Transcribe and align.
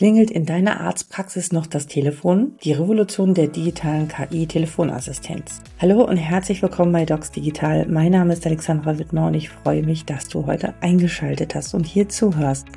Klingelt 0.00 0.30
in 0.30 0.46
deiner 0.46 0.80
Arztpraxis 0.80 1.50
noch 1.50 1.66
das 1.66 1.88
Telefon? 1.88 2.56
Die 2.62 2.72
Revolution 2.72 3.34
der 3.34 3.48
digitalen 3.48 4.06
KI-Telefonassistenz. 4.06 5.60
Hallo 5.80 6.04
und 6.04 6.16
herzlich 6.16 6.62
willkommen 6.62 6.92
bei 6.92 7.04
Docs 7.04 7.32
Digital. 7.32 7.84
Mein 7.88 8.12
Name 8.12 8.32
ist 8.32 8.46
Alexandra 8.46 8.96
Wittmer 9.00 9.26
und 9.26 9.34
ich 9.34 9.48
freue 9.48 9.82
mich, 9.82 10.04
dass 10.04 10.28
du 10.28 10.46
heute 10.46 10.72
eingeschaltet 10.82 11.56
hast 11.56 11.74
und 11.74 11.84
hier 11.84 12.08
zuhörst. 12.08 12.68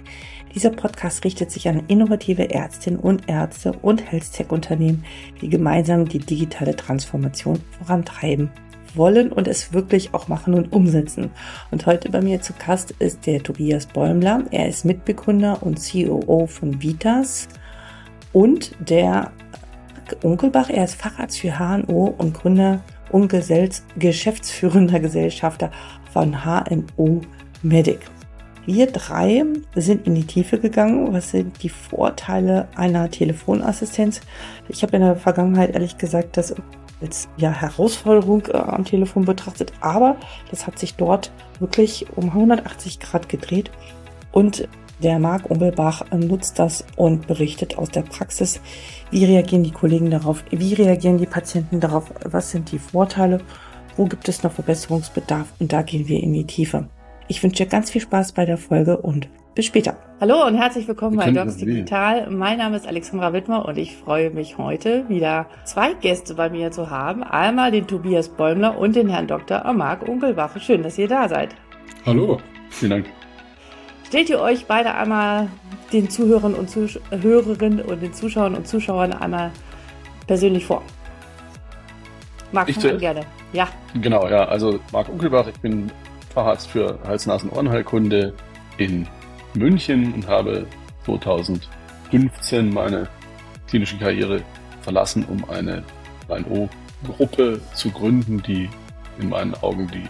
Dieser 0.55 0.71
Podcast 0.71 1.23
richtet 1.23 1.51
sich 1.51 1.67
an 1.67 1.83
innovative 1.89 2.49
Ärztinnen 2.49 2.99
und 2.99 3.29
Ärzte 3.29 3.73
und 3.73 4.11
Health-Tech-Unternehmen, 4.11 5.05
die 5.41 5.49
gemeinsam 5.49 6.09
die 6.09 6.17
digitale 6.17 6.75
Transformation 6.75 7.59
vorantreiben 7.77 8.49
wollen 8.95 9.31
und 9.31 9.47
es 9.47 9.73
wirklich 9.73 10.13
auch 10.13 10.27
machen 10.27 10.53
und 10.53 10.71
umsetzen. 10.71 11.31
Und 11.71 11.85
heute 11.85 12.09
bei 12.09 12.21
mir 12.21 12.41
zu 12.41 12.53
Gast 12.53 12.91
ist 12.99 13.25
der 13.25 13.41
Tobias 13.41 13.85
Bäumler. 13.85 14.43
Er 14.51 14.67
ist 14.67 14.85
Mitbegründer 14.85 15.61
und 15.61 15.79
COO 15.79 16.47
von 16.47 16.81
Vitas 16.81 17.47
und 18.33 18.71
der 18.79 19.31
Unkelbach. 20.23 20.69
Er 20.69 20.85
ist 20.85 20.95
Facharzt 20.95 21.39
für 21.39 21.57
HNO 21.57 22.15
und 22.17 22.33
Gründer 22.33 22.81
und 23.11 23.29
geschäftsführender 23.97 24.99
Gesellschafter 24.99 25.71
von 26.11 26.43
HNO 26.43 27.21
Medic. 27.61 27.99
Wir 28.65 28.87
drei 28.87 29.43
sind 29.75 30.05
in 30.05 30.15
die 30.15 30.25
Tiefe 30.25 30.59
gegangen. 30.59 31.13
Was 31.13 31.31
sind 31.31 31.63
die 31.63 31.69
Vorteile 31.69 32.67
einer 32.75 33.09
Telefonassistenz? 33.09 34.21
Ich 34.69 34.83
habe 34.83 34.97
in 34.97 35.01
der 35.01 35.15
Vergangenheit 35.15 35.73
ehrlich 35.73 35.97
gesagt 35.97 36.37
das 36.37 36.53
als 37.01 37.27
ja, 37.37 37.51
Herausforderung 37.51 38.45
äh, 38.47 38.57
am 38.57 38.85
Telefon 38.85 39.25
betrachtet, 39.25 39.73
aber 39.81 40.17
das 40.49 40.67
hat 40.67 40.79
sich 40.79 40.95
dort 40.95 41.31
wirklich 41.59 42.05
um 42.15 42.29
180 42.29 42.99
Grad 42.99 43.29
gedreht. 43.29 43.71
Und 44.31 44.67
der 45.01 45.19
Marc 45.19 45.49
Umbelbach 45.49 46.03
äh, 46.11 46.17
nutzt 46.17 46.59
das 46.59 46.85
und 46.95 47.27
berichtet 47.27 47.77
aus 47.77 47.89
der 47.89 48.03
Praxis, 48.03 48.61
wie 49.09 49.25
reagieren 49.25 49.63
die 49.63 49.71
Kollegen 49.71 50.11
darauf, 50.11 50.43
wie 50.51 50.73
reagieren 50.73 51.17
die 51.17 51.25
Patienten 51.25 51.79
darauf, 51.79 52.11
was 52.23 52.51
sind 52.51 52.71
die 52.71 52.79
Vorteile, 52.79 53.41
wo 53.97 54.05
gibt 54.05 54.29
es 54.29 54.43
noch 54.43 54.51
Verbesserungsbedarf? 54.51 55.47
Und 55.59 55.73
da 55.73 55.81
gehen 55.81 56.07
wir 56.07 56.21
in 56.21 56.33
die 56.33 56.45
Tiefe. 56.45 56.87
Ich 57.31 57.41
wünsche 57.41 57.63
dir 57.63 57.69
ganz 57.69 57.89
viel 57.89 58.01
Spaß 58.01 58.33
bei 58.33 58.43
der 58.43 58.57
Folge 58.57 58.97
und 58.97 59.29
bis 59.55 59.63
später. 59.63 59.95
Hallo 60.19 60.45
und 60.45 60.57
herzlich 60.57 60.85
willkommen 60.85 61.15
bei 61.15 61.31
Docs 61.31 61.55
Digital. 61.55 62.29
Mein 62.29 62.57
Name 62.57 62.75
ist 62.75 62.85
Alexandra 62.85 63.31
Wittmer 63.31 63.65
und 63.65 63.77
ich 63.77 63.95
freue 63.95 64.31
mich 64.31 64.57
heute 64.57 65.07
wieder 65.07 65.45
zwei 65.63 65.93
Gäste 65.93 66.33
bei 66.35 66.49
mir 66.49 66.71
zu 66.71 66.89
haben. 66.89 67.23
Einmal 67.23 67.71
den 67.71 67.87
Tobias 67.87 68.27
Bäumler 68.27 68.77
und 68.77 68.97
den 68.97 69.07
Herrn 69.07 69.27
Dr. 69.27 69.63
Marc 69.71 70.09
Unkelbach. 70.09 70.59
Schön, 70.59 70.83
dass 70.83 70.97
ihr 70.97 71.07
da 71.07 71.29
seid. 71.29 71.55
Hallo, 72.05 72.41
vielen 72.69 72.91
Dank. 72.91 73.05
Stellt 74.07 74.29
ihr 74.29 74.41
euch 74.41 74.65
beide 74.65 74.93
einmal 74.93 75.47
den 75.93 76.09
Zuhörern 76.09 76.53
und 76.53 76.69
Zuhörerinnen 76.69 77.79
und 77.79 78.03
den 78.03 78.11
Zuschauern 78.11 78.55
und 78.55 78.67
Zuschauern 78.67 79.13
einmal 79.13 79.51
persönlich 80.27 80.65
vor. 80.65 80.83
Marc, 82.51 82.67
ich 82.67 82.77
gerne. 82.77 83.21
Ja. 83.53 83.69
Genau, 83.93 84.27
ja. 84.27 84.43
Also 84.49 84.81
Marc 84.91 85.07
Unkelbach, 85.07 85.47
ich 85.47 85.57
bin 85.61 85.89
Facharzt 86.33 86.69
für 86.69 86.97
Hals-Nasen-Ohrenheilkunde 87.05 88.33
in 88.77 89.07
München 89.53 90.13
und 90.13 90.27
habe 90.27 90.65
2015 91.05 92.73
meine 92.73 93.07
klinische 93.67 93.97
Karriere 93.97 94.41
verlassen, 94.81 95.25
um 95.25 95.49
eine 95.49 95.83
HNO-Gruppe 96.27 97.59
zu 97.73 97.91
gründen, 97.91 98.41
die 98.41 98.69
in 99.19 99.29
meinen 99.29 99.53
Augen 99.55 99.87
die 99.87 100.07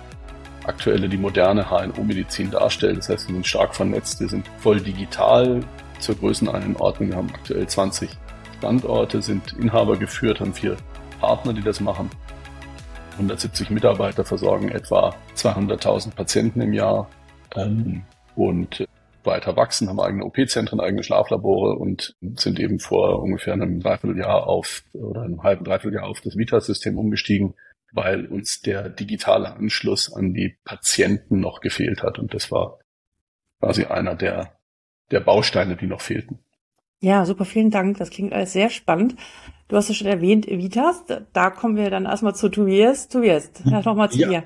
aktuelle, 0.65 1.09
die 1.09 1.17
moderne 1.17 1.69
HNO-Medizin 1.69 2.51
darstellt. 2.51 2.99
Das 2.99 3.09
heißt, 3.09 3.27
wir 3.27 3.35
sind 3.35 3.47
stark 3.47 3.75
vernetzt, 3.75 4.19
wir 4.19 4.29
sind 4.29 4.45
voll 4.59 4.79
digital 4.79 5.61
zur 5.99 6.15
Größeneinordnung. 6.15 7.09
Wir 7.09 7.17
haben 7.17 7.29
aktuell 7.33 7.67
20 7.67 8.09
Standorte, 8.57 9.21
sind 9.21 9.53
Inhaber 9.53 9.97
geführt, 9.97 10.39
haben 10.39 10.53
vier 10.53 10.77
Partner, 11.19 11.53
die 11.53 11.63
das 11.63 11.79
machen. 11.79 12.09
170 13.13 13.69
Mitarbeiter 13.69 14.25
versorgen 14.25 14.69
etwa 14.69 15.15
200.000 15.35 16.15
Patienten 16.15 16.61
im 16.61 16.73
Jahr 16.73 17.09
ähm, 17.55 18.03
und 18.35 18.85
weiter 19.23 19.55
wachsen, 19.55 19.89
haben 19.89 19.99
eigene 19.99 20.25
OP-Zentren, 20.25 20.79
eigene 20.79 21.03
Schlaflabore 21.03 21.75
und 21.75 22.15
sind 22.35 22.59
eben 22.59 22.79
vor 22.79 23.21
ungefähr 23.21 23.53
einem 23.53 23.79
Dreivierteljahr 23.79 24.47
auf 24.47 24.83
oder 24.93 25.21
einem 25.21 25.43
halben 25.43 25.63
Dreivierteljahr 25.63 26.07
auf 26.07 26.21
das 26.21 26.37
Vita-System 26.37 26.97
umgestiegen, 26.97 27.53
weil 27.91 28.25
uns 28.25 28.61
der 28.61 28.89
digitale 28.89 29.53
Anschluss 29.53 30.11
an 30.11 30.33
die 30.33 30.57
Patienten 30.63 31.39
noch 31.39 31.61
gefehlt 31.61 32.03
hat. 32.03 32.19
Und 32.19 32.33
das 32.33 32.51
war 32.51 32.79
quasi 33.59 33.85
einer 33.85 34.15
der, 34.15 34.57
der 35.11 35.19
Bausteine, 35.19 35.75
die 35.75 35.87
noch 35.87 36.01
fehlten. 36.01 36.39
Ja, 36.99 37.25
super, 37.25 37.45
vielen 37.45 37.71
Dank. 37.71 37.97
Das 37.97 38.11
klingt 38.11 38.31
alles 38.31 38.53
sehr 38.53 38.69
spannend. 38.69 39.15
Du 39.71 39.77
hast 39.77 39.89
es 39.89 39.95
schon 39.95 40.07
erwähnt, 40.07 40.47
Vitas. 40.47 41.01
Da 41.31 41.49
kommen 41.49 41.77
wir 41.77 41.89
dann 41.89 42.03
erstmal 42.03 42.35
zu 42.35 42.49
Tobias. 42.49 43.07
Tobias, 43.07 43.49
nochmal 43.63 44.11
zu 44.11 44.19
ja. 44.19 44.27
dir. 44.27 44.43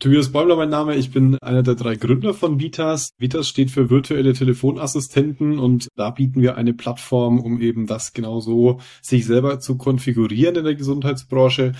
Tobias 0.00 0.32
Bäumler 0.32 0.56
mein 0.56 0.70
Name, 0.70 0.96
ich 0.96 1.12
bin 1.12 1.38
einer 1.38 1.62
der 1.62 1.76
drei 1.76 1.94
Gründer 1.94 2.34
von 2.34 2.58
Vitas. 2.58 3.10
Vitas 3.16 3.48
steht 3.48 3.70
für 3.70 3.90
virtuelle 3.90 4.32
Telefonassistenten 4.32 5.60
und 5.60 5.86
da 5.94 6.10
bieten 6.10 6.42
wir 6.42 6.56
eine 6.56 6.74
Plattform, 6.74 7.38
um 7.38 7.60
eben 7.60 7.86
das 7.86 8.12
genauso 8.12 8.80
sich 9.00 9.24
selber 9.24 9.60
zu 9.60 9.78
konfigurieren 9.78 10.56
in 10.56 10.64
der 10.64 10.74
Gesundheitsbranche. 10.74 11.72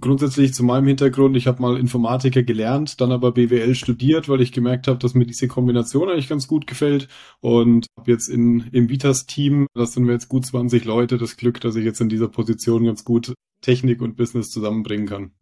Grundsätzlich 0.00 0.54
zu 0.54 0.64
meinem 0.64 0.86
Hintergrund, 0.86 1.36
ich 1.36 1.46
habe 1.46 1.60
mal 1.60 1.78
Informatiker 1.78 2.42
gelernt, 2.42 3.02
dann 3.02 3.12
aber 3.12 3.32
BWL 3.32 3.74
studiert, 3.74 4.26
weil 4.28 4.40
ich 4.40 4.52
gemerkt 4.52 4.88
habe, 4.88 4.98
dass 4.98 5.12
mir 5.12 5.26
diese 5.26 5.46
Kombination 5.46 6.08
eigentlich 6.08 6.28
ganz 6.28 6.48
gut 6.48 6.66
gefällt 6.66 7.08
und 7.40 7.86
habe 7.98 8.10
jetzt 8.10 8.28
in, 8.28 8.66
im 8.72 8.88
Vitas-Team, 8.88 9.66
das 9.74 9.92
sind 9.92 10.06
wir 10.06 10.14
jetzt 10.14 10.28
gut 10.28 10.46
20 10.46 10.86
Leute, 10.86 11.18
das 11.18 11.36
Glück, 11.36 11.60
dass 11.60 11.76
ich 11.76 11.84
jetzt 11.84 12.00
in 12.00 12.08
dieser 12.08 12.28
Position 12.28 12.84
ganz 12.84 13.04
gut 13.04 13.34
Technik 13.60 14.00
und 14.00 14.16
Business 14.16 14.50
zusammenbringen 14.50 15.06
kann. 15.06 15.32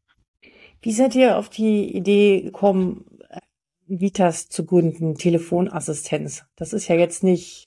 Wie 0.82 0.93
seid 0.93 1.14
ihr 1.14 1.38
auf 1.38 1.48
die 1.48 1.97
Idee 1.97 2.43
gekommen, 2.43 3.04
Vitas 3.87 4.48
zu 4.48 4.66
gründen, 4.66 5.14
Telefonassistenz? 5.14 6.44
Das 6.56 6.72
ist 6.72 6.88
ja 6.88 6.97
jetzt 6.97 7.22
nicht 7.22 7.66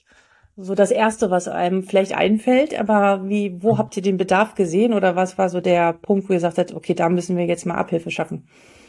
so 0.61 0.75
das 0.75 0.91
erste, 0.91 1.31
was 1.31 1.47
einem 1.47 1.83
vielleicht 1.83 2.13
einfällt, 2.13 2.77
aber 2.77 3.27
wie, 3.29 3.55
wo 3.61 3.77
habt 3.77 3.95
ihr 3.95 4.03
den 4.03 4.17
Bedarf 4.17 4.55
gesehen 4.55 4.93
oder 4.93 5.15
was 5.15 5.37
war 5.37 5.49
so 5.49 5.61
der 5.61 5.93
Punkt, 5.93 6.29
wo 6.29 6.33
ihr 6.33 6.39
sagt 6.39 6.57
habt, 6.57 6.73
okay, 6.73 6.93
da 6.93 7.07
müssen 7.09 7.37
wir 7.37 7.45
jetzt 7.45 7.65
mal 7.65 7.75
Abhilfe 7.75 8.11
schaffen? 8.11 8.43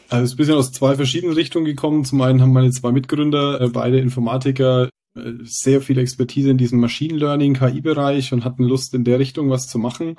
Also 0.09 0.23
es 0.25 0.31
ist 0.31 0.33
ein 0.35 0.37
bisschen 0.37 0.55
aus 0.55 0.71
zwei 0.73 0.95
verschiedenen 0.95 1.33
Richtungen 1.33 1.65
gekommen. 1.65 2.03
Zum 2.03 2.19
einen 2.21 2.41
haben 2.41 2.51
meine 2.51 2.71
zwei 2.71 2.91
Mitgründer, 2.91 3.61
äh, 3.61 3.69
beide 3.69 3.99
Informatiker, 3.99 4.89
äh, 5.15 5.31
sehr 5.43 5.79
viel 5.79 5.97
Expertise 5.97 6.49
in 6.49 6.57
diesem 6.57 6.81
Machine 6.81 7.17
Learning, 7.17 7.53
KI-Bereich 7.53 8.33
und 8.33 8.43
hatten 8.43 8.63
Lust 8.63 8.93
in 8.93 9.05
der 9.05 9.19
Richtung 9.19 9.49
was 9.49 9.67
zu 9.67 9.79
machen. 9.79 10.17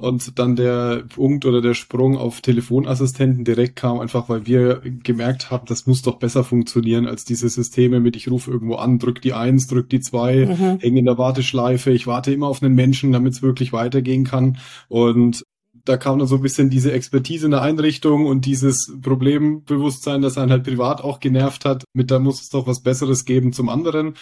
Und 0.00 0.38
dann 0.38 0.54
der 0.54 1.02
Punkt 1.12 1.44
oder 1.44 1.60
der 1.60 1.74
Sprung 1.74 2.16
auf 2.16 2.40
Telefonassistenten 2.40 3.44
direkt 3.44 3.74
kam, 3.74 3.98
einfach 3.98 4.28
weil 4.28 4.46
wir 4.46 4.80
gemerkt 5.02 5.50
haben, 5.50 5.66
das 5.66 5.88
muss 5.88 6.02
doch 6.02 6.20
besser 6.20 6.44
funktionieren 6.44 7.08
als 7.08 7.24
diese 7.24 7.48
Systeme 7.48 7.98
mit 7.98 8.14
ich 8.14 8.30
rufe 8.30 8.48
irgendwo 8.48 8.76
an, 8.76 9.00
drück 9.00 9.20
die 9.20 9.32
eins, 9.32 9.66
drück 9.66 9.90
die 9.90 9.98
zwei, 9.98 10.46
mhm. 10.46 10.78
hänge 10.78 11.00
in 11.00 11.04
der 11.04 11.18
Warteschleife, 11.18 11.90
ich 11.90 12.06
warte 12.06 12.32
immer 12.32 12.46
auf 12.46 12.62
einen 12.62 12.76
Menschen, 12.76 13.10
damit 13.10 13.32
es 13.32 13.42
wirklich 13.42 13.72
weitergehen 13.72 14.22
kann. 14.22 14.58
Und 14.88 15.42
da 15.84 15.96
kam 15.96 16.20
dann 16.20 16.28
so 16.28 16.36
ein 16.36 16.42
bisschen 16.42 16.70
diese 16.70 16.92
Expertise 16.92 17.46
in 17.46 17.50
der 17.50 17.62
Einrichtung 17.62 18.26
und 18.26 18.46
dieses 18.46 18.92
Problembewusstsein, 19.02 20.22
das 20.22 20.38
einen 20.38 20.52
halt 20.52 20.62
privat 20.62 21.02
auch 21.02 21.18
genervt 21.18 21.64
hat, 21.64 21.82
mit 21.92 22.12
da 22.12 22.20
muss 22.20 22.40
es 22.40 22.50
doch 22.50 22.68
was 22.68 22.82
Besseres 22.82 23.24
geben 23.24 23.52
zum 23.52 23.68
anderen. 23.68 24.14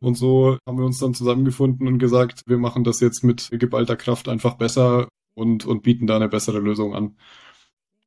Und 0.00 0.18
so 0.18 0.58
haben 0.66 0.76
wir 0.76 0.84
uns 0.84 0.98
dann 0.98 1.14
zusammengefunden 1.14 1.88
und 1.88 1.98
gesagt, 1.98 2.42
wir 2.46 2.58
machen 2.58 2.84
das 2.84 3.00
jetzt 3.00 3.24
mit 3.24 3.48
geballter 3.52 3.96
Kraft 3.96 4.28
einfach 4.28 4.54
besser 4.54 5.08
und, 5.34 5.66
und 5.66 5.82
bieten 5.82 6.06
da 6.06 6.16
eine 6.16 6.28
bessere 6.28 6.58
Lösung 6.58 6.94
an. 6.94 7.16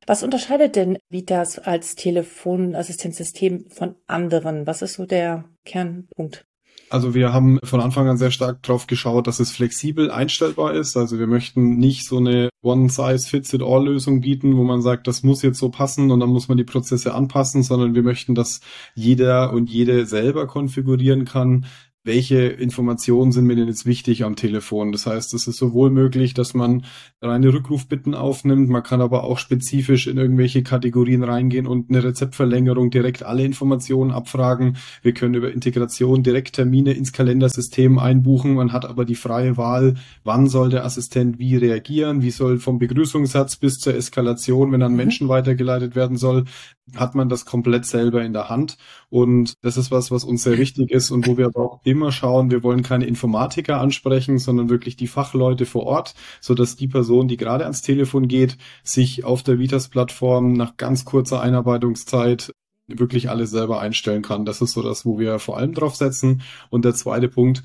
Was 0.06 0.22
unterscheidet 0.22 0.74
denn 0.74 0.98
Vitas 1.10 1.58
als 1.58 1.94
Telefonassistenzsystem 1.94 3.66
von 3.68 3.94
anderen? 4.06 4.66
Was 4.66 4.80
ist 4.80 4.94
so 4.94 5.04
der 5.04 5.44
Kernpunkt? 5.64 6.46
Also 6.90 7.14
wir 7.14 7.34
haben 7.34 7.58
von 7.62 7.82
Anfang 7.82 8.08
an 8.08 8.16
sehr 8.16 8.30
stark 8.30 8.62
drauf 8.62 8.86
geschaut, 8.86 9.26
dass 9.26 9.40
es 9.40 9.50
flexibel 9.50 10.10
einstellbar 10.10 10.72
ist. 10.74 10.96
Also 10.96 11.18
wir 11.18 11.26
möchten 11.26 11.76
nicht 11.76 12.06
so 12.06 12.16
eine 12.16 12.48
One-Size-Fits-it-all-Lösung 12.62 14.22
bieten, 14.22 14.56
wo 14.56 14.64
man 14.64 14.80
sagt, 14.80 15.06
das 15.06 15.22
muss 15.22 15.42
jetzt 15.42 15.58
so 15.58 15.68
passen 15.68 16.10
und 16.10 16.20
dann 16.20 16.30
muss 16.30 16.48
man 16.48 16.56
die 16.56 16.64
Prozesse 16.64 17.14
anpassen, 17.14 17.62
sondern 17.62 17.94
wir 17.94 18.02
möchten, 18.02 18.34
dass 18.34 18.60
jeder 18.94 19.52
und 19.52 19.68
jede 19.68 20.06
selber 20.06 20.46
konfigurieren 20.46 21.26
kann, 21.26 21.66
welche 22.04 22.38
Informationen 22.38 23.32
sind 23.32 23.44
mir 23.44 23.56
denn 23.56 23.66
jetzt 23.66 23.84
wichtig 23.84 24.24
am 24.24 24.36
Telefon. 24.36 24.92
Das 24.92 25.06
heißt, 25.06 25.34
es 25.34 25.46
ist 25.46 25.56
sowohl 25.56 25.90
möglich, 25.90 26.32
dass 26.32 26.54
man 26.54 26.84
reine 27.20 27.52
Rückrufbitten 27.52 28.14
aufnimmt, 28.14 28.68
man 28.68 28.82
kann 28.82 29.00
aber 29.00 29.24
auch 29.24 29.38
spezifisch 29.38 30.06
in 30.06 30.16
irgendwelche 30.16 30.62
Kategorien 30.62 31.22
reingehen 31.22 31.66
und 31.66 31.90
eine 31.90 32.02
Rezeptverlängerung 32.02 32.90
direkt 32.90 33.24
alle 33.24 33.44
Informationen 33.44 34.10
abfragen. 34.10 34.76
Wir 35.02 35.12
können 35.12 35.34
über 35.34 35.52
Integration 35.52 36.22
direkt 36.22 36.54
Termine 36.54 36.92
ins 36.92 37.12
Kalendersystem 37.12 37.98
einbuchen. 37.98 38.54
Man 38.54 38.72
hat 38.72 38.86
aber 38.86 39.04
die 39.04 39.14
freie 39.14 39.56
Wahl, 39.56 39.94
wann 40.24 40.48
soll 40.48 40.70
der 40.70 40.84
Assistent 40.84 41.38
wie 41.38 41.56
reagieren, 41.56 42.22
wie 42.22 42.30
soll 42.30 42.58
vom 42.58 42.78
Begrüßungssatz 42.78 43.56
bis 43.56 43.78
zur 43.78 43.94
Eskalation, 43.94 44.72
wenn 44.72 44.82
an 44.82 44.92
mhm. 44.92 44.96
Menschen 44.96 45.28
weitergeleitet 45.28 45.94
werden 45.94 46.16
soll, 46.16 46.44
hat 46.96 47.14
man 47.14 47.28
das 47.28 47.44
komplett 47.44 47.84
selber 47.84 48.24
in 48.24 48.32
der 48.32 48.48
Hand. 48.48 48.78
Und 49.10 49.54
das 49.62 49.76
ist 49.76 49.90
was, 49.90 50.10
was 50.10 50.24
uns 50.24 50.42
sehr 50.42 50.58
wichtig 50.58 50.90
ist 50.90 51.10
und 51.10 51.26
wo 51.26 51.36
wir 51.38 51.46
aber 51.46 51.60
auch 51.60 51.80
immer 51.84 52.12
schauen, 52.12 52.50
wir 52.50 52.62
wollen 52.62 52.82
keine 52.82 53.06
Informatiker 53.06 53.80
ansprechen, 53.80 54.38
sondern 54.38 54.68
wirklich 54.68 54.96
die 54.96 55.06
Fachleute 55.06 55.64
vor 55.66 55.84
Ort, 55.84 56.14
so 56.40 56.54
dass 56.54 56.76
die 56.76 56.88
Person, 56.88 57.28
die 57.28 57.38
gerade 57.38 57.64
ans 57.64 57.82
Telefon 57.82 58.28
geht, 58.28 58.58
sich 58.84 59.24
auf 59.24 59.42
der 59.42 59.58
Vitas-Plattform 59.58 60.52
nach 60.52 60.76
ganz 60.76 61.04
kurzer 61.04 61.40
Einarbeitungszeit 61.40 62.52
wirklich 62.86 63.30
alles 63.30 63.50
selber 63.50 63.80
einstellen 63.80 64.22
kann. 64.22 64.44
Das 64.44 64.60
ist 64.60 64.72
so 64.72 64.82
das, 64.82 65.04
wo 65.04 65.18
wir 65.18 65.38
vor 65.38 65.58
allem 65.58 65.74
drauf 65.74 65.96
setzen. 65.96 66.42
Und 66.70 66.84
der 66.84 66.94
zweite 66.94 67.28
Punkt, 67.28 67.62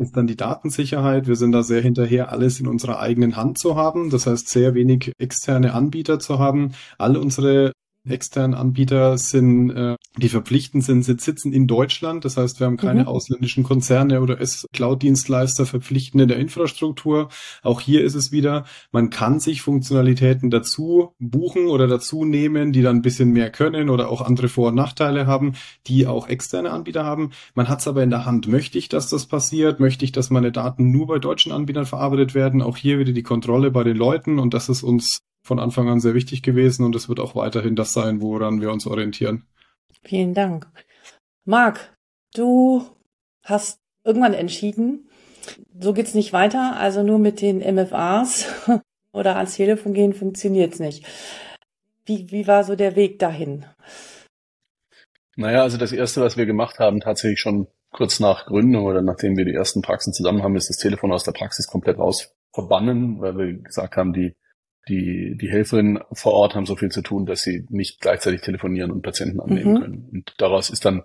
ist 0.00 0.16
dann 0.16 0.26
die 0.26 0.36
Datensicherheit. 0.36 1.26
Wir 1.26 1.36
sind 1.36 1.52
da 1.52 1.62
sehr 1.62 1.82
hinterher, 1.82 2.32
alles 2.32 2.58
in 2.58 2.66
unserer 2.66 3.00
eigenen 3.00 3.36
Hand 3.36 3.58
zu 3.58 3.76
haben. 3.76 4.10
Das 4.10 4.26
heißt, 4.26 4.48
sehr 4.48 4.74
wenig 4.74 5.12
externe 5.18 5.74
Anbieter 5.74 6.18
zu 6.18 6.38
haben. 6.38 6.72
All 6.98 7.16
unsere 7.16 7.72
externen 8.10 8.54
Anbieter 8.54 9.18
sind, 9.18 9.70
äh, 9.70 9.96
die 10.16 10.28
verpflichtend 10.28 10.84
sind, 10.84 11.04
sitzen 11.04 11.52
in 11.52 11.66
Deutschland. 11.66 12.24
Das 12.24 12.36
heißt, 12.36 12.60
wir 12.60 12.66
haben 12.66 12.76
keine 12.76 13.02
mhm. 13.02 13.08
ausländischen 13.08 13.64
Konzerne 13.64 14.20
oder 14.20 14.38
Cloud-Dienstleister 14.72 15.66
verpflichtend 15.66 16.22
in 16.22 16.28
der 16.28 16.38
Infrastruktur. 16.38 17.28
Auch 17.62 17.80
hier 17.80 18.02
ist 18.04 18.14
es 18.14 18.32
wieder, 18.32 18.64
man 18.92 19.10
kann 19.10 19.40
sich 19.40 19.62
Funktionalitäten 19.62 20.50
dazu 20.50 21.14
buchen 21.18 21.66
oder 21.66 21.86
dazu 21.86 22.24
nehmen, 22.24 22.72
die 22.72 22.82
dann 22.82 22.96
ein 22.96 23.02
bisschen 23.02 23.30
mehr 23.30 23.50
können 23.50 23.90
oder 23.90 24.08
auch 24.08 24.20
andere 24.20 24.48
Vor- 24.48 24.68
und 24.68 24.74
Nachteile 24.74 25.26
haben, 25.26 25.54
die 25.86 26.06
auch 26.06 26.28
externe 26.28 26.70
Anbieter 26.70 27.04
haben. 27.04 27.30
Man 27.54 27.68
hat 27.68 27.80
es 27.80 27.88
aber 27.88 28.02
in 28.02 28.10
der 28.10 28.24
Hand. 28.24 28.48
Möchte 28.48 28.78
ich, 28.78 28.88
dass 28.88 29.08
das 29.08 29.26
passiert? 29.26 29.80
Möchte 29.80 30.04
ich, 30.04 30.12
dass 30.12 30.30
meine 30.30 30.52
Daten 30.52 30.90
nur 30.90 31.06
bei 31.06 31.18
deutschen 31.18 31.52
Anbietern 31.52 31.86
verarbeitet 31.86 32.34
werden? 32.34 32.62
Auch 32.62 32.76
hier 32.76 32.98
wieder 32.98 33.12
die 33.12 33.22
Kontrolle 33.22 33.70
bei 33.70 33.84
den 33.84 33.96
Leuten 33.96 34.38
und 34.38 34.54
das 34.54 34.68
ist 34.68 34.82
uns 34.82 35.20
von 35.42 35.58
Anfang 35.58 35.88
an 35.88 36.00
sehr 36.00 36.14
wichtig 36.14 36.42
gewesen 36.42 36.84
und 36.84 36.94
es 36.94 37.08
wird 37.08 37.20
auch 37.20 37.34
weiterhin 37.34 37.76
das 37.76 37.92
sein, 37.92 38.20
woran 38.20 38.60
wir 38.60 38.70
uns 38.70 38.86
orientieren. 38.86 39.46
Vielen 40.02 40.34
Dank. 40.34 40.66
Marc, 41.44 41.94
du 42.34 42.84
hast 43.42 43.80
irgendwann 44.04 44.34
entschieden, 44.34 45.08
so 45.78 45.92
geht's 45.92 46.14
nicht 46.14 46.32
weiter, 46.32 46.76
also 46.76 47.02
nur 47.02 47.18
mit 47.18 47.40
den 47.40 47.58
MFAs 47.58 48.46
oder 49.12 49.36
ans 49.36 49.54
Telefon 49.54 49.94
gehen 49.94 50.12
funktioniert's 50.12 50.78
nicht. 50.78 51.06
Wie, 52.04 52.30
wie 52.30 52.46
war 52.46 52.64
so 52.64 52.76
der 52.76 52.96
Weg 52.96 53.18
dahin? 53.18 53.64
Naja, 55.36 55.62
also 55.62 55.78
das 55.78 55.92
erste, 55.92 56.20
was 56.20 56.36
wir 56.36 56.46
gemacht 56.46 56.78
haben, 56.78 57.00
tatsächlich 57.00 57.40
schon 57.40 57.68
kurz 57.92 58.20
nach 58.20 58.46
Gründung 58.46 58.84
oder 58.84 59.02
nachdem 59.02 59.36
wir 59.36 59.44
die 59.44 59.54
ersten 59.54 59.82
Praxen 59.82 60.12
zusammen 60.12 60.42
haben, 60.42 60.56
ist 60.56 60.68
das 60.68 60.76
Telefon 60.76 61.12
aus 61.12 61.24
der 61.24 61.32
Praxis 61.32 61.66
komplett 61.66 61.98
raus 61.98 62.32
verbannen, 62.52 63.20
weil 63.20 63.36
wir 63.36 63.52
gesagt 63.62 63.96
haben, 63.96 64.12
die 64.12 64.34
die, 64.88 65.36
die 65.36 65.50
Helferinnen 65.50 66.00
vor 66.12 66.32
Ort 66.32 66.54
haben 66.54 66.66
so 66.66 66.76
viel 66.76 66.90
zu 66.90 67.02
tun, 67.02 67.26
dass 67.26 67.42
sie 67.42 67.66
nicht 67.68 68.00
gleichzeitig 68.00 68.40
telefonieren 68.40 68.90
und 68.90 69.02
Patienten 69.02 69.40
annehmen 69.40 69.74
mhm. 69.74 69.80
können. 69.80 70.08
Und 70.12 70.34
daraus 70.38 70.70
ist 70.70 70.84
dann 70.84 71.02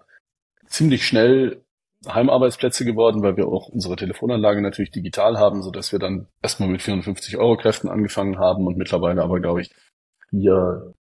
ziemlich 0.68 1.06
schnell 1.06 1.62
Heimarbeitsplätze 2.08 2.86
geworden, 2.86 3.22
weil 3.24 3.38
wir 3.38 3.48
auch 3.48 3.68
unsere 3.70 3.96
Telefonanlage 3.96 4.62
natürlich 4.62 4.92
digital 4.92 5.38
haben, 5.38 5.62
so 5.62 5.72
dass 5.72 5.92
wir 5.92 6.00
dann 6.00 6.28
erstmal 6.42 6.70
mit 6.70 6.82
450 6.82 7.38
Euro 7.38 7.58
Kräften 7.58 7.90
angefangen 7.90 8.38
haben 8.38 8.68
und 8.68 8.78
mittlerweile 8.78 9.24
aber, 9.24 9.40
glaube 9.40 9.62
ich, 9.62 9.72
vier, 10.30 10.94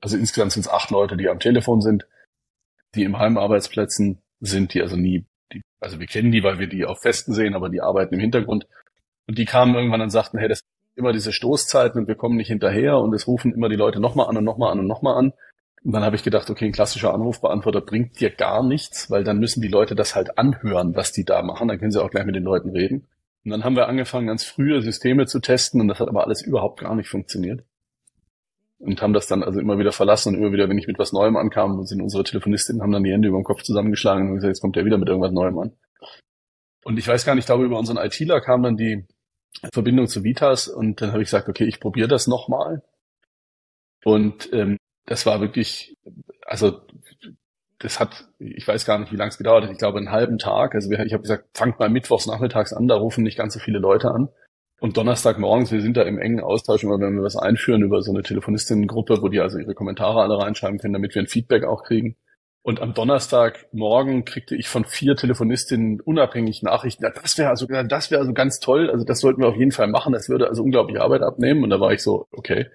also 0.00 0.16
insgesamt 0.16 0.52
sind 0.52 0.66
es 0.66 0.72
acht 0.72 0.90
Leute, 0.90 1.16
die 1.16 1.28
am 1.28 1.40
Telefon 1.40 1.80
sind, 1.80 2.06
die 2.94 3.04
im 3.04 3.18
Heimarbeitsplätzen 3.18 4.20
sind, 4.40 4.74
die 4.74 4.82
also 4.82 4.96
nie, 4.96 5.26
die, 5.52 5.62
also 5.80 5.98
wir 5.98 6.06
kennen 6.06 6.32
die, 6.32 6.42
weil 6.42 6.58
wir 6.58 6.68
die 6.68 6.84
auf 6.84 7.00
Festen 7.00 7.34
sehen, 7.34 7.54
aber 7.54 7.68
die 7.68 7.80
arbeiten 7.80 8.14
im 8.14 8.20
Hintergrund. 8.20 8.66
Und 9.26 9.38
die 9.38 9.44
kamen 9.44 9.74
irgendwann 9.74 10.00
und 10.00 10.10
sagten, 10.10 10.38
hey, 10.38 10.48
das 10.48 10.62
immer 10.96 11.12
diese 11.12 11.32
Stoßzeiten 11.32 12.00
und 12.00 12.08
wir 12.08 12.14
kommen 12.14 12.36
nicht 12.36 12.48
hinterher 12.48 12.98
und 12.98 13.14
es 13.14 13.26
rufen 13.26 13.54
immer 13.54 13.68
die 13.68 13.76
Leute 13.76 14.00
nochmal 14.00 14.28
an 14.28 14.36
und 14.36 14.44
nochmal 14.44 14.72
an 14.72 14.80
und 14.80 14.86
nochmal 14.86 15.16
an. 15.16 15.32
Und 15.82 15.92
dann 15.92 16.02
habe 16.02 16.16
ich 16.16 16.22
gedacht, 16.22 16.50
okay, 16.50 16.66
ein 16.66 16.72
klassischer 16.72 17.14
Anrufbeantworter 17.14 17.80
bringt 17.80 18.20
dir 18.20 18.30
gar 18.30 18.62
nichts, 18.62 19.10
weil 19.10 19.24
dann 19.24 19.38
müssen 19.38 19.62
die 19.62 19.68
Leute 19.68 19.94
das 19.94 20.14
halt 20.14 20.36
anhören, 20.36 20.94
was 20.94 21.12
die 21.12 21.24
da 21.24 21.42
machen. 21.42 21.68
Dann 21.68 21.78
können 21.78 21.90
sie 21.90 22.02
auch 22.02 22.10
gleich 22.10 22.26
mit 22.26 22.34
den 22.34 22.44
Leuten 22.44 22.70
reden. 22.70 23.06
Und 23.44 23.50
dann 23.50 23.64
haben 23.64 23.76
wir 23.76 23.88
angefangen, 23.88 24.26
ganz 24.26 24.44
frühe 24.44 24.82
Systeme 24.82 25.26
zu 25.26 25.40
testen 25.40 25.80
und 25.80 25.88
das 25.88 25.98
hat 25.98 26.08
aber 26.08 26.24
alles 26.24 26.42
überhaupt 26.42 26.80
gar 26.80 26.94
nicht 26.94 27.08
funktioniert. 27.08 27.64
Und 28.78 29.00
haben 29.00 29.14
das 29.14 29.26
dann 29.26 29.42
also 29.42 29.60
immer 29.60 29.78
wieder 29.78 29.92
verlassen 29.92 30.34
und 30.34 30.40
immer 30.40 30.52
wieder, 30.52 30.68
wenn 30.68 30.78
ich 30.78 30.86
mit 30.86 30.98
was 30.98 31.12
Neuem 31.12 31.36
ankam, 31.36 31.84
sind 31.84 32.02
unsere 32.02 32.24
Telefonistinnen, 32.24 32.82
haben 32.82 32.92
dann 32.92 33.04
die 33.04 33.12
Hände 33.12 33.28
über 33.28 33.38
den 33.38 33.44
Kopf 33.44 33.62
zusammengeschlagen 33.62 34.28
und 34.28 34.34
gesagt, 34.36 34.50
jetzt 34.50 34.60
kommt 34.60 34.76
der 34.76 34.84
wieder 34.84 34.98
mit 34.98 35.08
irgendwas 35.08 35.32
Neuem 35.32 35.58
an. 35.58 35.72
Und 36.84 36.98
ich 36.98 37.06
weiß 37.06 37.24
gar 37.24 37.34
nicht, 37.34 37.42
ich 37.42 37.46
glaube, 37.46 37.64
über 37.64 37.78
unseren 37.78 37.98
ITler 37.98 38.40
kam 38.40 38.62
dann 38.62 38.76
die, 38.76 39.06
Verbindung 39.72 40.06
zu 40.06 40.24
Vitas 40.24 40.68
und 40.68 41.00
dann 41.00 41.12
habe 41.12 41.22
ich 41.22 41.26
gesagt, 41.26 41.48
okay, 41.48 41.64
ich 41.64 41.80
probiere 41.80 42.08
das 42.08 42.26
nochmal. 42.26 42.82
Und 44.04 44.52
ähm, 44.52 44.78
das 45.06 45.26
war 45.26 45.40
wirklich, 45.40 45.96
also 46.46 46.80
das 47.78 47.98
hat, 47.98 48.28
ich 48.38 48.66
weiß 48.66 48.84
gar 48.84 48.98
nicht, 48.98 49.12
wie 49.12 49.16
lange 49.16 49.30
es 49.30 49.38
gedauert 49.38 49.64
hat, 49.64 49.70
ich 49.70 49.78
glaube 49.78 49.98
einen 49.98 50.12
halben 50.12 50.38
Tag. 50.38 50.74
Also 50.74 50.90
ich 50.90 51.12
habe 51.12 51.22
gesagt, 51.22 51.48
fangt 51.54 51.78
mal 51.78 51.88
mittwochs 51.88 52.26
nachmittags 52.26 52.72
an, 52.72 52.88
da 52.88 52.96
rufen 52.96 53.24
nicht 53.24 53.38
ganz 53.38 53.54
so 53.54 53.60
viele 53.60 53.78
Leute 53.78 54.10
an. 54.10 54.28
Und 54.80 54.96
Donnerstagmorgens, 54.96 55.72
wir 55.72 55.82
sind 55.82 55.96
da 55.96 56.02
im 56.02 56.18
engen 56.18 56.40
Austausch 56.40 56.84
immer, 56.84 56.98
wenn 56.98 57.16
wir 57.16 57.22
was 57.22 57.36
einführen 57.36 57.82
über 57.82 58.00
so 58.00 58.12
eine 58.12 58.22
Telefonistinnengruppe, 58.22 59.20
wo 59.20 59.28
die 59.28 59.40
also 59.40 59.58
ihre 59.58 59.74
Kommentare 59.74 60.22
alle 60.22 60.38
reinschreiben 60.38 60.78
können, 60.78 60.94
damit 60.94 61.14
wir 61.14 61.22
ein 61.22 61.28
Feedback 61.28 61.64
auch 61.64 61.82
kriegen. 61.82 62.16
Und 62.62 62.80
am 62.80 62.92
Donnerstagmorgen 62.92 64.26
kriegte 64.26 64.54
ich 64.54 64.68
von 64.68 64.84
vier 64.84 65.16
Telefonistinnen 65.16 66.00
unabhängig 66.00 66.62
Nachrichten. 66.62 67.02
Das 67.02 67.38
wäre 67.38 67.48
also, 67.48 67.66
das 67.66 68.10
wäre 68.10 68.20
also 68.20 68.34
ganz 68.34 68.60
toll. 68.60 68.90
Also 68.90 69.04
das 69.04 69.20
sollten 69.20 69.40
wir 69.40 69.48
auf 69.48 69.56
jeden 69.56 69.72
Fall 69.72 69.88
machen. 69.88 70.12
Das 70.12 70.28
würde 70.28 70.48
also 70.48 70.62
unglaubliche 70.62 71.00
Arbeit 71.00 71.22
abnehmen. 71.22 71.64
Und 71.64 71.70
da 71.70 71.80
war 71.80 71.92
ich 71.92 72.02
so, 72.02 72.26
okay. 72.32 72.66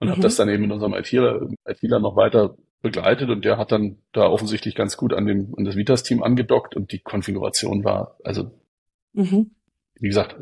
Und 0.00 0.08
mhm. 0.08 0.12
habe 0.12 0.22
das 0.22 0.36
dann 0.36 0.48
eben 0.48 0.62
mit 0.62 0.72
unserem 0.72 0.94
ITler, 0.94 1.48
ITler 1.66 2.00
noch 2.00 2.16
weiter 2.16 2.56
begleitet. 2.82 3.30
Und 3.30 3.44
der 3.44 3.58
hat 3.58 3.70
dann 3.70 3.98
da 4.12 4.26
offensichtlich 4.26 4.74
ganz 4.74 4.96
gut 4.96 5.14
an 5.14 5.26
dem, 5.26 5.54
an 5.56 5.64
das 5.64 5.76
Vitas-Team 5.76 6.24
angedockt. 6.24 6.74
Und 6.74 6.90
die 6.90 6.98
Konfiguration 6.98 7.84
war, 7.84 8.16
also, 8.24 8.50
mhm. 9.12 9.52
wie 10.00 10.08
gesagt, 10.08 10.36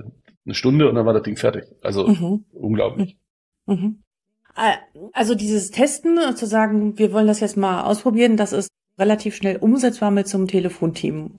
eine 0.46 0.54
Stunde 0.54 0.88
und 0.88 0.94
dann 0.94 1.04
war 1.04 1.12
das 1.12 1.22
Ding 1.22 1.36
fertig. 1.36 1.64
Also 1.82 2.06
mhm. 2.06 2.44
unglaublich. 2.52 3.18
Mhm. 3.66 4.03
Äh, 4.56 4.76
also 5.12 5.34
dieses 5.34 5.70
Testen, 5.70 6.18
zu 6.36 6.46
sagen, 6.46 6.98
wir 6.98 7.12
wollen 7.12 7.26
das 7.26 7.40
jetzt 7.40 7.56
mal 7.56 7.82
ausprobieren, 7.82 8.36
das 8.36 8.52
ist 8.52 8.68
relativ 8.98 9.34
schnell 9.34 9.56
umsetzbar 9.56 10.10
mit 10.10 10.28
so 10.28 10.38
einem 10.38 10.46
Telefonteam 10.46 11.38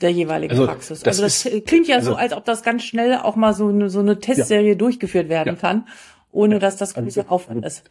der 0.00 0.10
jeweiligen 0.10 0.52
also, 0.52 0.66
Praxis. 0.66 1.00
Das 1.00 1.20
also 1.20 1.22
das 1.22 1.46
ist, 1.46 1.66
klingt 1.66 1.86
ja 1.86 1.96
also, 1.96 2.12
so, 2.12 2.16
als 2.16 2.32
ob 2.32 2.44
das 2.44 2.62
ganz 2.62 2.82
schnell 2.82 3.16
auch 3.16 3.36
mal 3.36 3.54
so 3.54 3.68
eine, 3.68 3.88
so 3.88 4.00
eine 4.00 4.18
Testserie 4.18 4.70
ja. 4.70 4.74
durchgeführt 4.74 5.28
werden 5.28 5.54
ja. 5.54 5.60
kann, 5.60 5.86
ohne 6.30 6.54
ja. 6.54 6.58
dass 6.58 6.76
das 6.76 6.94
große 6.94 7.20
also, 7.20 7.30
Aufwand 7.30 7.64
ist. 7.64 7.90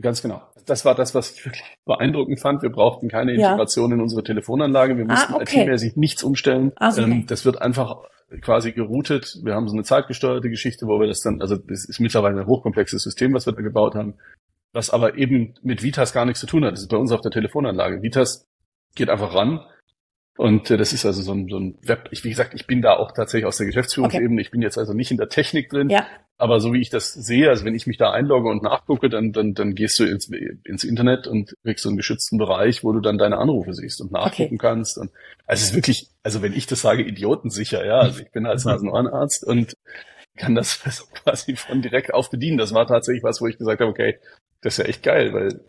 Ganz 0.00 0.20
genau. 0.20 0.42
Das 0.66 0.84
war 0.84 0.94
das, 0.94 1.14
was 1.14 1.30
ich 1.30 1.44
wirklich 1.46 1.62
beeindruckend 1.84 2.40
fand. 2.40 2.62
Wir 2.62 2.70
brauchten 2.70 3.08
keine 3.08 3.32
Integration 3.32 3.92
in 3.92 4.00
unsere 4.00 4.24
Telefonanlage. 4.24 4.96
Wir 4.96 5.04
ah, 5.04 5.12
mussten 5.12 5.34
ah, 5.34 5.36
okay. 5.36 5.62
IT-mäßig 5.62 5.96
nichts 5.96 6.22
umstellen. 6.24 6.72
Ah, 6.76 6.90
okay. 6.90 7.02
ähm, 7.02 7.26
das 7.26 7.44
wird 7.44 7.62
einfach 7.62 8.02
quasi 8.40 8.72
geroutet. 8.72 9.38
Wir 9.42 9.54
haben 9.54 9.68
so 9.68 9.74
eine 9.74 9.84
zeitgesteuerte 9.84 10.50
Geschichte, 10.50 10.86
wo 10.86 11.00
wir 11.00 11.06
das 11.06 11.20
dann, 11.20 11.40
also 11.40 11.56
das 11.56 11.84
ist 11.84 12.00
mittlerweile 12.00 12.40
ein 12.40 12.46
hochkomplexes 12.46 13.02
System, 13.02 13.34
was 13.34 13.46
wir 13.46 13.52
da 13.52 13.62
gebaut 13.62 13.94
haben, 13.94 14.14
was 14.72 14.90
aber 14.90 15.16
eben 15.16 15.54
mit 15.62 15.82
Vitas 15.82 16.12
gar 16.12 16.24
nichts 16.24 16.40
zu 16.40 16.46
tun 16.46 16.64
hat. 16.64 16.72
Das 16.72 16.82
ist 16.82 16.88
bei 16.88 16.96
uns 16.96 17.12
auf 17.12 17.20
der 17.20 17.30
Telefonanlage. 17.30 18.02
Vitas 18.02 18.46
geht 18.94 19.10
einfach 19.10 19.34
ran 19.34 19.60
und 20.36 20.70
äh, 20.70 20.76
das 20.76 20.92
ist 20.92 21.06
also 21.06 21.22
so 21.22 21.32
ein, 21.32 21.48
so 21.48 21.58
ein 21.58 21.78
Web. 21.82 22.08
Ich, 22.10 22.22
wie 22.24 22.28
gesagt, 22.28 22.52
ich 22.54 22.66
bin 22.66 22.82
da 22.82 22.96
auch 22.96 23.12
tatsächlich 23.12 23.46
aus 23.46 23.56
der 23.56 23.66
Geschäftsführungsebene. 23.66 24.34
Okay. 24.34 24.42
Ich 24.42 24.50
bin 24.50 24.62
jetzt 24.62 24.76
also 24.76 24.92
nicht 24.92 25.10
in 25.10 25.16
der 25.16 25.28
Technik 25.28 25.70
drin. 25.70 25.88
Ja. 25.88 26.06
Aber 26.38 26.60
so 26.60 26.74
wie 26.74 26.80
ich 26.80 26.90
das 26.90 27.14
sehe, 27.14 27.48
also 27.48 27.64
wenn 27.64 27.74
ich 27.74 27.86
mich 27.86 27.96
da 27.96 28.10
einlogge 28.10 28.50
und 28.50 28.62
nachgucke, 28.62 29.08
dann, 29.08 29.32
dann, 29.32 29.54
dann 29.54 29.74
gehst 29.74 29.98
du 29.98 30.04
ins, 30.04 30.30
ins 30.64 30.84
Internet 30.84 31.26
und 31.26 31.56
kriegst 31.62 31.82
so 31.82 31.88
einen 31.88 31.96
geschützten 31.96 32.36
Bereich, 32.36 32.84
wo 32.84 32.92
du 32.92 33.00
dann 33.00 33.16
deine 33.16 33.38
Anrufe 33.38 33.72
siehst 33.72 34.02
und 34.02 34.12
nachgucken 34.12 34.56
okay. 34.56 34.58
kannst. 34.58 34.98
Und 34.98 35.10
also 35.46 35.62
es 35.62 35.70
ist 35.70 35.74
wirklich, 35.74 36.10
also 36.22 36.42
wenn 36.42 36.52
ich 36.52 36.66
das 36.66 36.82
sage, 36.82 37.02
idiotensicher, 37.02 37.86
ja. 37.86 38.00
Also 38.00 38.20
ich 38.20 38.30
bin 38.30 38.44
als 38.44 38.66
Nasenohrenarzt 38.66 39.44
und 39.44 39.74
kann 40.36 40.54
das 40.54 40.82
quasi 41.14 41.56
von 41.56 41.80
direkt 41.80 42.12
auf 42.12 42.28
bedienen. 42.28 42.58
Das 42.58 42.74
war 42.74 42.86
tatsächlich 42.86 43.24
was, 43.24 43.40
wo 43.40 43.46
ich 43.46 43.56
gesagt 43.56 43.80
habe, 43.80 43.90
okay, 43.90 44.18
das 44.60 44.74
ist 44.74 44.84
ja 44.84 44.84
echt 44.84 45.02
geil, 45.02 45.32
weil, 45.32 45.60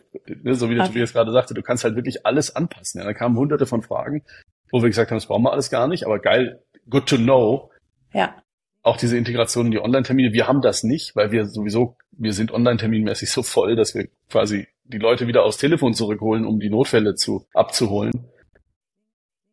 ne, 0.43 0.55
so 0.55 0.69
wie 0.69 0.75
der 0.75 0.83
okay. 0.83 0.93
Tobias 0.93 1.13
gerade 1.13 1.31
sagte, 1.31 1.53
du 1.53 1.61
kannst 1.61 1.85
halt 1.85 1.95
wirklich 1.95 2.25
alles 2.25 2.53
anpassen. 2.53 2.99
Ja, 2.99 3.05
da 3.05 3.13
kamen 3.13 3.37
hunderte 3.37 3.65
von 3.65 3.83
Fragen 3.83 4.23
wo 4.71 4.81
wir 4.81 4.89
gesagt 4.89 5.11
haben, 5.11 5.17
das 5.17 5.27
brauchen 5.27 5.43
wir 5.43 5.51
alles 5.51 5.69
gar 5.69 5.87
nicht, 5.87 6.05
aber 6.05 6.19
geil, 6.19 6.63
good 6.89 7.07
to 7.07 7.17
know. 7.17 7.71
Ja. 8.13 8.35
Auch 8.83 8.97
diese 8.97 9.17
Integration 9.17 9.65
in 9.65 9.71
die 9.71 9.79
Online-Termine, 9.79 10.33
wir 10.33 10.47
haben 10.47 10.61
das 10.61 10.83
nicht, 10.83 11.15
weil 11.15 11.31
wir 11.31 11.45
sowieso, 11.45 11.97
wir 12.11 12.33
sind 12.33 12.51
online-terminmäßig 12.51 13.31
so 13.31 13.43
voll, 13.43 13.75
dass 13.75 13.95
wir 13.95 14.07
quasi 14.29 14.67
die 14.85 14.97
Leute 14.97 15.27
wieder 15.27 15.43
aufs 15.43 15.57
Telefon 15.57 15.93
zurückholen, 15.93 16.45
um 16.45 16.59
die 16.59 16.69
Notfälle 16.69 17.15
zu 17.15 17.45
abzuholen. 17.53 18.13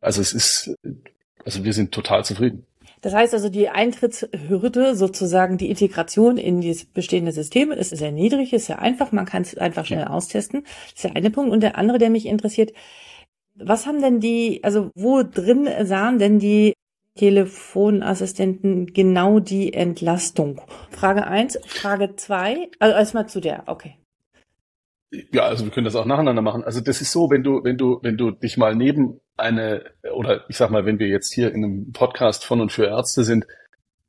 Also 0.01 0.21
es 0.21 0.33
ist, 0.33 0.77
also 1.45 1.65
wir 1.65 1.73
sind 1.73 1.93
total 1.93 2.25
zufrieden. 2.25 2.67
Das 3.05 3.13
heißt 3.13 3.35
also, 3.35 3.51
die 3.51 3.69
Eintrittshürde, 3.69 4.95
sozusagen 4.95 5.59
die 5.59 5.69
Integration 5.69 6.39
in 6.39 6.67
das 6.67 6.87
bestehende 6.87 7.33
System, 7.33 7.71
ist 7.71 7.91
sehr 7.91 8.13
niedrig, 8.13 8.55
ist 8.55 8.67
sehr 8.67 8.81
einfach, 8.81 9.13
man 9.13 9.27
kann 9.27 9.43
es 9.43 9.59
einfach 9.59 9.85
schnell 9.85 10.01
ja. 10.01 10.07
austesten. 10.07 10.63
Das 10.63 10.95
ist 10.95 11.05
der 11.05 11.17
eine 11.17 11.31
Punkt. 11.31 11.53
Und 11.53 11.63
der 11.63 11.77
andere, 11.77 11.99
der 11.99 12.09
mich 12.09 12.25
interessiert, 12.25 12.73
was 13.57 13.87
haben 13.87 14.01
denn 14.01 14.21
die, 14.21 14.61
also 14.63 14.91
wo 14.95 15.23
drin 15.23 15.69
sahen 15.83 16.19
denn 16.19 16.39
die 16.39 16.75
Telefonassistenten 17.17 18.93
genau 18.93 19.39
die 19.41 19.73
Entlastung? 19.73 20.61
Frage 20.91 21.27
eins, 21.27 21.59
Frage 21.67 22.17
zwei, 22.17 22.69
also 22.79 22.97
erstmal 22.97 23.29
zu 23.29 23.41
der, 23.41 23.65
okay. 23.67 23.99
Ja, 25.33 25.45
also 25.45 25.65
wir 25.65 25.71
können 25.71 25.85
das 25.85 25.95
auch 25.95 26.07
nacheinander 26.07 26.43
machen. 26.43 26.65
Also 26.65 26.81
das 26.81 27.01
ist 27.01 27.13
so, 27.13 27.31
wenn 27.31 27.45
du, 27.45 27.63
wenn 27.63 27.77
du, 27.77 28.01
wenn 28.03 28.17
du 28.17 28.33
dich 28.33 28.57
mal 28.57 28.75
neben 28.75 29.21
eine, 29.37 29.85
oder 30.13 30.45
ich 30.49 30.57
sag 30.57 30.71
mal, 30.71 30.87
wenn 30.87 30.99
wir 30.99 31.07
jetzt 31.07 31.33
hier 31.33 31.53
in 31.55 31.65
einem 31.65 31.93
Podcast 31.93 32.45
von 32.45 32.61
und 32.61 32.73
für 32.73 32.87
Ärzte 32.87 33.23
sind, 33.23 33.47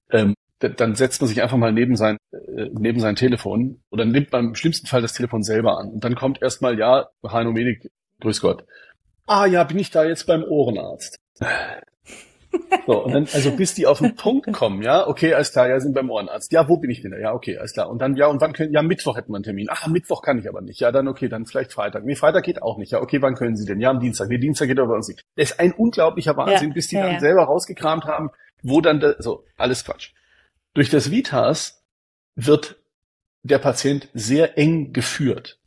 ähm, 0.09 0.33
dann 0.59 0.95
setzt 0.95 1.21
man 1.21 1.27
sich 1.27 1.43
einfach 1.43 1.57
mal 1.57 1.73
neben 1.73 1.95
sein, 1.95 2.17
äh, 2.31 2.69
neben 2.71 2.99
sein 2.99 3.15
Telefon 3.15 3.81
oder 3.91 4.05
nimmt 4.05 4.31
beim 4.31 4.55
schlimmsten 4.55 4.87
Fall 4.87 5.01
das 5.01 5.13
Telefon 5.13 5.43
selber 5.43 5.77
an. 5.77 5.89
Und 5.89 6.03
dann 6.03 6.15
kommt 6.15 6.41
erstmal, 6.41 6.79
ja, 6.79 7.07
Heino 7.27 7.51
Medik, 7.51 7.91
grüß 8.21 8.41
Gott. 8.41 8.65
Ah 9.25 9.46
ja, 9.46 9.63
bin 9.63 9.79
ich 9.79 9.91
da 9.91 10.03
jetzt 10.03 10.25
beim 10.27 10.44
Ohrenarzt? 10.44 11.20
So, 12.86 13.03
und 13.03 13.13
dann, 13.13 13.27
also 13.34 13.51
bis 13.51 13.74
die 13.74 13.86
auf 13.88 14.00
den 14.00 14.15
Punkt 14.15 14.51
kommen, 14.53 14.82
ja, 14.82 15.08
okay, 15.08 15.34
alles 15.34 15.51
klar, 15.51 15.67
ja, 15.67 15.79
sind 15.79 15.94
beim 15.94 16.10
Ohrenarzt. 16.10 16.51
Ja, 16.51 16.70
wo 16.70 16.77
bin 16.77 16.89
ich 16.89 17.01
denn 17.01 17.12
da? 17.12 17.17
Ja, 17.17 17.34
okay, 17.34 17.58
alles 17.58 17.74
klar. 17.74 17.89
Und 17.89 18.00
dann, 18.00 18.15
ja, 18.15 18.27
und 18.27 18.39
wann 18.41 18.53
können, 18.53 18.72
ja, 18.72 18.82
Mittwoch 18.82 19.17
hätten 19.17 19.32
wir 19.32 19.36
einen 19.36 19.44
Termin. 19.44 19.67
Ach, 19.70 19.88
Mittwoch 19.88 20.22
kann 20.22 20.39
ich 20.39 20.48
aber 20.48 20.62
nicht. 20.62 20.79
Ja, 20.79 20.91
dann 20.91 21.08
okay, 21.08 21.27
dann 21.27 21.46
vielleicht 21.46 21.74
Freitag. 21.74 22.05
Nee, 22.05 22.15
Freitag 22.15 22.44
geht 22.44 22.62
auch 22.62 22.77
nicht. 22.77 22.91
Ja, 22.91 23.01
okay, 23.01 23.22
wann 23.22 23.36
können 23.36 23.55
Sie 23.58 23.65
denn? 23.65 23.79
Ja, 23.79 23.89
am 23.89 24.00
Dienstag. 24.00 24.29
Nee, 24.29 24.38
Dienstag 24.38 24.67
geht 24.67 24.79
aber 24.79 24.89
bei 24.89 24.96
uns 24.96 25.08
nicht. 25.08 25.25
Das 25.36 25.51
ist 25.51 25.60
ein 25.60 25.74
unglaublicher 25.74 26.38
Wahnsinn, 26.38 26.70
ja, 26.70 26.74
bis 26.74 26.88
die 26.88 26.96
ja, 26.96 27.03
dann 27.03 27.13
ja. 27.13 27.20
selber 27.20 27.44
rausgekramt 27.44 28.05
haben, 28.05 28.29
wo 28.62 28.82
dann, 28.82 29.00
da, 29.00 29.15
so, 29.20 29.44
alles 29.58 29.84
Quatsch. 29.84 30.12
Durch 30.74 30.89
das 30.89 31.12
Vitas 31.12 31.84
wird 32.36 32.77
der 33.44 33.60
Patient 33.60 34.10
sehr 34.13 34.58
eng 34.58 34.94
geführt. 34.94 35.60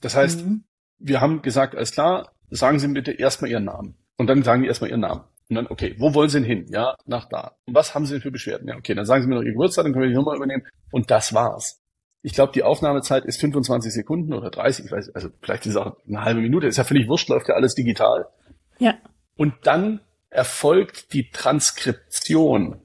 Das 0.00 0.14
heißt, 0.14 0.44
mhm. 0.44 0.64
wir 0.98 1.20
haben 1.20 1.42
gesagt, 1.42 1.74
alles 1.74 1.92
klar, 1.92 2.32
sagen 2.50 2.78
Sie 2.78 2.88
bitte 2.88 3.12
erstmal 3.12 3.50
Ihren 3.50 3.64
Namen. 3.64 3.96
Und 4.16 4.28
dann 4.28 4.42
sagen 4.42 4.62
die 4.62 4.68
erstmal 4.68 4.90
Ihren 4.90 5.00
Namen. 5.00 5.22
Und 5.48 5.56
dann, 5.56 5.66
okay, 5.68 5.94
wo 5.98 6.14
wollen 6.14 6.28
Sie 6.28 6.40
denn 6.40 6.46
hin? 6.46 6.66
Ja, 6.70 6.96
nach 7.06 7.28
da. 7.28 7.56
Und 7.66 7.74
was 7.74 7.94
haben 7.94 8.06
Sie 8.06 8.14
denn 8.14 8.22
für 8.22 8.30
Beschwerden? 8.30 8.68
Ja, 8.68 8.76
okay, 8.76 8.94
dann 8.94 9.06
sagen 9.06 9.22
Sie 9.22 9.28
mir 9.28 9.36
noch 9.36 9.42
Ihr 9.42 9.52
Geburtstag, 9.52 9.84
dann 9.84 9.92
können 9.92 10.04
wir 10.04 10.10
die 10.10 10.16
Nummer 10.16 10.34
übernehmen. 10.34 10.64
Und 10.90 11.10
das 11.10 11.34
war's. 11.34 11.80
Ich 12.22 12.32
glaube, 12.32 12.52
die 12.52 12.64
Aufnahmezeit 12.64 13.24
ist 13.24 13.40
25 13.40 13.92
Sekunden 13.92 14.32
oder 14.32 14.50
30, 14.50 14.86
ich 14.86 14.90
weiß, 14.90 15.14
also 15.14 15.28
vielleicht 15.40 15.66
ist 15.66 15.72
es 15.72 15.76
auch 15.76 15.96
eine 16.08 16.24
halbe 16.24 16.40
Minute, 16.40 16.66
ist 16.66 16.76
ja 16.76 16.82
völlig 16.82 17.06
wurscht, 17.06 17.28
läuft 17.28 17.48
ja 17.48 17.54
alles 17.54 17.74
digital. 17.74 18.26
Ja. 18.78 18.94
Und 19.36 19.54
dann 19.62 20.00
erfolgt 20.30 21.12
die 21.12 21.30
Transkription 21.30 22.80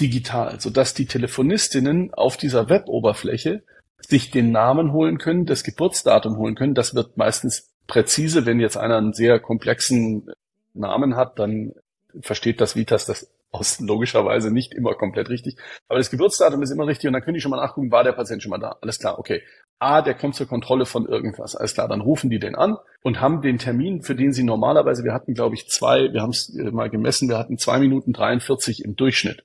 digital, 0.00 0.60
sodass 0.60 0.94
die 0.94 1.06
Telefonistinnen 1.06 2.14
auf 2.14 2.36
dieser 2.36 2.68
Web-Oberfläche 2.68 3.64
sich 3.98 4.30
den 4.30 4.52
Namen 4.52 4.92
holen 4.92 5.18
können, 5.18 5.46
das 5.46 5.64
Geburtsdatum 5.64 6.36
holen 6.36 6.54
können. 6.54 6.74
Das 6.74 6.94
wird 6.94 7.16
meistens 7.16 7.73
präzise, 7.86 8.46
wenn 8.46 8.60
jetzt 8.60 8.76
einer 8.76 8.98
einen 8.98 9.12
sehr 9.12 9.40
komplexen 9.40 10.30
Namen 10.72 11.16
hat, 11.16 11.38
dann 11.38 11.72
versteht 12.20 12.60
das 12.60 12.76
Vitas 12.76 13.06
das 13.06 13.30
aus 13.50 13.78
logischerweise 13.78 14.50
nicht 14.50 14.74
immer 14.74 14.94
komplett 14.94 15.28
richtig. 15.28 15.56
Aber 15.88 15.98
das 15.98 16.10
Geburtsdatum 16.10 16.62
ist 16.62 16.70
immer 16.70 16.86
richtig 16.86 17.06
und 17.06 17.12
dann 17.12 17.22
können 17.22 17.34
die 17.34 17.40
schon 17.40 17.50
mal 17.50 17.56
nachgucken, 17.56 17.92
war 17.92 18.02
der 18.02 18.12
Patient 18.12 18.42
schon 18.42 18.50
mal 18.50 18.58
da? 18.58 18.76
Alles 18.80 18.98
klar, 18.98 19.18
okay. 19.18 19.42
Ah, 19.78 20.02
der 20.02 20.14
kommt 20.14 20.34
zur 20.34 20.48
Kontrolle 20.48 20.86
von 20.86 21.06
irgendwas. 21.06 21.54
Alles 21.54 21.74
klar, 21.74 21.88
dann 21.88 22.00
rufen 22.00 22.30
die 22.30 22.38
den 22.38 22.56
an 22.56 22.78
und 23.02 23.20
haben 23.20 23.42
den 23.42 23.58
Termin, 23.58 24.02
für 24.02 24.14
den 24.14 24.32
sie 24.32 24.42
normalerweise, 24.42 25.04
wir 25.04 25.12
hatten 25.12 25.34
glaube 25.34 25.54
ich 25.54 25.68
zwei, 25.68 26.12
wir 26.12 26.22
haben 26.22 26.30
es 26.30 26.52
mal 26.54 26.90
gemessen, 26.90 27.28
wir 27.28 27.38
hatten 27.38 27.58
zwei 27.58 27.78
Minuten 27.78 28.12
43 28.12 28.84
im 28.84 28.96
Durchschnitt, 28.96 29.44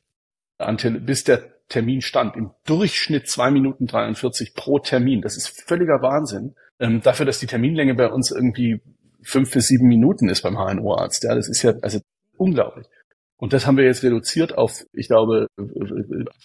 bis 0.58 1.24
der 1.24 1.60
Termin 1.68 2.02
stand. 2.02 2.36
Im 2.36 2.52
Durchschnitt 2.66 3.28
zwei 3.28 3.52
Minuten 3.52 3.86
43 3.86 4.56
pro 4.56 4.80
Termin. 4.80 5.22
Das 5.22 5.38
ist 5.38 5.64
völliger 5.68 6.02
Wahnsinn. 6.02 6.56
Ähm, 6.80 7.02
dafür, 7.02 7.26
dass 7.26 7.40
die 7.40 7.48
Terminlänge 7.48 7.96
bei 7.96 8.10
uns 8.10 8.32
irgendwie 8.32 8.82
fünf 9.22 9.52
bis 9.52 9.68
sieben 9.68 9.88
Minuten 9.88 10.30
ist 10.30 10.42
beim 10.42 10.58
HNO-Arzt. 10.58 11.24
Ja, 11.24 11.36
das 11.36 11.50
ist 11.50 11.62
ja, 11.64 11.74
also 11.82 12.00
unglaublich. 12.38 12.88
Und 13.38 13.54
das 13.54 13.66
haben 13.66 13.78
wir 13.78 13.86
jetzt 13.86 14.04
reduziert 14.04 14.58
auf, 14.58 14.86
ich 14.92 15.08
glaube, 15.08 15.48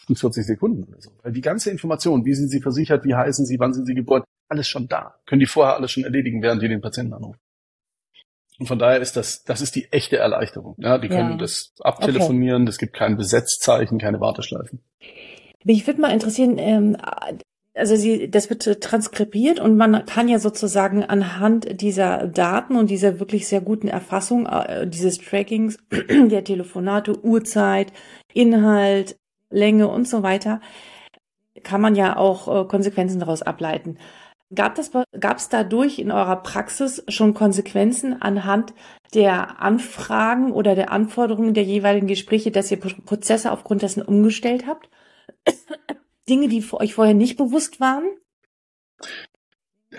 48 0.02 0.46
Sekunden 0.46 0.84
oder 0.84 1.00
so. 1.00 1.10
Weil 1.22 1.32
die 1.32 1.40
ganze 1.40 1.70
Information, 1.70 2.24
wie 2.24 2.34
sind 2.34 2.50
Sie 2.50 2.60
versichert, 2.60 3.04
wie 3.04 3.14
heißen 3.14 3.46
Sie, 3.46 3.58
wann 3.58 3.74
sind 3.74 3.86
Sie 3.86 3.94
geboren, 3.94 4.22
alles 4.48 4.68
schon 4.68 4.86
da. 4.86 5.16
Können 5.26 5.40
die 5.40 5.46
vorher 5.46 5.74
alles 5.74 5.90
schon 5.90 6.04
erledigen, 6.04 6.40
während 6.40 6.62
die 6.62 6.68
den 6.68 6.80
Patienten 6.80 7.14
anrufen. 7.14 7.40
Und 8.60 8.66
von 8.66 8.78
daher 8.78 9.00
ist 9.00 9.16
das, 9.16 9.42
das 9.42 9.60
ist 9.60 9.74
die 9.74 9.90
echte 9.90 10.18
Erleichterung. 10.18 10.76
Ja, 10.78 10.98
die 10.98 11.08
können 11.08 11.32
ja. 11.32 11.36
das 11.36 11.72
abtelefonieren, 11.80 12.68
es 12.68 12.76
okay. 12.76 12.86
gibt 12.86 12.96
kein 12.96 13.16
Besetzzeichen, 13.16 13.98
keine 13.98 14.20
Warteschleifen. 14.20 14.80
Mich 15.64 15.86
würde 15.88 16.00
mal 16.00 16.12
interessieren, 16.12 16.58
ähm, 16.58 16.96
also 17.74 17.96
sie, 17.96 18.30
das 18.30 18.50
wird 18.50 18.80
transkribiert 18.80 19.58
und 19.58 19.76
man 19.76 20.06
kann 20.06 20.28
ja 20.28 20.38
sozusagen 20.38 21.04
anhand 21.04 21.80
dieser 21.80 22.28
Daten 22.28 22.76
und 22.76 22.88
dieser 22.88 23.18
wirklich 23.18 23.48
sehr 23.48 23.60
guten 23.60 23.88
Erfassung 23.88 24.46
äh, 24.46 24.86
dieses 24.86 25.18
Trackings 25.18 25.78
der 26.08 26.44
Telefonate, 26.44 27.24
Uhrzeit, 27.24 27.92
Inhalt, 28.32 29.16
Länge 29.50 29.88
und 29.88 30.06
so 30.06 30.22
weiter, 30.22 30.60
kann 31.64 31.80
man 31.80 31.96
ja 31.96 32.16
auch 32.16 32.48
äh, 32.48 32.68
Konsequenzen 32.68 33.18
daraus 33.18 33.42
ableiten. 33.42 33.98
Gab 34.54 34.78
es 34.78 35.48
dadurch 35.48 35.98
in 35.98 36.12
eurer 36.12 36.36
Praxis 36.36 37.02
schon 37.08 37.34
Konsequenzen 37.34 38.20
anhand 38.22 38.72
der 39.14 39.60
Anfragen 39.60 40.52
oder 40.52 40.76
der 40.76 40.92
Anforderungen 40.92 41.54
der 41.54 41.64
jeweiligen 41.64 42.06
Gespräche, 42.06 42.52
dass 42.52 42.70
ihr 42.70 42.78
Prozesse 42.78 43.50
aufgrund 43.50 43.82
dessen 43.82 44.02
umgestellt 44.02 44.66
habt? 44.68 44.88
Dinge, 46.28 46.48
die 46.48 46.62
für 46.62 46.80
euch 46.80 46.94
vorher 46.94 47.14
nicht 47.14 47.36
bewusst 47.36 47.80
waren? 47.80 48.04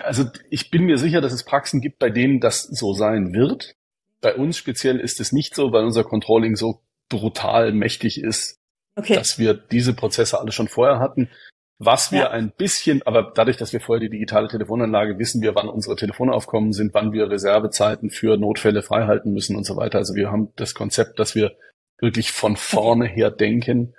Also 0.00 0.24
ich 0.50 0.70
bin 0.70 0.84
mir 0.84 0.98
sicher, 0.98 1.20
dass 1.20 1.32
es 1.32 1.44
Praxen 1.44 1.80
gibt, 1.80 1.98
bei 1.98 2.10
denen 2.10 2.40
das 2.40 2.62
so 2.62 2.92
sein 2.92 3.32
wird. 3.32 3.74
Bei 4.20 4.34
uns 4.34 4.56
speziell 4.56 4.98
ist 4.98 5.20
es 5.20 5.32
nicht 5.32 5.54
so, 5.54 5.72
weil 5.72 5.84
unser 5.84 6.04
Controlling 6.04 6.56
so 6.56 6.82
brutal 7.08 7.72
mächtig 7.72 8.20
ist, 8.20 8.58
okay. 8.96 9.14
dass 9.14 9.38
wir 9.38 9.54
diese 9.54 9.94
Prozesse 9.94 10.38
alle 10.40 10.52
schon 10.52 10.68
vorher 10.68 10.98
hatten. 10.98 11.30
Was 11.78 12.10
wir 12.10 12.20
ja. 12.20 12.30
ein 12.30 12.52
bisschen, 12.56 13.02
aber 13.02 13.32
dadurch, 13.34 13.58
dass 13.58 13.74
wir 13.74 13.80
vorher 13.80 14.00
die 14.00 14.10
digitale 14.10 14.48
Telefonanlage 14.48 15.18
wissen 15.18 15.42
wir, 15.42 15.54
wann 15.54 15.68
unsere 15.68 15.94
Telefonaufkommen 15.94 16.72
sind, 16.72 16.94
wann 16.94 17.12
wir 17.12 17.30
Reservezeiten 17.30 18.08
für 18.08 18.38
Notfälle 18.38 18.82
freihalten 18.82 19.32
müssen 19.32 19.56
und 19.56 19.64
so 19.64 19.76
weiter. 19.76 19.98
Also 19.98 20.14
wir 20.14 20.30
haben 20.30 20.52
das 20.56 20.72
Konzept, 20.72 21.18
dass 21.18 21.34
wir 21.34 21.52
wirklich 21.98 22.32
von 22.32 22.56
vorne 22.56 23.06
her 23.06 23.30
denken 23.30 23.94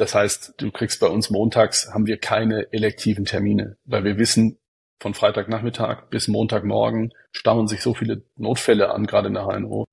das 0.00 0.14
heißt, 0.14 0.54
du 0.56 0.70
kriegst 0.70 0.98
bei 1.00 1.08
uns 1.08 1.28
montags 1.28 1.90
haben 1.92 2.06
wir 2.06 2.16
keine 2.16 2.72
elektiven 2.72 3.26
Termine, 3.26 3.76
weil 3.84 4.02
wir 4.02 4.16
wissen, 4.16 4.56
von 4.98 5.12
Freitagnachmittag 5.12 6.08
bis 6.08 6.26
Montagmorgen 6.26 7.12
stauen 7.32 7.68
sich 7.68 7.82
so 7.82 7.94
viele 7.94 8.22
Notfälle 8.36 8.90
an, 8.94 9.06
gerade 9.06 9.28
in 9.28 9.34
der 9.34 9.44
HNO, 9.44 9.84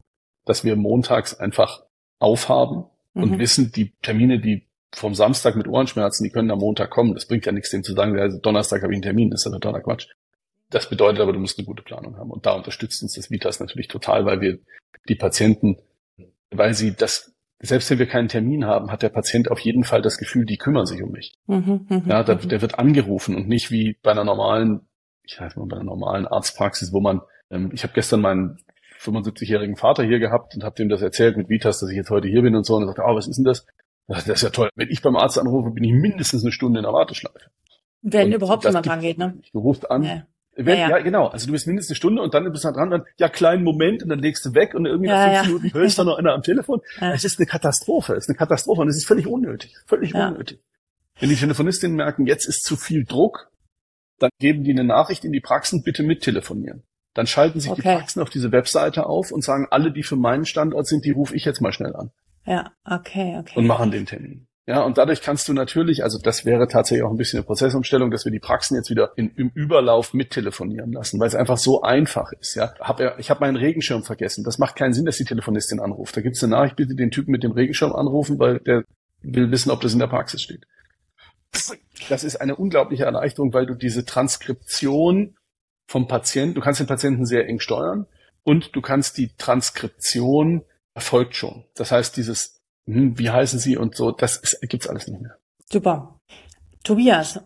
dass 0.45 0.63
wir 0.63 0.77
montags 0.77 1.33
einfach 1.33 1.83
aufhaben 2.19 2.85
mhm. 3.13 3.23
und 3.23 3.39
wissen, 3.39 3.71
die 3.73 3.93
Termine, 4.01 4.39
die 4.39 4.65
vom 4.93 5.13
Samstag 5.13 5.57
mit 5.57 5.67
Ohrenschmerzen, 5.67 6.23
die 6.23 6.29
können 6.29 6.51
am 6.51 6.59
Montag 6.59 6.89
kommen. 6.89 7.13
Das 7.13 7.25
bringt 7.25 7.45
ja 7.45 7.51
nichts, 7.51 7.69
dem 7.71 7.83
zu 7.83 7.93
sagen, 7.93 8.17
also 8.17 8.37
Donnerstag 8.37 8.83
habe 8.83 8.93
ich 8.93 8.97
einen 8.97 9.03
Termin, 9.03 9.29
das 9.29 9.41
ist 9.41 9.45
ja 9.45 9.51
totaler 9.51 9.81
Quatsch. 9.81 10.07
Das 10.69 10.89
bedeutet 10.89 11.21
aber, 11.21 11.33
du 11.33 11.39
musst 11.39 11.57
eine 11.57 11.65
gute 11.65 11.83
Planung 11.83 12.17
haben. 12.17 12.31
Und 12.31 12.45
da 12.45 12.53
unterstützt 12.53 13.03
uns 13.03 13.13
das 13.13 13.29
Vitas 13.29 13.59
natürlich 13.59 13.89
total, 13.89 14.25
weil 14.25 14.39
wir 14.39 14.59
die 15.07 15.15
Patienten, 15.15 15.77
weil 16.49 16.73
sie 16.73 16.95
das 16.95 17.33
selbst 17.59 17.89
wenn 17.89 17.99
wir 17.99 18.07
keinen 18.07 18.27
Termin 18.27 18.65
haben, 18.65 18.91
hat 18.91 19.01
der 19.01 19.09
Patient 19.09 19.49
auf 19.49 19.59
jeden 19.59 19.83
Fall 19.83 20.01
das 20.01 20.17
Gefühl, 20.17 20.45
die 20.45 20.57
kümmern 20.57 20.85
sich 20.85 21.01
um 21.01 21.11
mich. 21.11 21.33
Mhm, 21.47 21.87
mh, 21.89 22.01
ja, 22.05 22.23
der, 22.23 22.35
mhm. 22.35 22.49
der, 22.49 22.61
wird 22.61 22.77
angerufen 22.77 23.35
und 23.35 23.47
nicht 23.47 23.71
wie 23.71 23.97
bei 24.03 24.11
einer 24.11 24.23
normalen, 24.23 24.81
ich 25.23 25.35
sag 25.35 25.57
mal, 25.57 25.65
bei 25.65 25.75
einer 25.77 25.85
normalen 25.85 26.27
Arztpraxis, 26.27 26.93
wo 26.93 26.99
man, 26.99 27.21
ähm, 27.49 27.71
ich 27.73 27.83
habe 27.83 27.93
gestern 27.93 28.21
meinen 28.21 28.59
75-jährigen 28.99 29.75
Vater 29.75 30.03
hier 30.03 30.19
gehabt 30.19 30.55
und 30.55 30.63
habe 30.63 30.75
dem 30.75 30.89
das 30.89 31.01
erzählt 31.01 31.37
mit 31.37 31.49
Vitas, 31.49 31.79
dass 31.79 31.89
ich 31.89 31.97
jetzt 31.97 32.09
heute 32.09 32.27
hier 32.27 32.41
bin 32.41 32.55
und 32.55 32.65
so 32.65 32.75
und 32.75 32.83
er 32.83 32.87
sagte, 32.87 33.03
oh, 33.05 33.15
was 33.15 33.27
ist 33.27 33.37
denn 33.37 33.45
das? 33.45 33.65
Das 34.07 34.27
ist 34.27 34.41
ja 34.41 34.49
toll. 34.49 34.69
Wenn 34.75 34.89
ich 34.89 35.01
beim 35.01 35.17
Arzt 35.17 35.37
anrufe, 35.37 35.71
bin 35.71 35.83
ich 35.83 35.91
mindestens 35.91 36.43
eine 36.43 36.51
Stunde 36.51 36.79
in 36.79 36.83
der 36.83 36.93
Warteschleife. 36.93 37.51
Wenn 38.01 38.27
und 38.27 38.35
überhaupt 38.35 38.63
jemand 38.63 38.87
rangeht, 38.87 39.17
ne? 39.17 39.37
Du 39.51 39.59
rufst 39.59 39.89
an, 39.91 40.03
ja. 40.03 40.25
Wenn, 40.57 40.79
ja, 40.79 40.89
ja. 40.89 40.97
ja, 40.97 41.03
genau. 41.03 41.27
Also 41.27 41.45
du 41.45 41.51
bist 41.51 41.67
mindestens 41.67 41.91
eine 41.91 41.97
Stunde 41.97 42.21
und 42.21 42.33
dann 42.33 42.51
bist 42.51 42.65
du 42.65 42.71
dran, 42.71 42.89
dann, 42.89 43.03
ja, 43.19 43.29
kleinen 43.29 43.63
Moment 43.63 44.01
und 44.01 44.09
dann 44.09 44.19
legst 44.19 44.43
du 44.43 44.55
weg 44.55 44.73
und 44.73 44.87
irgendwie 44.87 45.07
nach 45.07 45.45
fünf 45.45 45.61
Minuten 45.61 45.73
hörst 45.73 45.97
du 45.99 46.03
noch 46.05 46.17
einer 46.17 46.33
am 46.33 46.41
Telefon. 46.41 46.81
Es 46.99 47.23
ist 47.23 47.37
eine 47.37 47.45
Katastrophe. 47.45 48.13
Es 48.13 48.25
ist 48.25 48.29
eine 48.29 48.37
Katastrophe 48.37 48.81
und 48.81 48.89
es 48.89 48.97
ist 48.97 49.05
völlig 49.05 49.27
unnötig. 49.27 49.75
Völlig 49.85 50.15
unnötig. 50.15 50.59
Wenn 51.19 51.29
die 51.29 51.35
Telefonistinnen 51.35 51.95
merken, 51.95 52.25
jetzt 52.25 52.47
ist 52.47 52.63
zu 52.63 52.75
viel 52.75 53.05
Druck, 53.05 53.51
dann 54.19 54.31
geben 54.39 54.63
die 54.63 54.71
eine 54.71 54.83
Nachricht 54.83 55.25
in 55.25 55.31
die 55.31 55.39
Praxen, 55.39 55.83
bitte 55.83 56.01
mittelefonieren. 56.01 56.83
Dann 57.13 57.27
schalten 57.27 57.59
sich 57.59 57.71
okay. 57.71 57.81
die 57.81 57.87
Praxen 57.87 58.21
auf 58.21 58.29
diese 58.29 58.51
Webseite 58.51 59.05
auf 59.05 59.31
und 59.31 59.43
sagen, 59.43 59.67
alle, 59.69 59.91
die 59.91 60.03
für 60.03 60.15
meinen 60.15 60.45
Standort 60.45 60.87
sind, 60.87 61.05
die 61.05 61.11
rufe 61.11 61.35
ich 61.35 61.45
jetzt 61.45 61.61
mal 61.61 61.71
schnell 61.71 61.95
an. 61.95 62.11
Ja, 62.45 62.71
okay, 62.85 63.37
okay. 63.39 63.59
Und 63.59 63.67
machen 63.67 63.91
den 63.91 64.05
Termin. 64.05 64.47
Ja, 64.69 64.81
und 64.81 64.97
dadurch 64.97 65.21
kannst 65.21 65.47
du 65.47 65.53
natürlich, 65.53 66.03
also 66.03 66.19
das 66.19 66.43
wäre 66.43 66.67
tatsächlich 66.67 67.05
auch 67.05 67.09
ein 67.09 67.15
bisschen 67.15 67.39
eine 67.39 67.45
Prozessumstellung, 67.45 68.11
dass 68.11 68.25
wir 68.25 68.33
die 68.33 68.41
Praxen 68.41 68.75
jetzt 68.75 68.89
wieder 68.89 69.13
in, 69.15 69.31
im 69.37 69.49
Überlauf 69.55 70.13
mittelefonieren 70.13 70.91
lassen, 70.91 71.21
weil 71.21 71.27
es 71.29 71.35
einfach 71.35 71.57
so 71.57 71.83
einfach 71.83 72.33
ist. 72.33 72.55
Ja, 72.55 72.73
hab, 72.81 72.99
ich 73.17 73.29
habe 73.29 73.39
meinen 73.39 73.55
Regenschirm 73.55 74.03
vergessen. 74.03 74.43
Das 74.43 74.57
macht 74.57 74.75
keinen 74.75 74.91
Sinn, 74.91 75.05
dass 75.05 75.15
die 75.15 75.23
Telefonistin 75.23 75.79
anruft. 75.79 76.17
Da 76.17 76.21
gibt's 76.21 76.43
eine 76.43 76.51
Nachricht, 76.51 76.75
bitte 76.75 76.95
den 76.95 77.11
Typen 77.11 77.31
mit 77.31 77.43
dem 77.43 77.53
Regenschirm 77.53 77.93
anrufen, 77.93 78.39
weil 78.39 78.59
der 78.59 78.83
will 79.21 79.51
wissen, 79.51 79.71
ob 79.71 79.79
das 79.79 79.93
in 79.93 79.99
der 79.99 80.07
Praxis 80.07 80.41
steht. 80.41 80.65
Das 82.09 82.25
ist 82.25 82.35
eine 82.35 82.57
unglaubliche 82.57 83.05
Erleichterung, 83.05 83.53
weil 83.53 83.67
du 83.67 83.73
diese 83.73 84.03
Transkription 84.03 85.37
vom 85.87 86.09
Patienten, 86.09 86.55
du 86.55 86.61
kannst 86.61 86.81
den 86.81 86.87
Patienten 86.87 87.25
sehr 87.25 87.47
eng 87.47 87.61
steuern 87.61 88.05
und 88.43 88.75
du 88.75 88.81
kannst 88.81 89.17
die 89.17 89.33
Transkription 89.37 90.65
erfolgt 90.93 91.35
schon. 91.37 91.63
Das 91.75 91.93
heißt, 91.93 92.17
dieses 92.17 92.56
hm, 92.87 93.19
wie 93.19 93.29
heißen 93.29 93.59
sie 93.59 93.77
und 93.77 93.95
so, 93.95 94.11
das 94.11 94.37
ist, 94.37 94.59
gibt's 94.61 94.87
alles 94.87 95.07
nicht 95.07 95.21
mehr. 95.21 95.37
Super. 95.69 96.19
Tobias, 96.83 97.41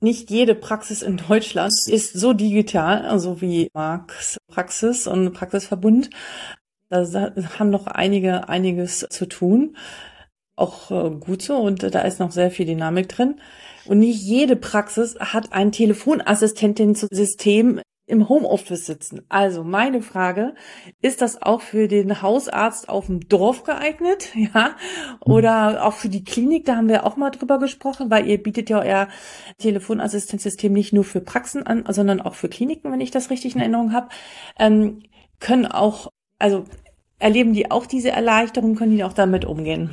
nicht 0.00 0.30
jede 0.30 0.54
Praxis 0.54 1.02
in 1.02 1.16
Deutschland 1.16 1.72
ist 1.86 2.12
so 2.12 2.34
digital, 2.34 3.06
also 3.06 3.40
wie 3.40 3.70
Marx 3.72 4.36
Praxis 4.48 5.06
und 5.06 5.32
Praxisverbund. 5.32 6.10
Da 6.90 7.04
haben 7.58 7.70
noch 7.70 7.86
einige 7.86 8.48
einiges 8.48 9.06
zu 9.08 9.26
tun. 9.26 9.76
Auch 10.56 10.90
äh, 10.90 11.10
gut 11.10 11.42
so 11.42 11.56
und 11.56 11.82
da 11.82 12.00
ist 12.02 12.20
noch 12.20 12.30
sehr 12.30 12.50
viel 12.50 12.66
Dynamik 12.66 13.08
drin. 13.08 13.40
Und 13.86 14.00
nicht 14.00 14.22
jede 14.22 14.56
Praxis 14.56 15.16
hat 15.18 15.52
ein 15.52 15.72
Telefonassistentensystem 15.72 17.80
im 18.06 18.28
Homeoffice 18.28 18.86
sitzen. 18.86 19.22
Also 19.28 19.64
meine 19.64 20.02
Frage, 20.02 20.54
ist 21.00 21.22
das 21.22 21.40
auch 21.40 21.62
für 21.62 21.88
den 21.88 22.20
Hausarzt 22.20 22.88
auf 22.88 23.06
dem 23.06 23.28
Dorf 23.28 23.64
geeignet? 23.64 24.32
Ja, 24.54 24.76
oder 25.20 25.86
auch 25.86 25.94
für 25.94 26.10
die 26.10 26.22
Klinik, 26.22 26.66
da 26.66 26.76
haben 26.76 26.88
wir 26.88 27.06
auch 27.06 27.16
mal 27.16 27.30
drüber 27.30 27.58
gesprochen, 27.58 28.10
weil 28.10 28.26
ihr 28.28 28.42
bietet 28.42 28.68
ja 28.68 28.80
euer 28.80 29.08
Telefonassistenzsystem 29.58 30.72
nicht 30.72 30.92
nur 30.92 31.04
für 31.04 31.20
Praxen 31.20 31.66
an, 31.66 31.84
sondern 31.88 32.20
auch 32.20 32.34
für 32.34 32.48
Kliniken, 32.48 32.92
wenn 32.92 33.00
ich 33.00 33.10
das 33.10 33.30
richtig 33.30 33.54
in 33.54 33.60
Erinnerung 33.62 33.92
habe. 33.92 34.08
Ähm, 34.58 35.02
können 35.40 35.66
auch, 35.66 36.12
also 36.38 36.64
erleben 37.18 37.54
die 37.54 37.70
auch 37.70 37.86
diese 37.86 38.10
Erleichterung, 38.10 38.76
können 38.76 38.96
die 38.96 39.04
auch 39.04 39.14
damit 39.14 39.46
umgehen? 39.46 39.90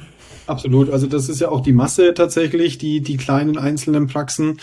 Absolut. 0.48 0.90
Also 0.90 1.08
das 1.08 1.30
ist 1.30 1.40
ja 1.40 1.50
auch 1.50 1.62
die 1.62 1.74
Masse 1.74 2.14
tatsächlich, 2.14 2.78
die, 2.78 3.02
die 3.02 3.18
kleinen 3.18 3.58
einzelnen 3.58 4.08
Praxen 4.08 4.60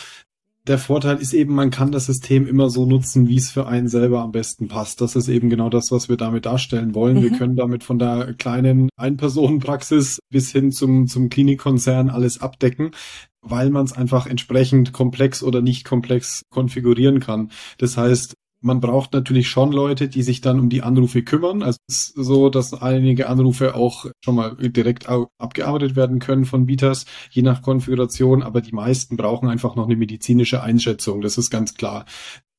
der 0.68 0.78
Vorteil 0.78 1.16
ist 1.18 1.32
eben, 1.32 1.54
man 1.54 1.70
kann 1.70 1.92
das 1.92 2.06
System 2.06 2.46
immer 2.46 2.68
so 2.70 2.86
nutzen, 2.86 3.28
wie 3.28 3.36
es 3.36 3.50
für 3.50 3.66
einen 3.66 3.88
selber 3.88 4.20
am 4.20 4.32
besten 4.32 4.68
passt. 4.68 5.00
Das 5.00 5.16
ist 5.16 5.28
eben 5.28 5.50
genau 5.50 5.70
das, 5.70 5.90
was 5.90 6.08
wir 6.08 6.16
damit 6.16 6.46
darstellen 6.46 6.94
wollen. 6.94 7.18
Mhm. 7.18 7.22
Wir 7.22 7.30
können 7.32 7.56
damit 7.56 7.84
von 7.84 7.98
der 7.98 8.34
kleinen 8.34 8.90
Ein-Personen-Praxis 8.96 10.20
bis 10.30 10.52
hin 10.52 10.70
zum, 10.70 11.06
zum 11.06 11.28
Klinikkonzern 11.28 12.10
alles 12.10 12.40
abdecken 12.40 12.90
weil 13.40 13.70
man 13.70 13.84
es 13.84 13.92
einfach 13.92 14.26
entsprechend 14.26 14.92
komplex 14.92 15.42
oder 15.42 15.62
nicht 15.62 15.84
komplex 15.84 16.42
konfigurieren 16.50 17.20
kann. 17.20 17.50
Das 17.78 17.96
heißt, 17.96 18.34
man 18.60 18.80
braucht 18.80 19.12
natürlich 19.12 19.48
schon 19.48 19.72
Leute, 19.72 20.08
die 20.08 20.22
sich 20.22 20.40
dann 20.40 20.58
um 20.58 20.68
die 20.68 20.82
Anrufe 20.82 21.22
kümmern. 21.22 21.62
Also 21.62 21.78
es 21.88 22.10
ist 22.10 22.14
so, 22.16 22.48
dass 22.50 22.74
einige 22.74 23.28
Anrufe 23.28 23.74
auch 23.74 24.06
schon 24.24 24.34
mal 24.34 24.56
direkt 24.56 25.08
abgearbeitet 25.08 25.96
werden 25.96 26.18
können 26.18 26.44
von 26.44 26.66
Bieters, 26.66 27.06
je 27.30 27.42
nach 27.42 27.62
Konfiguration, 27.62 28.42
aber 28.42 28.60
die 28.60 28.72
meisten 28.72 29.16
brauchen 29.16 29.48
einfach 29.48 29.76
noch 29.76 29.86
eine 29.86 29.96
medizinische 29.96 30.62
Einschätzung. 30.62 31.20
Das 31.20 31.38
ist 31.38 31.50
ganz 31.50 31.74
klar 31.74 32.04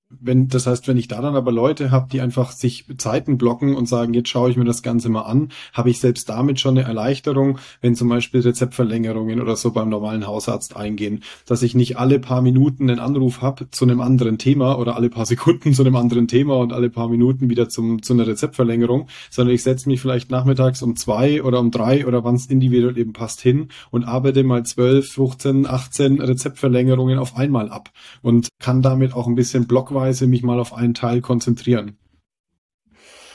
wenn, 0.10 0.48
das 0.48 0.66
heißt, 0.66 0.88
wenn 0.88 0.98
ich 0.98 1.08
da 1.08 1.22
dann 1.22 1.36
aber 1.36 1.52
Leute 1.52 1.92
habe, 1.92 2.08
die 2.12 2.20
einfach 2.20 2.52
sich 2.52 2.86
Zeiten 2.98 3.38
blocken 3.38 3.76
und 3.76 3.88
sagen, 3.88 4.16
jetzt 4.16 4.30
schaue 4.30 4.50
ich 4.50 4.58
mir 4.58 4.66
das 4.66 4.82
Ganze 4.82 5.08
mal 5.10 5.22
an, 5.22 5.50
habe 5.72 5.92
ich 5.92 6.00
selbst 6.00 6.28
damit 6.30 6.60
schon 6.60 6.78
eine 6.78 6.88
Erleichterung, 6.88 7.60
wenn 7.82 7.94
zum 7.94 8.10
Beispiel 8.10 8.42
Rezeptverlängerungen 8.42 9.40
oder 9.40 9.56
so 9.56 9.72
beim 9.72 9.90
normalen 9.90 10.26
Hausarzt 10.26 10.76
eingehen, 10.76 11.24
dass 11.46 11.62
ich 11.62 11.76
nicht 11.76 12.00
alle 12.00 12.18
paar 12.20 12.42
Minuten 12.42 12.90
einen 12.90 13.00
Anruf 13.00 13.44
habe 13.44 13.70
zu 13.70 13.86
einem 13.86 14.02
anderen 14.02 14.40
Thema 14.40 14.80
oder 14.80 14.96
alle 14.96 15.10
paar 15.10 15.28
Sekunden 15.28 15.74
zu 15.76 15.84
einem 15.84 15.96
anderen 15.96 16.28
Thema 16.28 16.58
und 16.58 16.74
alle 16.74 16.90
paar 16.90 17.08
Minuten 17.08 17.50
wieder 17.50 17.70
zum, 17.70 18.02
zu 18.02 18.14
einer 18.14 18.26
Rezeptverlängerung, 18.26 19.08
sondern 19.30 19.54
ich 19.54 19.62
setze 19.62 19.88
mich 19.90 20.02
vielleicht 20.02 20.32
nachmittags 20.32 20.82
um 20.82 20.96
zwei 20.96 21.44
oder 21.44 21.60
um 21.60 21.70
drei 21.70 22.08
oder 22.08 22.24
wann 22.24 22.36
es 22.36 22.48
individuell 22.48 22.98
eben 22.98 23.14
passt 23.14 23.42
hin 23.42 23.68
und 23.92 24.06
arbeite 24.06 24.44
mal 24.44 24.66
zwölf, 24.66 25.12
15, 25.12 25.68
18 25.68 26.20
Rezeptverlängerungen 26.20 27.20
auf 27.20 27.38
einmal 27.38 27.70
ab 27.70 27.92
und 28.24 28.48
kann 28.60 28.82
damit 28.82 29.14
auch 29.14 29.28
ein 29.28 29.36
bisschen 29.36 29.68
blockweise 29.68 29.99
blockweise 30.00 30.28
mich 30.28 30.44
mal 30.44 30.60
auf 30.60 30.74
einen 30.74 30.94
Teil 30.94 31.22
konzentrieren. 31.22 31.98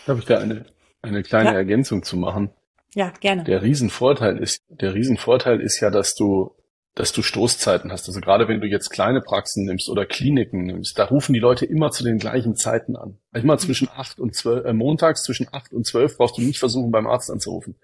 Darf 0.06 0.18
ich 0.18 0.24
da 0.24 0.38
eine, 0.38 0.66
eine 1.02 1.22
kleine 1.22 1.50
ja. 1.50 1.56
Ergänzung 1.56 2.02
zu 2.02 2.16
machen? 2.16 2.50
Ja, 2.94 3.12
gerne. 3.20 3.44
Der 3.44 3.62
Riesenvorteil 3.62 4.38
ist, 4.38 4.60
der 4.68 4.94
Riesenvorteil 4.94 5.60
ist 5.60 5.80
ja, 5.80 5.90
dass 5.90 6.14
du, 6.14 6.54
dass 6.94 7.12
du 7.12 7.22
Stoßzeiten 7.22 7.90
hast. 7.90 8.08
Also 8.08 8.20
gerade 8.20 8.48
wenn 8.48 8.60
du 8.60 8.66
jetzt 8.66 8.90
kleine 8.90 9.20
Praxen 9.20 9.64
nimmst 9.64 9.88
oder 9.88 10.06
Kliniken 10.06 10.64
nimmst, 10.64 10.98
da 10.98 11.04
rufen 11.04 11.32
die 11.32 11.40
Leute 11.40 11.66
immer 11.66 11.90
zu 11.90 12.04
den 12.04 12.18
gleichen 12.18 12.54
Zeiten 12.54 12.96
an. 12.96 13.18
Immer 13.32 13.58
zwischen 13.58 13.88
acht 13.88 14.18
und 14.18 14.34
zwölf, 14.34 14.64
äh, 14.64 14.72
montags 14.72 15.24
zwischen 15.24 15.48
acht 15.52 15.72
und 15.72 15.86
zwölf 15.86 16.16
brauchst 16.16 16.38
du 16.38 16.42
nicht 16.42 16.58
versuchen, 16.58 16.92
beim 16.92 17.06
Arzt 17.06 17.30
anzurufen. 17.30 17.76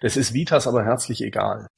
Das 0.00 0.16
ist 0.16 0.34
Vitas 0.34 0.66
aber 0.66 0.84
herzlich 0.84 1.22
egal. 1.22 1.68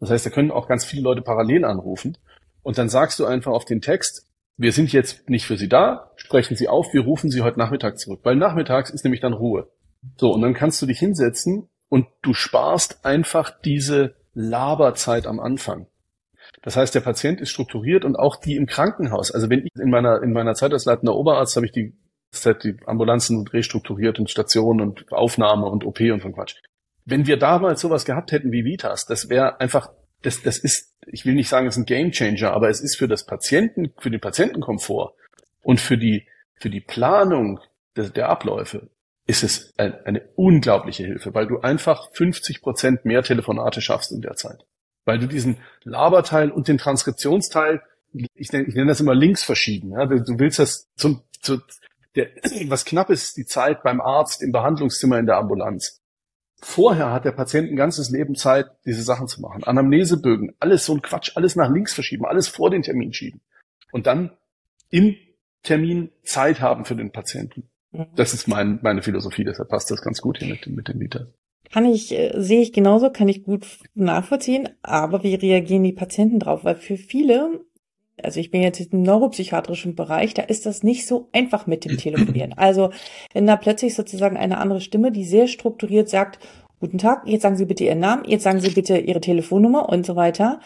Das 0.00 0.10
heißt, 0.10 0.26
da 0.26 0.30
können 0.30 0.50
auch 0.50 0.68
ganz 0.68 0.84
viele 0.84 1.02
Leute 1.02 1.22
parallel 1.22 1.64
anrufen. 1.64 2.16
Und 2.62 2.78
dann 2.78 2.88
sagst 2.88 3.18
du 3.18 3.26
einfach 3.26 3.52
auf 3.52 3.64
den 3.64 3.80
Text, 3.80 4.27
wir 4.58 4.72
sind 4.72 4.92
jetzt 4.92 5.30
nicht 5.30 5.46
für 5.46 5.56
Sie 5.56 5.68
da, 5.68 6.10
sprechen 6.16 6.56
Sie 6.56 6.68
auf, 6.68 6.92
wir 6.92 7.02
rufen 7.02 7.30
Sie 7.30 7.42
heute 7.42 7.58
Nachmittag 7.58 7.98
zurück, 7.98 8.20
weil 8.24 8.34
nachmittags 8.34 8.90
ist 8.90 9.04
nämlich 9.04 9.20
dann 9.20 9.32
Ruhe. 9.32 9.70
So, 10.16 10.32
und 10.32 10.42
dann 10.42 10.52
kannst 10.52 10.82
du 10.82 10.86
dich 10.86 10.98
hinsetzen 10.98 11.68
und 11.88 12.06
du 12.22 12.34
sparst 12.34 13.04
einfach 13.04 13.50
diese 13.64 14.16
Laberzeit 14.34 15.26
am 15.26 15.38
Anfang. 15.38 15.86
Das 16.62 16.76
heißt, 16.76 16.94
der 16.94 17.00
Patient 17.00 17.40
ist 17.40 17.50
strukturiert 17.50 18.04
und 18.04 18.16
auch 18.16 18.36
die 18.36 18.56
im 18.56 18.66
Krankenhaus. 18.66 19.30
Also 19.30 19.48
wenn 19.48 19.64
ich 19.64 19.70
in 19.80 19.90
meiner, 19.90 20.22
in 20.22 20.32
meiner 20.32 20.54
Zeit 20.54 20.72
als 20.72 20.86
leitender 20.86 21.14
Oberarzt 21.14 21.54
habe 21.54 21.66
ich 21.66 21.72
die, 21.72 21.94
die 22.64 22.76
Ambulanzen 22.84 23.46
restrukturiert 23.46 24.18
und 24.18 24.28
Stationen 24.28 24.80
und 24.80 25.12
Aufnahme 25.12 25.66
und 25.66 25.84
OP 25.84 26.00
und 26.00 26.20
von 26.20 26.32
Quatsch. 26.32 26.56
Wenn 27.04 27.26
wir 27.26 27.38
damals 27.38 27.80
sowas 27.80 28.04
gehabt 28.04 28.32
hätten 28.32 28.50
wie 28.50 28.64
Vitas, 28.64 29.06
das 29.06 29.28
wäre 29.28 29.60
einfach 29.60 29.90
das, 30.22 30.42
das 30.42 30.58
ist, 30.58 30.94
ich 31.06 31.24
will 31.24 31.34
nicht 31.34 31.48
sagen, 31.48 31.66
es 31.66 31.76
ist 31.76 31.82
ein 31.82 31.86
Gamechanger, 31.86 32.52
aber 32.52 32.68
es 32.68 32.80
ist 32.80 32.96
für 32.96 33.08
das 33.08 33.24
Patienten, 33.24 33.92
für 33.98 34.10
den 34.10 34.20
Patientenkomfort 34.20 35.14
und 35.62 35.80
für 35.80 35.96
die, 35.96 36.26
für 36.54 36.70
die 36.70 36.80
Planung 36.80 37.60
der, 37.96 38.10
der 38.10 38.28
Abläufe 38.28 38.90
ist 39.26 39.42
es 39.42 39.74
ein, 39.76 39.94
eine 40.04 40.22
unglaubliche 40.36 41.04
Hilfe, 41.04 41.34
weil 41.34 41.46
du 41.46 41.60
einfach 41.60 42.10
50 42.12 42.62
Prozent 42.62 43.04
mehr 43.04 43.22
Telefonate 43.22 43.80
schaffst 43.80 44.10
in 44.10 44.22
der 44.22 44.34
Zeit. 44.34 44.64
Weil 45.04 45.18
du 45.18 45.26
diesen 45.26 45.58
Laberteil 45.84 46.50
und 46.50 46.66
den 46.66 46.78
Transkriptionsteil, 46.78 47.82
ich 48.12 48.52
nenne, 48.52 48.64
ich 48.66 48.74
nenne 48.74 48.88
das 48.88 49.00
immer 49.00 49.14
links 49.14 49.42
verschieben. 49.42 49.92
Ja? 49.92 50.06
Du, 50.06 50.20
du 50.20 50.38
willst 50.38 50.58
das 50.58 50.88
zum, 50.96 51.22
zu, 51.40 51.58
der, 52.16 52.28
was 52.66 52.86
knapp 52.86 53.10
ist, 53.10 53.36
die 53.36 53.44
Zeit 53.44 53.82
beim 53.82 54.00
Arzt 54.00 54.42
im 54.42 54.50
Behandlungszimmer 54.50 55.18
in 55.18 55.26
der 55.26 55.36
Ambulanz. 55.36 55.97
Vorher 56.60 57.12
hat 57.12 57.24
der 57.24 57.32
Patient 57.32 57.70
ein 57.70 57.76
ganzes 57.76 58.10
Leben 58.10 58.34
Zeit, 58.34 58.66
diese 58.84 59.02
Sachen 59.02 59.28
zu 59.28 59.40
machen. 59.40 59.62
Anamnesebögen, 59.62 60.54
alles 60.58 60.84
so 60.84 60.94
ein 60.94 61.02
Quatsch, 61.02 61.32
alles 61.36 61.54
nach 61.54 61.70
links 61.70 61.94
verschieben, 61.94 62.26
alles 62.26 62.48
vor 62.48 62.70
den 62.70 62.82
Termin 62.82 63.12
schieben. 63.12 63.40
Und 63.92 64.06
dann 64.06 64.32
im 64.90 65.16
Termin 65.62 66.10
Zeit 66.24 66.60
haben 66.60 66.84
für 66.84 66.96
den 66.96 67.12
Patienten. 67.12 67.68
Mhm. 67.92 68.06
Das 68.16 68.34
ist 68.34 68.48
mein, 68.48 68.80
meine 68.82 69.02
Philosophie, 69.02 69.44
deshalb 69.44 69.68
passt 69.68 69.90
das 69.90 70.02
ganz 70.02 70.20
gut 70.20 70.38
hier 70.38 70.48
mit, 70.48 70.66
mit 70.66 70.88
den 70.88 70.98
Mietern. 70.98 71.32
Kann 71.70 71.84
ich, 71.84 72.12
äh, 72.12 72.32
sehe 72.40 72.62
ich 72.62 72.72
genauso, 72.72 73.10
kann 73.10 73.28
ich 73.28 73.44
gut 73.44 73.66
nachvollziehen, 73.94 74.70
aber 74.82 75.22
wie 75.22 75.34
reagieren 75.34 75.84
die 75.84 75.92
Patienten 75.92 76.40
drauf? 76.40 76.64
Weil 76.64 76.76
für 76.76 76.96
viele 76.96 77.60
also 78.22 78.40
ich 78.40 78.50
bin 78.50 78.62
jetzt 78.62 78.80
im 78.92 79.02
neuropsychiatrischen 79.02 79.94
Bereich, 79.94 80.34
da 80.34 80.42
ist 80.42 80.66
das 80.66 80.82
nicht 80.82 81.06
so 81.06 81.28
einfach 81.32 81.66
mit 81.66 81.84
dem 81.84 81.96
Telefonieren. 81.96 82.52
Also 82.56 82.90
wenn 83.32 83.46
da 83.46 83.56
plötzlich 83.56 83.94
sozusagen 83.94 84.36
eine 84.36 84.58
andere 84.58 84.80
Stimme, 84.80 85.12
die 85.12 85.24
sehr 85.24 85.46
strukturiert 85.46 86.08
sagt, 86.08 86.38
guten 86.80 86.98
Tag, 86.98 87.22
jetzt 87.26 87.42
sagen 87.42 87.56
Sie 87.56 87.66
bitte 87.66 87.84
Ihren 87.84 88.00
Namen, 88.00 88.24
jetzt 88.26 88.44
sagen 88.44 88.60
Sie 88.60 88.70
bitte 88.70 88.98
Ihre 88.98 89.20
Telefonnummer 89.20 89.88
und 89.88 90.06
so 90.06 90.16
weiter. 90.16 90.60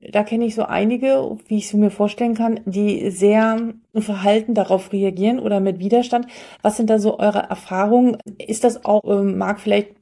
Da 0.00 0.24
kenne 0.24 0.46
ich 0.46 0.54
so 0.54 0.62
einige, 0.62 1.36
wie 1.46 1.58
ich 1.58 1.66
es 1.66 1.74
mir 1.74 1.90
vorstellen 1.90 2.34
kann, 2.34 2.60
die 2.64 3.10
sehr 3.10 3.74
verhalten 3.94 4.54
darauf 4.54 4.92
reagieren 4.92 5.38
oder 5.38 5.60
mit 5.60 5.78
Widerstand. 5.78 6.26
Was 6.62 6.78
sind 6.78 6.88
da 6.88 6.98
so 6.98 7.18
eure 7.18 7.40
Erfahrungen? 7.40 8.16
Ist 8.38 8.64
das 8.64 8.86
auch, 8.86 9.02
ähm, 9.04 9.36
mag 9.36 9.60
vielleicht 9.60 9.99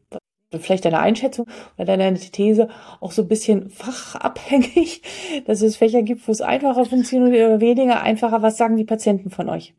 vielleicht 0.52 0.84
deine 0.84 1.00
Einschätzung 1.00 1.46
oder 1.76 1.96
deine 1.96 2.18
These 2.18 2.68
auch 3.00 3.12
so 3.12 3.22
ein 3.22 3.28
bisschen 3.28 3.70
fachabhängig, 3.70 5.02
dass 5.46 5.62
es 5.62 5.76
Fächer 5.76 6.02
gibt, 6.02 6.26
wo 6.26 6.32
es 6.32 6.40
einfacher 6.40 6.84
funktioniert 6.84 7.46
oder 7.46 7.60
weniger 7.60 8.02
einfacher. 8.02 8.42
Was 8.42 8.56
sagen 8.56 8.76
die 8.76 8.84
Patienten 8.84 9.30
von 9.30 9.48
euch? 9.48 9.74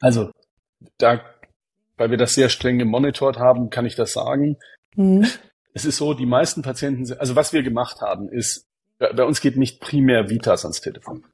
Also, 0.00 0.30
da, 0.98 1.20
weil 1.96 2.10
wir 2.10 2.18
das 2.18 2.34
sehr 2.34 2.48
streng 2.48 2.78
gemonitort 2.78 3.38
haben, 3.38 3.70
kann 3.70 3.86
ich 3.86 3.96
das 3.96 4.12
sagen. 4.12 4.56
Mhm. 4.94 5.26
Es 5.74 5.84
ist 5.84 5.96
so, 5.96 6.14
die 6.14 6.26
meisten 6.26 6.62
Patienten, 6.62 7.12
also 7.18 7.36
was 7.36 7.52
wir 7.52 7.62
gemacht 7.62 8.00
haben, 8.00 8.28
ist, 8.28 8.66
bei 8.98 9.24
uns 9.24 9.40
geht 9.40 9.56
nicht 9.56 9.80
primär 9.80 10.28
Vitas 10.28 10.64
ans 10.64 10.80
Telefon 10.80 11.24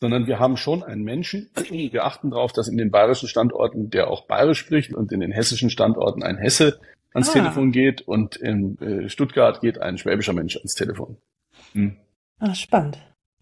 sondern 0.00 0.26
wir 0.26 0.38
haben 0.38 0.56
schon 0.56 0.82
einen 0.82 1.02
Menschen. 1.02 1.50
Wir 1.70 2.04
achten 2.04 2.30
darauf, 2.30 2.52
dass 2.52 2.68
in 2.68 2.76
den 2.76 2.90
bayerischen 2.90 3.28
Standorten 3.28 3.90
der 3.90 4.08
auch 4.08 4.26
bayerisch 4.26 4.58
spricht 4.58 4.94
und 4.94 5.12
in 5.12 5.20
den 5.20 5.32
hessischen 5.32 5.70
Standorten 5.70 6.22
ein 6.22 6.38
Hesse 6.38 6.78
ans 7.14 7.30
ah. 7.30 7.32
Telefon 7.32 7.72
geht 7.72 8.02
und 8.02 8.36
in 8.36 8.78
äh, 8.78 9.08
Stuttgart 9.08 9.60
geht 9.60 9.80
ein 9.80 9.98
schwäbischer 9.98 10.32
Mensch 10.32 10.56
ans 10.56 10.74
Telefon. 10.74 11.18
Hm. 11.72 11.96
Ah, 12.38 12.54
spannend. 12.54 12.98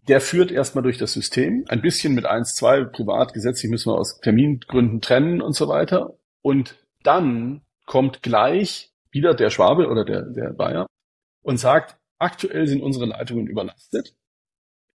Der 0.09 0.21
führt 0.21 0.53
erstmal 0.53 0.83
durch 0.83 0.99
das 0.99 1.13
System, 1.13 1.65
ein 1.69 1.83
bisschen 1.83 2.15
mit 2.15 2.27
eins, 2.27 2.55
zwei 2.55 2.85
privat, 2.85 3.35
gesetzlich 3.35 3.71
müssen 3.71 3.91
wir 3.91 3.99
aus 3.99 4.21
Termingründen 4.21 5.01
trennen 5.01 5.43
und 5.43 5.55
so 5.55 5.69
weiter. 5.69 6.17
Und 6.43 6.77
dann 7.03 7.63
kommt 7.87 8.23
gleich 8.23 8.93
wieder 9.11 9.35
der 9.35 9.51
Schwabe 9.51 9.89
oder 9.89 10.05
der, 10.05 10.23
der 10.23 10.53
Bayer 10.53 10.87
und 11.43 11.59
sagt, 11.59 11.97
aktuell 12.19 12.67
sind 12.67 12.83
unsere 12.83 13.07
Leitungen 13.07 13.47
überlastet. 13.47 14.15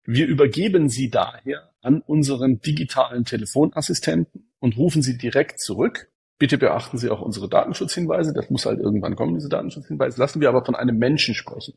Wir 0.04 0.26
übergeben 0.26 0.88
sie 0.88 1.10
daher 1.10 1.72
an 1.82 2.00
unseren 2.02 2.60
digitalen 2.60 3.24
Telefonassistenten 3.24 4.52
und 4.58 4.76
rufen 4.76 5.02
sie 5.02 5.18
direkt 5.18 5.60
zurück 5.60 6.09
Bitte 6.40 6.56
beachten 6.56 6.96
Sie 6.96 7.10
auch 7.10 7.20
unsere 7.20 7.50
Datenschutzhinweise. 7.50 8.32
Das 8.32 8.48
muss 8.48 8.64
halt 8.64 8.80
irgendwann 8.80 9.14
kommen, 9.14 9.34
diese 9.34 9.50
Datenschutzhinweise. 9.50 10.18
Lassen 10.18 10.40
wir 10.40 10.48
aber 10.48 10.64
von 10.64 10.74
einem 10.74 10.96
Menschen 10.96 11.34
sprechen. 11.34 11.74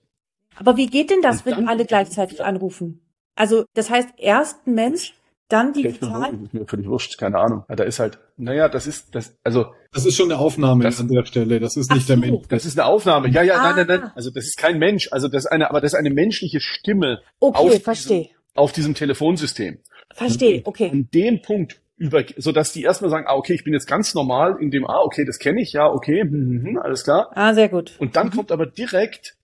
Aber 0.56 0.78
wie 0.78 0.88
geht 0.88 1.10
denn 1.10 1.22
das, 1.22 1.46
wenn 1.46 1.68
alle 1.68 1.84
gleichzeitig 1.86 2.42
anrufen? 2.42 3.02
Also 3.36 3.66
das 3.74 3.90
heißt, 3.90 4.14
erst 4.18 4.66
ein 4.66 4.76
Mensch, 4.76 5.16
dann 5.50 5.74
digital. 5.74 6.00
Technologie 6.00 6.46
ist 6.46 6.54
mir 6.54 6.66
völlig 6.66 6.88
wurscht, 6.88 7.18
keine 7.18 7.40
Ahnung. 7.40 7.66
Da 7.68 7.84
ist 7.84 8.00
halt, 8.00 8.20
naja, 8.38 8.70
das 8.70 8.88
ist, 8.88 9.14
das, 9.14 9.36
also. 9.44 9.66
Das 9.92 10.06
ist 10.06 10.16
schon 10.16 10.32
eine 10.32 10.40
Aufnahme 10.40 10.86
das, 10.86 10.98
an 11.02 11.10
der 11.10 11.26
Stelle. 11.26 11.60
Das 11.60 11.76
ist 11.76 11.92
nicht 11.92 12.08
so. 12.08 12.16
der 12.16 12.18
Mensch. 12.18 12.48
Das 12.48 12.64
ist 12.64 12.80
eine 12.80 12.88
Aufnahme. 12.88 13.28
Ja, 13.32 13.44
ja, 13.44 13.56
ah. 13.56 13.74
nein, 13.74 13.86
nein, 13.86 14.00
nein. 14.00 14.12
Also 14.16 14.32
das 14.32 14.46
ist 14.46 14.58
kein 14.58 14.80
Mensch. 14.80 15.10
Also 15.12 15.28
das 15.28 15.44
ist 15.44 15.52
eine, 15.52 15.70
aber 15.70 15.82
das 15.82 15.92
ist 15.92 16.00
eine 16.00 16.10
menschliche 16.10 16.62
Stimme. 16.62 17.22
Okay, 17.42 17.82
verstehe. 17.82 18.30
Auf 18.56 18.72
diesem 18.72 18.94
Telefonsystem. 18.94 19.80
Verstehe, 20.14 20.62
okay. 20.64 20.90
An 20.90 21.10
dem 21.14 21.42
Punkt 21.42 21.82
über, 21.98 22.24
so 22.38 22.52
dass 22.52 22.74
die 22.74 22.84
erstmal 22.84 23.12
sagen, 23.12 23.26
ah, 23.28 23.36
okay, 23.36 23.54
ich 23.54 23.64
bin 23.64 23.74
jetzt 23.74 23.88
ganz 23.88 24.14
normal 24.16 24.58
in 24.60 24.72
dem, 24.72 24.86
ah, 24.86 25.02
okay, 25.04 25.26
das 25.26 25.40
kenne 25.40 25.62
ich, 25.62 25.74
ja, 25.74 25.88
okay, 25.88 26.22
hm, 26.22 26.32
hm, 26.32 26.66
hm, 26.66 26.78
alles 26.78 27.04
klar. 27.04 27.32
Ah, 27.34 27.54
sehr 27.54 27.70
gut. 27.70 27.96
Und 28.00 28.16
dann 28.16 28.28
mhm. 28.28 28.32
kommt 28.32 28.52
aber 28.52 28.66
direkt 28.66 29.38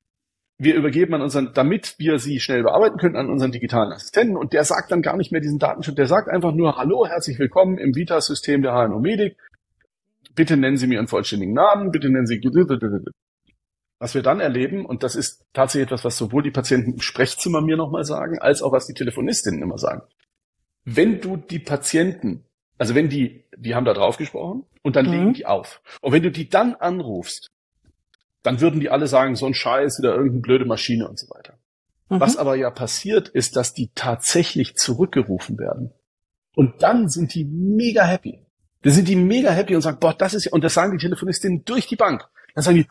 wir 0.59 0.75
übergeben 0.75 1.13
an 1.13 1.21
unseren, 1.21 1.53
damit 1.53 1.95
wir 1.99 2.19
sie 2.19 2.41
schnell 2.41 2.63
bearbeiten 2.63 2.97
können, 2.97 3.15
an 3.15 3.29
unseren 3.29 3.53
digitalen 3.53 3.93
Assistenten 3.93 4.35
und 4.35 4.51
der 4.51 4.65
sagt 4.65 4.91
dann 4.91 5.01
gar 5.01 5.15
nicht 5.15 5.31
mehr 5.31 5.39
diesen 5.39 5.57
Datenschutz, 5.57 5.95
der 5.95 6.07
sagt 6.07 6.27
einfach 6.27 6.53
nur, 6.53 6.75
hallo, 6.75 7.07
herzlich 7.07 7.39
willkommen 7.39 7.77
im 7.77 7.95
Vita-System 7.95 8.61
der 8.61 8.73
HNO 8.73 8.99
Medic. 8.99 9.37
Bitte 10.35 10.57
nennen 10.57 10.75
Sie 10.75 10.87
mir 10.87 10.95
Ihren 10.95 11.07
vollständigen 11.07 11.53
Namen, 11.53 11.91
bitte 11.91 12.09
nennen 12.09 12.27
Sie, 12.27 12.41
was 13.99 14.15
wir 14.15 14.21
dann 14.21 14.41
erleben, 14.41 14.85
und 14.85 15.03
das 15.03 15.15
ist 15.15 15.45
tatsächlich 15.53 15.87
etwas, 15.87 16.03
was 16.03 16.17
sowohl 16.17 16.43
die 16.43 16.51
Patienten 16.51 16.93
im 16.93 17.01
Sprechzimmer 17.01 17.61
mir 17.61 17.77
nochmal 17.77 18.03
sagen, 18.03 18.37
als 18.39 18.61
auch 18.61 18.73
was 18.73 18.85
die 18.85 18.93
Telefonistinnen 18.93 19.61
immer 19.61 19.77
sagen. 19.77 20.01
Wenn 20.95 21.21
du 21.21 21.37
die 21.37 21.59
Patienten, 21.59 22.45
also 22.77 22.95
wenn 22.95 23.09
die, 23.09 23.43
die 23.55 23.75
haben 23.75 23.85
da 23.85 23.93
drauf 23.93 24.17
gesprochen 24.17 24.63
und 24.81 24.95
dann 24.95 25.05
mhm. 25.05 25.11
legen 25.11 25.33
die 25.33 25.45
auf. 25.45 25.81
Und 26.01 26.13
wenn 26.13 26.23
du 26.23 26.31
die 26.31 26.49
dann 26.49 26.75
anrufst 26.75 27.51
dann 28.43 28.61
würden 28.61 28.79
die 28.79 28.89
alle 28.89 29.07
sagen, 29.07 29.35
so 29.35 29.45
ein 29.45 29.53
Scheiß, 29.53 29.99
wieder 29.99 30.11
irgendeine 30.11 30.41
blöde 30.41 30.65
Maschine 30.65 31.07
und 31.07 31.19
so 31.19 31.29
weiter. 31.29 31.57
Mhm. 32.09 32.19
Was 32.19 32.37
aber 32.37 32.55
ja 32.55 32.71
passiert, 32.71 33.27
ist, 33.29 33.55
dass 33.55 33.73
die 33.73 33.91
tatsächlich 33.95 34.75
zurückgerufen 34.75 35.57
werden. 35.57 35.91
Und 36.55 36.81
dann 36.81 37.09
sind 37.09 37.33
die 37.33 37.45
mega 37.45 38.05
happy. 38.05 38.39
Dann 38.81 38.93
sind 38.93 39.07
die 39.07 39.15
mega 39.15 39.51
happy 39.51 39.75
und 39.75 39.81
sagen, 39.81 39.99
boah, 39.99 40.13
das 40.13 40.33
ist 40.33 40.45
ja, 40.45 40.51
und 40.51 40.63
das 40.63 40.73
sagen 40.73 40.91
die 40.91 41.03
Telefonistinnen 41.03 41.65
durch 41.65 41.87
die 41.87 41.95
Bank. 41.95 42.27
Dann 42.55 42.63
sagen 42.63 42.77
die, 42.77 42.87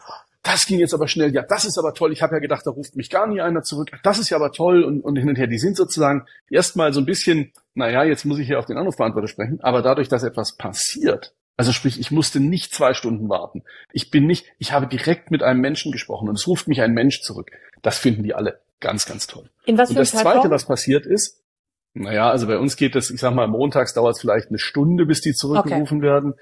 das 0.48 0.64
ging 0.64 0.78
jetzt 0.78 0.94
aber 0.94 1.08
schnell, 1.08 1.34
ja, 1.34 1.42
das 1.42 1.66
ist 1.66 1.78
aber 1.78 1.92
toll, 1.92 2.10
ich 2.10 2.22
habe 2.22 2.36
ja 2.36 2.38
gedacht, 2.40 2.66
da 2.66 2.70
ruft 2.70 2.96
mich 2.96 3.10
gar 3.10 3.26
nie 3.26 3.42
einer 3.42 3.62
zurück, 3.62 3.90
das 4.02 4.18
ist 4.18 4.30
ja 4.30 4.38
aber 4.38 4.50
toll 4.50 4.82
und, 4.82 5.02
und 5.02 5.16
hin 5.16 5.28
und 5.28 5.36
her. 5.36 5.46
Die 5.46 5.58
sind 5.58 5.76
sozusagen 5.76 6.24
erstmal 6.50 6.92
so 6.94 7.00
ein 7.00 7.06
bisschen, 7.06 7.52
naja, 7.74 8.02
jetzt 8.02 8.24
muss 8.24 8.38
ich 8.38 8.46
hier 8.46 8.58
auf 8.58 8.64
den 8.64 8.78
Anrufbeantworter 8.78 9.28
sprechen, 9.28 9.60
aber 9.60 9.82
dadurch, 9.82 10.08
dass 10.08 10.22
etwas 10.22 10.56
passiert, 10.56 11.34
also 11.58 11.72
sprich, 11.72 12.00
ich 12.00 12.10
musste 12.10 12.40
nicht 12.40 12.72
zwei 12.72 12.94
Stunden 12.94 13.28
warten. 13.28 13.62
Ich 13.92 14.10
bin 14.10 14.26
nicht, 14.26 14.46
ich 14.58 14.72
habe 14.72 14.86
direkt 14.86 15.30
mit 15.30 15.42
einem 15.42 15.60
Menschen 15.60 15.92
gesprochen 15.92 16.28
und 16.28 16.36
es 16.36 16.46
ruft 16.46 16.66
mich 16.66 16.80
ein 16.80 16.94
Mensch 16.94 17.20
zurück. 17.20 17.50
Das 17.82 17.98
finden 17.98 18.22
die 18.22 18.32
alle 18.32 18.60
ganz, 18.80 19.04
ganz 19.06 19.26
toll. 19.26 19.50
In 19.66 19.76
was 19.76 19.90
und 19.90 19.96
das 19.96 20.12
Zweite, 20.12 20.50
was 20.50 20.66
passiert 20.66 21.04
ist, 21.04 21.42
naja, 21.94 22.30
also 22.30 22.46
bei 22.46 22.58
uns 22.58 22.76
geht 22.76 22.94
das, 22.94 23.10
ich 23.10 23.20
sag 23.20 23.34
mal, 23.34 23.48
montags 23.48 23.92
dauert 23.92 24.14
es 24.14 24.20
vielleicht 24.20 24.48
eine 24.48 24.58
Stunde, 24.58 25.04
bis 25.04 25.20
die 25.20 25.32
zurückgerufen 25.32 25.98
okay. 25.98 26.06
werden. 26.06 26.34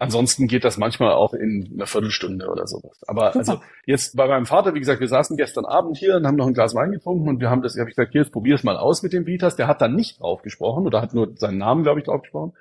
Ansonsten 0.00 0.46
geht 0.46 0.64
das 0.64 0.78
manchmal 0.78 1.12
auch 1.12 1.34
in 1.34 1.72
einer 1.74 1.86
Viertelstunde 1.86 2.48
oder 2.48 2.68
sowas. 2.68 3.02
Aber 3.08 3.32
Super. 3.32 3.38
also 3.38 3.60
jetzt 3.84 4.16
bei 4.16 4.28
meinem 4.28 4.46
Vater, 4.46 4.74
wie 4.74 4.78
gesagt, 4.78 5.00
wir 5.00 5.08
saßen 5.08 5.36
gestern 5.36 5.64
Abend 5.64 5.96
hier 5.96 6.16
und 6.16 6.26
haben 6.26 6.36
noch 6.36 6.46
ein 6.46 6.54
Glas 6.54 6.74
Wein 6.74 6.92
getrunken 6.92 7.28
und 7.28 7.40
wir 7.40 7.50
haben 7.50 7.62
das, 7.62 7.76
habe 7.76 7.90
ich 7.90 7.96
gesagt, 7.96 8.12
hier, 8.12 8.22
jetzt 8.22 8.32
probier 8.32 8.54
es 8.54 8.62
mal 8.62 8.76
aus 8.76 9.02
mit 9.02 9.12
dem 9.12 9.26
Vitas. 9.26 9.56
Der 9.56 9.66
hat 9.66 9.80
dann 9.80 9.96
nicht 9.96 10.20
drauf 10.20 10.42
gesprochen 10.42 10.86
oder 10.86 11.02
hat 11.02 11.14
nur 11.14 11.36
seinen 11.36 11.58
Namen, 11.58 11.82
glaube 11.82 11.98
ich, 11.98 12.06
drauf 12.06 12.22
gesprochen. 12.22 12.52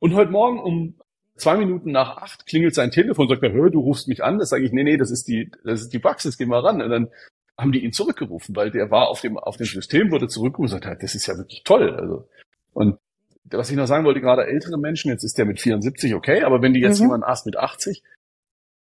Und 0.00 0.14
heute 0.14 0.32
Morgen 0.32 0.58
um 0.58 0.94
zwei 1.36 1.56
Minuten 1.56 1.92
nach 1.92 2.16
acht 2.16 2.46
klingelt 2.46 2.74
sein 2.74 2.90
Telefon, 2.90 3.28
sagt 3.28 3.42
er, 3.44 3.52
hör, 3.52 3.70
du 3.70 3.80
rufst 3.80 4.08
mich 4.08 4.24
an. 4.24 4.38
Das 4.38 4.48
sage 4.48 4.64
ich, 4.64 4.72
nee, 4.72 4.82
nee, 4.82 4.96
das 4.96 5.12
ist 5.12 5.28
die, 5.28 5.48
das 5.64 5.82
ist 5.82 5.92
die 5.92 6.00
Praxis, 6.00 6.38
geh 6.38 6.46
mal 6.46 6.60
ran. 6.60 6.82
Und 6.82 6.90
dann 6.90 7.08
haben 7.56 7.70
die 7.70 7.84
ihn 7.84 7.92
zurückgerufen, 7.92 8.56
weil 8.56 8.72
der 8.72 8.90
war 8.90 9.08
auf 9.08 9.20
dem, 9.20 9.38
auf 9.38 9.56
dem 9.56 9.66
System, 9.66 10.10
wurde 10.10 10.26
zurückgerufen 10.26 10.74
und 10.74 10.82
sagt, 10.82 11.02
das 11.02 11.14
ist 11.14 11.26
ja 11.26 11.36
wirklich 11.36 11.62
toll. 11.62 11.94
Also, 11.94 12.28
und 12.72 12.98
was 13.44 13.70
ich 13.70 13.76
noch 13.76 13.86
sagen 13.86 14.04
wollte, 14.04 14.20
gerade 14.20 14.46
ältere 14.46 14.78
Menschen, 14.78 15.10
jetzt 15.10 15.24
ist 15.24 15.38
der 15.38 15.46
mit 15.46 15.60
74 15.60 16.14
okay, 16.14 16.42
aber 16.42 16.62
wenn 16.62 16.74
die 16.74 16.80
jetzt 16.80 16.98
mhm. 16.98 17.06
jemanden 17.06 17.24
aßt 17.24 17.46
mit 17.46 17.56
80, 17.56 18.02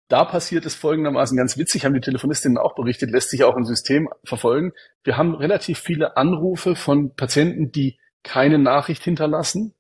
da 0.09 0.25
passiert 0.25 0.65
es 0.65 0.75
folgendermaßen 0.75 1.37
ganz 1.37 1.59
witzig, 1.59 1.85
haben 1.85 1.95
die 1.95 2.01
Telefonistinnen 2.01 2.59
auch 2.59 2.75
berichtet, 2.75 3.11
lässt 3.11 3.31
sich 3.31 3.45
auch 3.45 3.57
im 3.57 3.65
System 3.65 4.09
verfolgen. 4.25 4.73
Wir 5.05 5.17
haben 5.17 5.35
relativ 5.35 5.79
viele 5.79 6.17
Anrufe 6.17 6.77
von 6.77 7.15
Patienten, 7.15 7.73
die 7.73 7.99
keine 8.23 8.59
Nachricht 8.59 9.05
hinterlassen, 9.05 9.75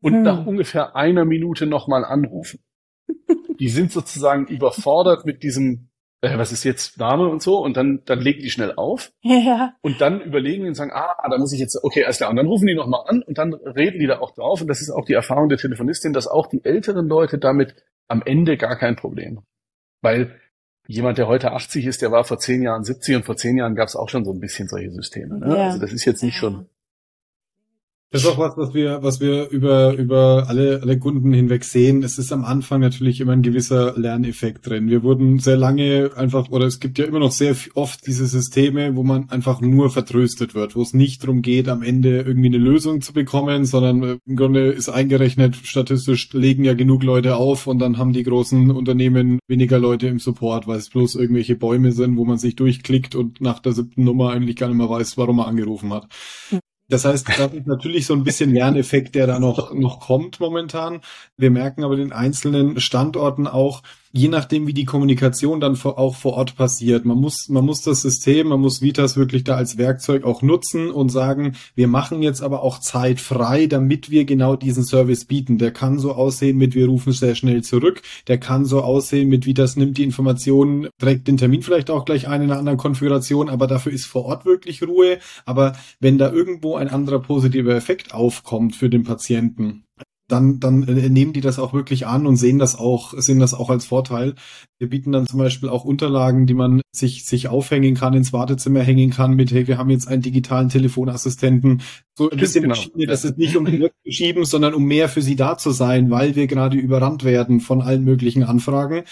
und 0.00 0.14
hm. 0.14 0.22
nach 0.22 0.46
ungefähr 0.46 0.96
einer 0.96 1.24
Minute 1.24 1.66
nochmal 1.66 2.04
anrufen. 2.04 2.60
Die 3.58 3.68
sind 3.68 3.92
sozusagen 3.92 4.46
überfordert 4.46 5.26
mit 5.26 5.42
diesem, 5.42 5.89
äh, 6.22 6.36
was 6.36 6.52
ist 6.52 6.64
jetzt 6.64 6.98
Name 6.98 7.28
und 7.28 7.42
so, 7.42 7.58
und 7.58 7.76
dann, 7.76 8.02
dann 8.04 8.20
legen 8.20 8.40
die 8.42 8.50
schnell 8.50 8.74
auf. 8.74 9.12
Ja. 9.22 9.74
Und 9.80 10.00
dann 10.00 10.20
überlegen 10.20 10.64
die 10.64 10.68
und 10.68 10.74
sagen, 10.74 10.92
ah, 10.92 11.16
da 11.28 11.38
muss 11.38 11.52
ich 11.52 11.60
jetzt, 11.60 11.82
okay, 11.82 12.04
alles 12.04 12.18
klar. 12.18 12.30
Und 12.30 12.36
dann 12.36 12.46
rufen 12.46 12.66
die 12.66 12.74
nochmal 12.74 13.04
an 13.06 13.22
und 13.22 13.38
dann 13.38 13.54
reden 13.54 13.98
die 13.98 14.06
da 14.06 14.20
auch 14.20 14.32
drauf. 14.32 14.60
Und 14.60 14.68
das 14.68 14.80
ist 14.80 14.90
auch 14.90 15.04
die 15.04 15.14
Erfahrung 15.14 15.48
der 15.48 15.58
Telefonistin, 15.58 16.12
dass 16.12 16.26
auch 16.26 16.46
die 16.46 16.64
älteren 16.64 17.08
Leute 17.08 17.38
damit 17.38 17.74
am 18.08 18.22
Ende 18.24 18.56
gar 18.56 18.76
kein 18.76 18.96
Problem 18.96 19.38
haben. 19.38 19.46
Weil 20.02 20.36
jemand, 20.86 21.18
der 21.18 21.28
heute 21.28 21.52
80 21.52 21.86
ist, 21.86 22.02
der 22.02 22.10
war 22.10 22.24
vor 22.24 22.38
zehn 22.38 22.62
Jahren 22.62 22.84
70 22.84 23.16
und 23.16 23.24
vor 23.24 23.36
zehn 23.36 23.56
Jahren 23.56 23.74
gab 23.74 23.88
es 23.88 23.96
auch 23.96 24.08
schon 24.08 24.24
so 24.24 24.32
ein 24.32 24.40
bisschen 24.40 24.68
solche 24.68 24.90
Systeme. 24.90 25.38
Ne? 25.38 25.56
Ja. 25.56 25.64
Also 25.66 25.78
das 25.78 25.92
ist 25.92 26.04
jetzt 26.04 26.22
nicht 26.22 26.36
schon 26.36 26.66
das 28.12 28.24
ist 28.24 28.28
auch 28.28 28.38
was, 28.38 28.56
was 28.56 28.74
wir, 28.74 29.04
was 29.04 29.20
wir 29.20 29.48
über, 29.50 29.94
über 29.94 30.46
alle, 30.48 30.80
alle 30.82 30.98
Kunden 30.98 31.32
hinweg 31.32 31.62
sehen. 31.62 32.02
Es 32.02 32.18
ist 32.18 32.32
am 32.32 32.44
Anfang 32.44 32.80
natürlich 32.80 33.20
immer 33.20 33.32
ein 33.32 33.42
gewisser 33.42 33.96
Lerneffekt 33.96 34.66
drin. 34.66 34.88
Wir 34.88 35.04
wurden 35.04 35.38
sehr 35.38 35.56
lange 35.56 36.10
einfach, 36.16 36.50
oder 36.50 36.66
es 36.66 36.80
gibt 36.80 36.98
ja 36.98 37.04
immer 37.04 37.20
noch 37.20 37.30
sehr 37.30 37.54
oft 37.74 38.04
diese 38.08 38.26
Systeme, 38.26 38.96
wo 38.96 39.04
man 39.04 39.30
einfach 39.30 39.60
nur 39.60 39.90
vertröstet 39.90 40.56
wird, 40.56 40.74
wo 40.74 40.82
es 40.82 40.92
nicht 40.92 41.22
darum 41.22 41.40
geht, 41.40 41.68
am 41.68 41.84
Ende 41.84 42.22
irgendwie 42.22 42.48
eine 42.48 42.58
Lösung 42.58 43.00
zu 43.00 43.12
bekommen, 43.12 43.64
sondern 43.64 44.02
äh, 44.02 44.18
im 44.26 44.34
Grunde 44.34 44.72
ist 44.72 44.88
eingerechnet, 44.88 45.54
statistisch 45.54 46.32
legen 46.32 46.64
ja 46.64 46.74
genug 46.74 47.04
Leute 47.04 47.36
auf 47.36 47.68
und 47.68 47.78
dann 47.78 47.96
haben 47.96 48.12
die 48.12 48.24
großen 48.24 48.72
Unternehmen 48.72 49.38
weniger 49.46 49.78
Leute 49.78 50.08
im 50.08 50.18
Support, 50.18 50.66
weil 50.66 50.78
es 50.78 50.90
bloß 50.90 51.14
irgendwelche 51.14 51.54
Bäume 51.54 51.92
sind, 51.92 52.16
wo 52.16 52.24
man 52.24 52.38
sich 52.38 52.56
durchklickt 52.56 53.14
und 53.14 53.40
nach 53.40 53.60
der 53.60 53.70
siebten 53.70 54.02
Nummer 54.02 54.30
eigentlich 54.30 54.56
gar 54.56 54.66
nicht 54.66 54.78
mehr 54.78 54.90
weiß, 54.90 55.16
warum 55.16 55.36
man 55.36 55.46
angerufen 55.46 55.92
hat. 55.92 56.08
Das 56.90 57.04
heißt, 57.04 57.28
das 57.28 57.52
ist 57.52 57.66
natürlich 57.66 58.04
so 58.04 58.14
ein 58.14 58.24
bisschen 58.24 58.52
Lerneffekt, 58.52 59.14
der 59.14 59.26
da 59.26 59.38
noch, 59.38 59.72
noch 59.72 60.00
kommt 60.00 60.40
momentan. 60.40 61.00
Wir 61.36 61.50
merken 61.50 61.84
aber 61.84 61.96
den 61.96 62.12
einzelnen 62.12 62.80
Standorten 62.80 63.46
auch, 63.46 63.82
je 64.12 64.28
nachdem, 64.28 64.66
wie 64.66 64.74
die 64.74 64.84
Kommunikation 64.84 65.60
dann 65.60 65.76
vor, 65.76 65.98
auch 65.98 66.16
vor 66.16 66.34
Ort 66.34 66.56
passiert. 66.56 67.04
Man 67.04 67.18
muss, 67.18 67.48
man 67.48 67.64
muss 67.64 67.82
das 67.82 68.02
System, 68.02 68.48
man 68.48 68.60
muss 68.60 68.82
Vitas 68.82 69.16
wirklich 69.16 69.44
da 69.44 69.56
als 69.56 69.78
Werkzeug 69.78 70.24
auch 70.24 70.42
nutzen 70.42 70.90
und 70.90 71.10
sagen, 71.10 71.56
wir 71.74 71.86
machen 71.86 72.22
jetzt 72.22 72.42
aber 72.42 72.62
auch 72.62 72.80
Zeit 72.80 73.20
frei, 73.20 73.66
damit 73.66 74.10
wir 74.10 74.24
genau 74.24 74.56
diesen 74.56 74.84
Service 74.84 75.24
bieten. 75.24 75.58
Der 75.58 75.72
kann 75.72 75.98
so 75.98 76.12
aussehen 76.12 76.56
mit, 76.56 76.74
wir 76.74 76.86
rufen 76.86 77.12
sehr 77.12 77.34
schnell 77.34 77.62
zurück. 77.62 78.02
Der 78.26 78.38
kann 78.38 78.64
so 78.64 78.82
aussehen 78.82 79.28
mit, 79.28 79.46
Vitas 79.46 79.76
nimmt 79.76 79.98
die 79.98 80.04
Informationen, 80.04 80.88
trägt 80.98 81.28
den 81.28 81.36
Termin 81.36 81.62
vielleicht 81.62 81.90
auch 81.90 82.04
gleich 82.04 82.26
ein 82.26 82.42
in 82.42 82.50
einer 82.50 82.58
anderen 82.58 82.78
Konfiguration, 82.78 83.48
aber 83.48 83.66
dafür 83.66 83.92
ist 83.92 84.06
vor 84.06 84.24
Ort 84.24 84.44
wirklich 84.44 84.82
Ruhe. 84.82 85.18
Aber 85.44 85.74
wenn 86.00 86.18
da 86.18 86.32
irgendwo 86.32 86.76
ein 86.76 86.88
anderer 86.88 87.20
positiver 87.20 87.74
Effekt 87.74 88.12
aufkommt 88.14 88.74
für 88.74 88.90
den 88.90 89.04
Patienten, 89.04 89.84
dann, 90.30 90.60
dann 90.60 90.86
äh, 90.86 91.08
nehmen 91.08 91.32
die 91.32 91.40
das 91.40 91.58
auch 91.58 91.72
wirklich 91.72 92.06
an 92.06 92.26
und 92.26 92.36
sehen 92.36 92.58
das 92.58 92.76
auch, 92.76 93.14
sehen 93.16 93.38
das 93.38 93.54
auch 93.54 93.70
als 93.70 93.86
Vorteil. 93.86 94.34
Wir 94.78 94.88
bieten 94.88 95.12
dann 95.12 95.26
zum 95.26 95.38
Beispiel 95.38 95.68
auch 95.68 95.84
Unterlagen, 95.84 96.46
die 96.46 96.54
man 96.54 96.80
sich, 96.92 97.24
sich 97.24 97.48
aufhängen 97.48 97.94
kann, 97.94 98.14
ins 98.14 98.32
Wartezimmer 98.32 98.80
hängen 98.80 99.10
kann 99.10 99.34
mit, 99.34 99.50
hey, 99.50 99.66
wir 99.66 99.78
haben 99.78 99.90
jetzt 99.90 100.08
einen 100.08 100.22
digitalen 100.22 100.68
Telefonassistenten. 100.68 101.82
So 102.16 102.30
ein 102.30 102.38
bisschen 102.38 102.62
genau. 102.62 102.74
Maschine, 102.74 103.06
das 103.06 103.24
ist 103.24 103.38
nicht 103.38 103.56
um 103.56 103.66
zu 103.66 103.90
schieben, 104.08 104.44
sondern 104.44 104.74
um 104.74 104.84
mehr 104.84 105.08
für 105.08 105.22
sie 105.22 105.36
da 105.36 105.58
zu 105.58 105.70
sein, 105.70 106.10
weil 106.10 106.36
wir 106.36 106.46
gerade 106.46 106.76
überrannt 106.76 107.24
werden 107.24 107.60
von 107.60 107.82
allen 107.82 108.04
möglichen 108.04 108.42
Anfragen. 108.42 109.04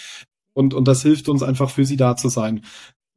Und, 0.53 0.73
und 0.73 0.87
das 0.87 1.01
hilft 1.03 1.29
uns 1.29 1.43
einfach 1.43 1.69
für 1.69 1.85
sie 1.85 1.97
da 1.97 2.15
zu 2.15 2.29
sein. 2.29 2.61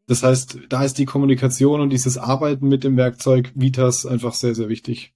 Das 0.06 0.22
heißt, 0.22 0.58
da 0.68 0.84
ist 0.84 0.98
die 0.98 1.04
Kommunikation 1.04 1.80
und 1.80 1.90
dieses 1.90 2.18
Arbeiten 2.18 2.68
mit 2.68 2.84
dem 2.84 2.96
Werkzeug 2.96 3.52
Vitas 3.54 4.04
einfach 4.04 4.34
sehr, 4.34 4.54
sehr 4.54 4.68
wichtig. 4.68 5.14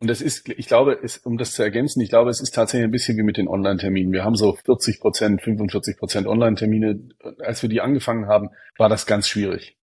Und 0.00 0.08
das 0.08 0.20
ist, 0.20 0.48
ich 0.48 0.68
glaube, 0.68 0.96
es, 1.02 1.18
um 1.18 1.38
das 1.38 1.52
zu 1.52 1.62
ergänzen, 1.62 2.00
ich 2.00 2.08
glaube, 2.08 2.30
es 2.30 2.40
ist 2.40 2.54
tatsächlich 2.54 2.84
ein 2.84 2.92
bisschen 2.92 3.18
wie 3.18 3.24
mit 3.24 3.36
den 3.36 3.48
Online-Terminen. 3.48 4.12
Wir 4.12 4.24
haben 4.24 4.36
so 4.36 4.52
40 4.52 5.00
Prozent, 5.00 5.42
45 5.42 5.96
Prozent 5.98 6.26
Online-Termine. 6.28 7.00
Als 7.40 7.62
wir 7.62 7.68
die 7.68 7.80
angefangen 7.80 8.28
haben, 8.28 8.50
war 8.76 8.88
das 8.88 9.06
ganz 9.06 9.26
schwierig. 9.26 9.76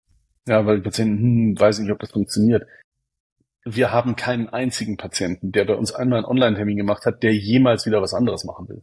Ja, 0.46 0.66
weil 0.66 0.76
die 0.76 0.82
Patienten, 0.82 1.18
hm, 1.18 1.60
weiß 1.60 1.78
nicht, 1.78 1.90
ob 1.90 1.98
das 1.98 2.10
funktioniert. 2.10 2.66
Wir 3.64 3.92
haben 3.92 4.16
keinen 4.16 4.48
einzigen 4.48 4.96
Patienten, 4.96 5.52
der 5.52 5.64
bei 5.64 5.74
uns 5.74 5.92
einmal 5.92 6.18
einen 6.18 6.26
Online-Termin 6.26 6.76
gemacht 6.76 7.06
hat, 7.06 7.22
der 7.22 7.32
jemals 7.32 7.86
wieder 7.86 8.02
was 8.02 8.12
anderes 8.12 8.44
machen 8.44 8.68
will. 8.68 8.82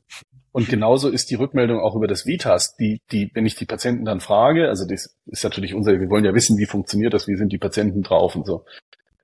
Und 0.52 0.68
genauso 0.68 1.10
ist 1.10 1.30
die 1.30 1.36
Rückmeldung 1.36 1.80
auch 1.80 1.96
über 1.96 2.08
das 2.08 2.26
Vitas, 2.26 2.76
die, 2.76 3.02
die, 3.12 3.30
wenn 3.36 3.46
ich 3.46 3.56
die 3.56 3.66
Patienten 3.66 4.06
dann 4.06 4.20
frage, 4.20 4.68
also 4.68 4.88
das 4.88 5.16
ist 5.28 5.44
natürlich 5.44 5.76
unser, 5.76 6.00
wir 6.00 6.10
wollen 6.10 6.26
ja 6.26 6.34
wissen, 6.34 6.58
wie 6.58 6.66
funktioniert 6.66 7.14
das, 7.14 7.28
wie 7.28 7.36
sind 7.36 7.52
die 7.52 7.60
Patienten 7.60 8.02
drauf 8.02 8.36
und 8.36 8.48
so. 8.48 8.66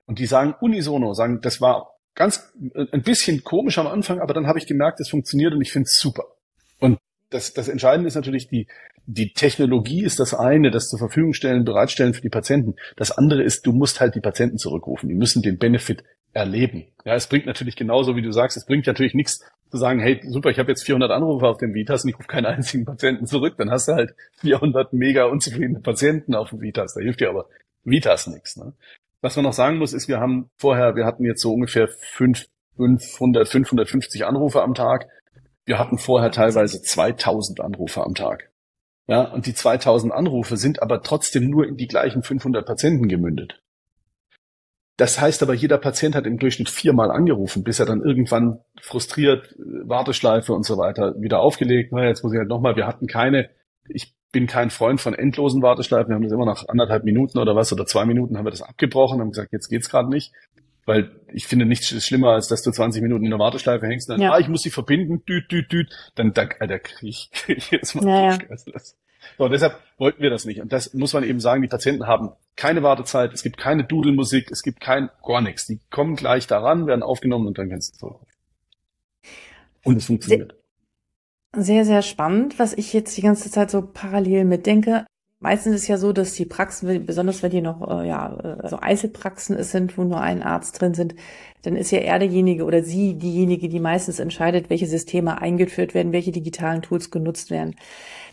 Und 0.04 0.20
die 0.20 0.26
sagen 0.26 0.54
unisono, 0.60 1.14
sagen, 1.14 1.40
das 1.40 1.60
war 1.60 1.95
ganz 2.16 2.52
äh, 2.74 2.86
ein 2.90 3.02
bisschen 3.02 3.44
komisch 3.44 3.78
am 3.78 3.86
Anfang, 3.86 4.18
aber 4.18 4.34
dann 4.34 4.48
habe 4.48 4.58
ich 4.58 4.66
gemerkt, 4.66 4.98
es 4.98 5.08
funktioniert 5.08 5.54
und 5.54 5.62
ich 5.62 5.70
finde 5.70 5.86
es 5.86 6.00
super. 6.00 6.24
Und 6.80 6.98
das, 7.30 7.54
das 7.54 7.68
Entscheidende 7.68 8.08
ist 8.08 8.16
natürlich 8.16 8.48
die, 8.48 8.66
die 9.06 9.32
Technologie 9.32 10.02
ist 10.02 10.18
das 10.18 10.34
eine, 10.34 10.72
das 10.72 10.88
zur 10.88 10.98
Verfügung 10.98 11.32
stellen, 11.32 11.64
bereitstellen 11.64 12.14
für 12.14 12.22
die 12.22 12.28
Patienten. 12.28 12.74
Das 12.96 13.12
andere 13.12 13.42
ist, 13.42 13.64
du 13.64 13.72
musst 13.72 14.00
halt 14.00 14.16
die 14.16 14.20
Patienten 14.20 14.58
zurückrufen. 14.58 15.08
Die 15.08 15.14
müssen 15.14 15.42
den 15.42 15.58
Benefit 15.58 16.02
erleben. 16.32 16.86
Ja, 17.04 17.14
es 17.14 17.28
bringt 17.28 17.46
natürlich 17.46 17.76
genauso, 17.76 18.16
wie 18.16 18.22
du 18.22 18.32
sagst, 18.32 18.56
es 18.56 18.66
bringt 18.66 18.86
natürlich 18.86 19.14
nichts 19.14 19.44
zu 19.70 19.78
sagen, 19.78 20.00
hey, 20.00 20.20
super, 20.24 20.50
ich 20.50 20.58
habe 20.58 20.70
jetzt 20.70 20.84
400 20.84 21.10
Anrufe 21.10 21.46
auf 21.46 21.58
dem 21.58 21.74
Vitas 21.74 22.04
und 22.04 22.10
ich 22.10 22.18
rufe 22.18 22.28
keinen 22.28 22.46
einzigen 22.46 22.84
Patienten 22.84 23.26
zurück. 23.26 23.54
Dann 23.58 23.70
hast 23.70 23.88
du 23.88 23.92
halt 23.92 24.14
400 24.40 24.92
mega 24.92 25.24
unzufriedene 25.24 25.80
Patienten 25.80 26.34
auf 26.34 26.50
dem 26.50 26.60
Vitas. 26.60 26.94
Da 26.94 27.00
hilft 27.00 27.20
dir 27.20 27.30
aber 27.30 27.48
Vitas 27.84 28.26
nichts. 28.26 28.56
Ne? 28.56 28.72
Was 29.20 29.36
man 29.36 29.44
noch 29.44 29.52
sagen 29.52 29.78
muss, 29.78 29.92
ist, 29.92 30.08
wir 30.08 30.20
haben 30.20 30.50
vorher, 30.56 30.94
wir 30.96 31.06
hatten 31.06 31.24
jetzt 31.24 31.42
so 31.42 31.52
ungefähr 31.52 31.88
500, 31.88 33.48
550 33.48 34.24
Anrufe 34.24 34.62
am 34.62 34.74
Tag. 34.74 35.08
Wir 35.64 35.78
hatten 35.78 35.98
vorher 35.98 36.30
teilweise 36.30 36.82
2000 36.82 37.60
Anrufe 37.60 38.04
am 38.04 38.14
Tag. 38.14 38.50
Ja, 39.08 39.22
und 39.22 39.46
die 39.46 39.54
2000 39.54 40.12
Anrufe 40.12 40.56
sind 40.56 40.82
aber 40.82 41.02
trotzdem 41.02 41.48
nur 41.48 41.66
in 41.66 41.76
die 41.76 41.86
gleichen 41.86 42.22
500 42.22 42.66
Patienten 42.66 43.08
gemündet. 43.08 43.62
Das 44.96 45.20
heißt 45.20 45.42
aber, 45.42 45.52
jeder 45.54 45.78
Patient 45.78 46.14
hat 46.14 46.26
im 46.26 46.38
Durchschnitt 46.38 46.70
viermal 46.70 47.10
angerufen, 47.10 47.64
bis 47.64 47.80
er 47.80 47.86
dann 47.86 48.02
irgendwann 48.02 48.60
frustriert, 48.80 49.52
äh, 49.52 49.88
Warteschleife 49.88 50.54
und 50.54 50.64
so 50.64 50.78
weiter 50.78 51.14
wieder 51.20 51.40
aufgelegt. 51.40 51.92
Na, 51.92 52.04
jetzt 52.04 52.22
muss 52.22 52.32
ich 52.32 52.38
halt 52.38 52.48
nochmal, 52.48 52.76
wir 52.76 52.86
hatten 52.86 53.06
keine, 53.06 53.50
ich 53.88 54.14
bin 54.32 54.46
kein 54.46 54.70
Freund 54.70 55.00
von 55.00 55.14
endlosen 55.14 55.62
Warteschleifen. 55.62 56.10
Wir 56.10 56.16
haben 56.16 56.22
das 56.22 56.32
immer 56.32 56.44
nach 56.44 56.68
anderthalb 56.68 57.04
Minuten 57.04 57.38
oder 57.38 57.56
was 57.56 57.72
oder 57.72 57.86
zwei 57.86 58.04
Minuten 58.04 58.36
haben 58.36 58.44
wir 58.44 58.50
das 58.50 58.62
abgebrochen, 58.62 59.20
haben 59.20 59.30
gesagt, 59.30 59.52
jetzt 59.52 59.68
geht's 59.68 59.88
gerade 59.88 60.08
nicht. 60.08 60.32
Weil 60.84 61.10
ich 61.32 61.46
finde 61.46 61.66
nichts 61.66 61.90
ist 61.90 62.06
schlimmer, 62.06 62.30
als 62.30 62.46
dass 62.46 62.62
du 62.62 62.70
20 62.70 63.02
Minuten 63.02 63.24
in 63.24 63.30
der 63.30 63.40
Warteschleife 63.40 63.86
hängst 63.86 64.08
und 64.08 64.18
dann, 64.18 64.22
ja. 64.22 64.32
ah, 64.32 64.38
ich 64.38 64.48
muss 64.48 64.62
sie 64.62 64.70
verbinden, 64.70 65.24
düt, 65.24 65.50
düt, 65.50 65.72
düt. 65.72 65.90
Dann, 66.14 66.32
da, 66.32 66.48
Alter, 66.60 66.78
krieg 66.78 67.08
ich, 67.08 67.30
krieg 67.32 67.70
jetzt 67.72 67.94
mal 67.96 68.06
ja, 68.06 68.32
ja. 68.32 68.56
So, 69.38 69.48
deshalb 69.48 69.80
wollten 69.98 70.22
wir 70.22 70.30
das 70.30 70.44
nicht. 70.44 70.60
Und 70.60 70.72
das 70.72 70.94
muss 70.94 71.12
man 71.12 71.24
eben 71.24 71.40
sagen, 71.40 71.62
die 71.62 71.68
Patienten 71.68 72.06
haben 72.06 72.30
keine 72.54 72.82
Wartezeit, 72.82 73.32
es 73.32 73.42
gibt 73.42 73.56
keine 73.56 73.84
Dudelmusik, 73.84 74.50
es 74.50 74.62
gibt 74.62 74.80
kein, 74.80 75.10
gar 75.26 75.40
nichts. 75.40 75.66
Die 75.66 75.80
kommen 75.90 76.14
gleich 76.14 76.46
daran, 76.46 76.86
werden 76.86 77.02
aufgenommen 77.02 77.48
und 77.48 77.58
dann 77.58 77.68
kannst 77.68 77.94
du 77.94 77.98
so. 77.98 78.20
Und 79.82 79.96
es 79.96 80.06
funktioniert. 80.06 80.54
Sehr, 81.58 81.86
sehr 81.86 82.02
spannend, 82.02 82.58
was 82.58 82.74
ich 82.74 82.92
jetzt 82.92 83.16
die 83.16 83.22
ganze 83.22 83.50
Zeit 83.50 83.70
so 83.70 83.80
parallel 83.80 84.44
mitdenke. 84.44 85.06
Meistens 85.40 85.74
ist 85.74 85.82
es 85.82 85.88
ja 85.88 85.96
so, 85.96 86.12
dass 86.12 86.34
die 86.34 86.44
Praxen, 86.44 87.06
besonders 87.06 87.42
wenn 87.42 87.50
die 87.50 87.62
noch 87.62 87.80
äh, 87.88 88.06
ja 88.06 88.36
äh, 88.36 88.68
so 88.68 88.76
Einzelpraxen 88.76 89.62
sind, 89.62 89.96
wo 89.96 90.04
nur 90.04 90.20
ein 90.20 90.42
Arzt 90.42 90.80
drin 90.80 90.92
sind, 90.92 91.14
dann 91.62 91.76
ist 91.76 91.90
ja 91.90 92.00
er 92.00 92.18
derjenige 92.18 92.64
oder 92.64 92.82
sie 92.82 93.14
diejenige, 93.14 93.70
die 93.70 93.80
meistens 93.80 94.18
entscheidet, 94.18 94.68
welche 94.68 94.86
Systeme 94.86 95.40
eingeführt 95.40 95.94
werden, 95.94 96.12
welche 96.12 96.30
digitalen 96.30 96.82
Tools 96.82 97.10
genutzt 97.10 97.50
werden. 97.50 97.74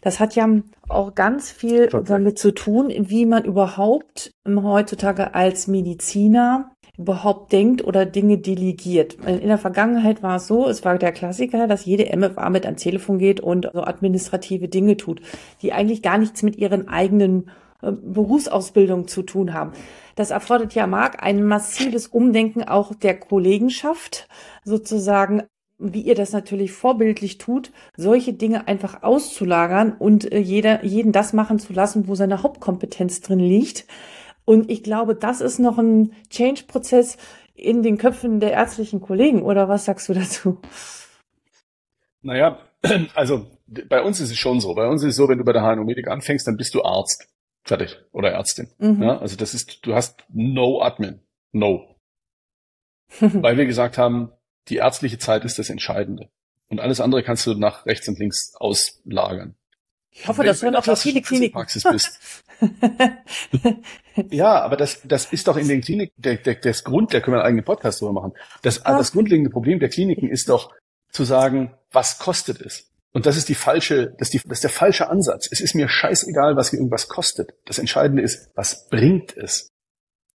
Das 0.02 0.20
hat 0.20 0.36
ja 0.36 0.48
auch 0.90 1.16
ganz 1.16 1.50
viel 1.50 1.88
damit 1.88 2.38
zu 2.38 2.52
tun, 2.52 2.92
wie 2.94 3.26
man 3.26 3.46
überhaupt 3.46 4.32
heutzutage 4.46 5.34
als 5.34 5.68
Mediziner 5.68 6.73
überhaupt 6.98 7.52
denkt 7.52 7.84
oder 7.84 8.06
Dinge 8.06 8.38
delegiert. 8.38 9.16
In 9.26 9.48
der 9.48 9.58
Vergangenheit 9.58 10.22
war 10.22 10.36
es 10.36 10.46
so, 10.46 10.68
es 10.68 10.86
war 10.86 10.98
der 10.98 11.12
Klassiker, 11.12 11.68
dass 11.68 11.86
jede 11.86 12.16
MFA 12.16 12.50
mit 12.50 12.66
ans 12.66 12.84
Telefon 12.84 13.18
geht 13.18 13.40
und 13.40 13.70
so 13.74 13.82
administrative 13.82 14.68
Dinge 14.68 14.96
tut, 14.96 15.22
die 15.62 15.74
eigentlich 15.74 16.04
gar 16.04 16.20
nichts 16.20 16.44
mit 16.44 16.56
ihren 16.58 16.88
eigenen 16.88 17.50
äh, 17.82 17.92
Berufsausbildung 17.92 19.08
zu 19.08 19.24
tun 19.24 19.54
haben. 19.54 19.74
Das 20.16 20.30
erfordert 20.30 20.76
ja, 20.76 20.86
Marc, 20.86 21.24
ein 21.24 21.44
massives 21.44 22.08
Umdenken 22.08 22.64
auch 22.64 22.94
der 22.94 23.20
Kollegenschaft, 23.20 24.28
sozusagen 24.64 25.44
wie 25.80 26.02
ihr 26.02 26.16
das 26.16 26.32
natürlich 26.32 26.72
vorbildlich 26.72 27.40
tut, 27.40 27.72
solche 27.98 28.34
Dinge 28.34 28.68
einfach 28.68 29.04
auszulagern 29.04 29.94
und 29.98 30.32
äh, 30.32 30.38
jeder, 30.38 30.86
jeden 30.86 31.12
das 31.12 31.34
machen 31.34 31.58
zu 31.58 31.74
lassen, 31.74 32.08
wo 32.08 32.16
seine 32.16 32.44
Hauptkompetenz 32.44 33.22
drin 33.22 33.40
liegt. 33.40 33.86
Und 34.46 34.70
ich 34.70 34.84
glaube, 34.84 35.16
das 35.16 35.42
ist 35.42 35.60
noch 35.60 35.78
ein 35.78 36.14
Change-Prozess 36.30 37.18
in 37.56 37.84
den 37.84 37.98
Köpfen 37.98 38.40
der 38.40 38.52
ärztlichen 38.52 39.02
Kollegen. 39.02 39.42
Oder 39.44 39.70
was 39.70 39.86
sagst 39.86 40.10
du 40.10 40.14
dazu? 40.14 40.60
Naja, 42.22 42.60
also 43.16 43.48
bei 43.90 44.02
uns 44.02 44.20
ist 44.20 44.32
es 44.32 44.38
schon 44.38 44.60
so. 44.60 44.74
Bei 44.76 44.88
uns 44.88 45.04
ist 45.04 45.10
es 45.10 45.16
so, 45.16 45.30
wenn 45.30 45.38
du 45.38 45.44
bei 45.44 45.54
der 45.54 45.64
HNO 45.64 45.84
Medik 45.84 46.08
anfängst, 46.08 46.48
dann 46.48 46.58
bist 46.58 46.74
du 46.74 46.84
Arzt. 46.84 47.28
Fertig. 47.64 47.98
Oder 48.12 48.32
Ärztin. 48.32 48.70
Mhm. 48.78 49.04
Ja, 49.04 49.18
also 49.20 49.38
das 49.38 49.54
ist, 49.54 49.86
du 49.86 49.94
hast 49.94 50.26
no 50.30 50.82
Admin. 50.82 51.22
No. 51.52 51.96
Weil 53.20 53.58
wir 53.58 53.66
gesagt 53.66 53.98
haben, 53.98 54.32
die 54.68 54.78
ärztliche 54.78 55.18
Zeit 55.18 55.46
ist 55.46 55.60
das 55.60 55.70
Entscheidende. 55.70 56.30
Und 56.68 56.80
alles 56.80 57.00
andere 57.00 57.24
kannst 57.24 57.46
du 57.46 57.54
nach 57.54 57.86
rechts 57.86 58.08
und 58.08 58.20
links 58.20 58.54
auslagern. 58.56 59.56
Ich 60.14 60.28
hoffe, 60.28 60.44
das 60.44 60.62
hören 60.62 60.76
auch 60.76 60.86
noch 60.86 60.98
viele 60.98 61.22
Kliniken. 61.22 61.54
Praxis 61.54 61.84
bist. 61.84 62.20
ja, 64.30 64.62
aber 64.62 64.78
das, 64.78 65.02
das 65.04 65.32
ist 65.34 65.48
doch 65.48 65.58
in 65.58 65.68
den 65.68 65.82
Kliniken, 65.82 66.14
der, 66.18 66.36
der, 66.36 66.56
das 66.56 66.84
Grund, 66.84 67.14
da 67.14 67.20
können 67.20 67.36
wir 67.36 67.40
einen 67.40 67.48
eigenen 67.48 67.66
Podcast 67.66 68.02
drüber 68.02 68.14
machen. 68.14 68.34
Das, 68.62 68.86
ah. 68.86 68.98
das 68.98 69.12
grundlegende 69.12 69.50
Problem 69.50 69.80
der 69.80 69.90
Kliniken 69.90 70.30
ist 70.30 70.50
doch 70.50 70.72
zu 71.12 71.24
sagen, 71.24 71.74
was 71.92 72.20
kostet 72.20 72.62
es? 72.62 72.90
Und 73.12 73.26
das 73.26 73.38
ist 73.38 73.50
die 73.50 73.56
falsche, 73.56 74.14
das 74.18 74.30
ist, 74.30 74.34
die, 74.34 74.48
das 74.48 74.58
ist 74.58 74.64
der 74.64 74.72
falsche 74.72 75.10
Ansatz. 75.10 75.48
Es 75.52 75.62
ist 75.62 75.76
mir 75.76 75.88
scheißegal, 75.88 76.56
was 76.56 76.74
irgendwas 76.74 77.08
kostet. 77.08 77.54
Das 77.66 77.78
Entscheidende 77.78 78.24
ist, 78.24 78.50
was 78.56 78.88
bringt 78.90 79.36
es? 79.38 79.70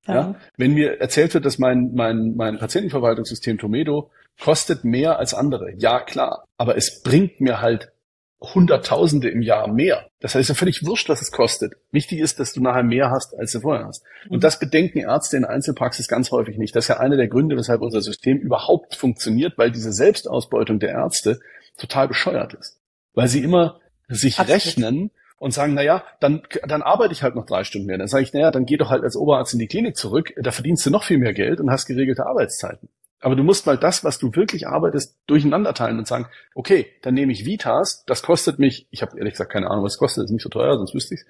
Ja. 0.07 0.15
ja. 0.15 0.35
Wenn 0.57 0.75
mir 0.75 1.01
erzählt 1.01 1.35
wird, 1.35 1.45
dass 1.45 1.59
mein, 1.59 1.93
mein, 1.95 2.35
mein 2.37 2.59
Patientenverwaltungssystem 2.59 3.59
Tomedo 3.59 4.11
kostet 4.41 4.85
mehr 4.85 5.19
als 5.19 5.35
andere, 5.35 5.73
ja 5.77 6.01
klar, 6.01 6.45
aber 6.57 6.77
es 6.77 7.03
bringt 7.03 7.41
mir 7.41 7.61
halt 7.61 7.93
Hunderttausende 8.41 9.29
im 9.29 9.43
Jahr 9.43 9.67
mehr. 9.67 10.07
Das 10.21 10.35
heißt, 10.35 10.43
es 10.43 10.45
ist 10.45 10.49
ja 10.49 10.55
völlig 10.55 10.87
wurscht, 10.87 11.09
was 11.09 11.23
es 11.23 11.33
kostet. 11.33 11.75
Wichtig 11.91 12.21
ist, 12.21 12.39
dass 12.39 12.53
du 12.53 12.63
nachher 12.63 12.85
mehr 12.85 13.11
hast, 13.11 13.37
als 13.37 13.53
du 13.53 13.61
vorher 13.61 13.87
hast. 13.87 14.05
Und 14.29 14.37
mhm. 14.37 14.41
das 14.41 14.61
bedenken 14.61 14.99
Ärzte 14.99 15.37
in 15.37 15.45
Einzelpraxis 15.45 16.07
ganz 16.07 16.31
häufig 16.31 16.57
nicht. 16.57 16.75
Das 16.77 16.85
ist 16.85 16.89
ja 16.89 16.99
einer 16.99 17.17
der 17.17 17.27
Gründe, 17.27 17.57
weshalb 17.57 17.81
unser 17.81 18.01
System 18.01 18.39
überhaupt 18.39 18.95
funktioniert, 18.95 19.59
weil 19.59 19.73
diese 19.73 19.93
Selbstausbeutung 19.93 20.79
der 20.79 20.91
Ärzte 20.91 21.41
total 21.77 22.07
bescheuert 22.07 22.55
ist. 22.55 22.79
Weil 23.15 23.27
sie 23.29 23.43
immer 23.43 23.81
sich 24.09 24.39
Absolut. 24.39 24.65
rechnen 24.65 25.11
und 25.39 25.53
sagen, 25.53 25.75
na 25.75 25.83
ja, 25.83 26.05
dann, 26.21 26.43
dann 26.67 26.83
arbeite 26.83 27.13
ich 27.13 27.23
halt 27.23 27.35
noch 27.35 27.47
drei 27.47 27.65
Stunden 27.65 27.87
mehr. 27.87 27.99
Dann 27.99 28.09
sage 28.09 28.23
ich, 28.23 28.33
na 28.33 28.41
ja, 28.41 28.51
dann 28.51 28.67
geh 28.67 28.77
doch 28.77 28.91
halt 28.91 29.03
als 29.03 29.17
Oberarzt 29.17 29.53
in 29.53 29.59
die 29.59 29.67
Klinik 29.67 29.97
zurück, 29.97 30.33
da 30.37 30.51
verdienst 30.51 30.85
du 30.87 30.91
noch 30.91 31.05
viel 31.05 31.19
mehr 31.19 31.35
Geld 31.35 31.61
und 31.61 31.71
hast 31.71 31.87
geregelte 31.87 32.27
Arbeitszeiten. 32.27 32.89
Aber 33.21 33.35
du 33.35 33.43
musst 33.43 33.67
mal 33.67 33.77
das, 33.77 34.05
was 34.05 34.19
du 34.19 34.35
wirklich 34.35 34.69
arbeitest, 34.69 35.19
durcheinander 35.27 35.75
teilen 35.75 35.99
und 35.99 36.07
sagen, 36.07 36.27
okay, 36.55 36.87
dann 37.03 37.15
nehme 37.15 37.33
ich 37.33 37.45
Vitas, 37.45 38.05
das 38.07 38.23
kostet 38.23 38.59
mich, 38.59 38.87
ich 38.91 39.03
habe 39.03 39.19
ehrlich 39.19 39.35
gesagt 39.35 39.53
keine 39.53 39.69
Ahnung, 39.71 39.85
was 39.85 39.95
es 39.95 39.99
kostet, 39.99 40.25
ist 40.25 40.31
nicht 40.31 40.43
so 40.43 40.49
teuer, 40.49 40.77
sonst 40.77 40.95
wüsste 40.95 41.15
ich's. 41.15 41.27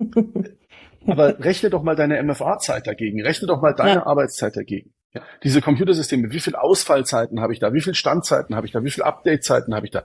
Aber 1.06 1.38
rechne 1.38 1.70
doch 1.70 1.82
mal 1.82 1.94
deine 1.94 2.22
MFA-Zeit 2.22 2.86
dagegen, 2.86 3.22
rechne 3.22 3.46
doch 3.46 3.60
mal 3.60 3.74
deine 3.74 4.00
ja. 4.00 4.06
Arbeitszeit 4.06 4.56
dagegen. 4.56 4.92
Ja, 5.12 5.22
diese 5.44 5.60
Computersysteme, 5.60 6.32
wie 6.32 6.40
viel 6.40 6.56
Ausfallzeiten 6.56 7.40
habe 7.40 7.52
ich 7.52 7.60
da, 7.60 7.72
wie 7.72 7.80
viel 7.80 7.94
Standzeiten 7.94 8.56
habe 8.56 8.66
ich 8.66 8.72
da, 8.72 8.82
wie 8.82 8.90
viel 8.90 9.04
Updatezeiten 9.04 9.74
habe 9.74 9.86
ich 9.86 9.92
da? 9.92 10.04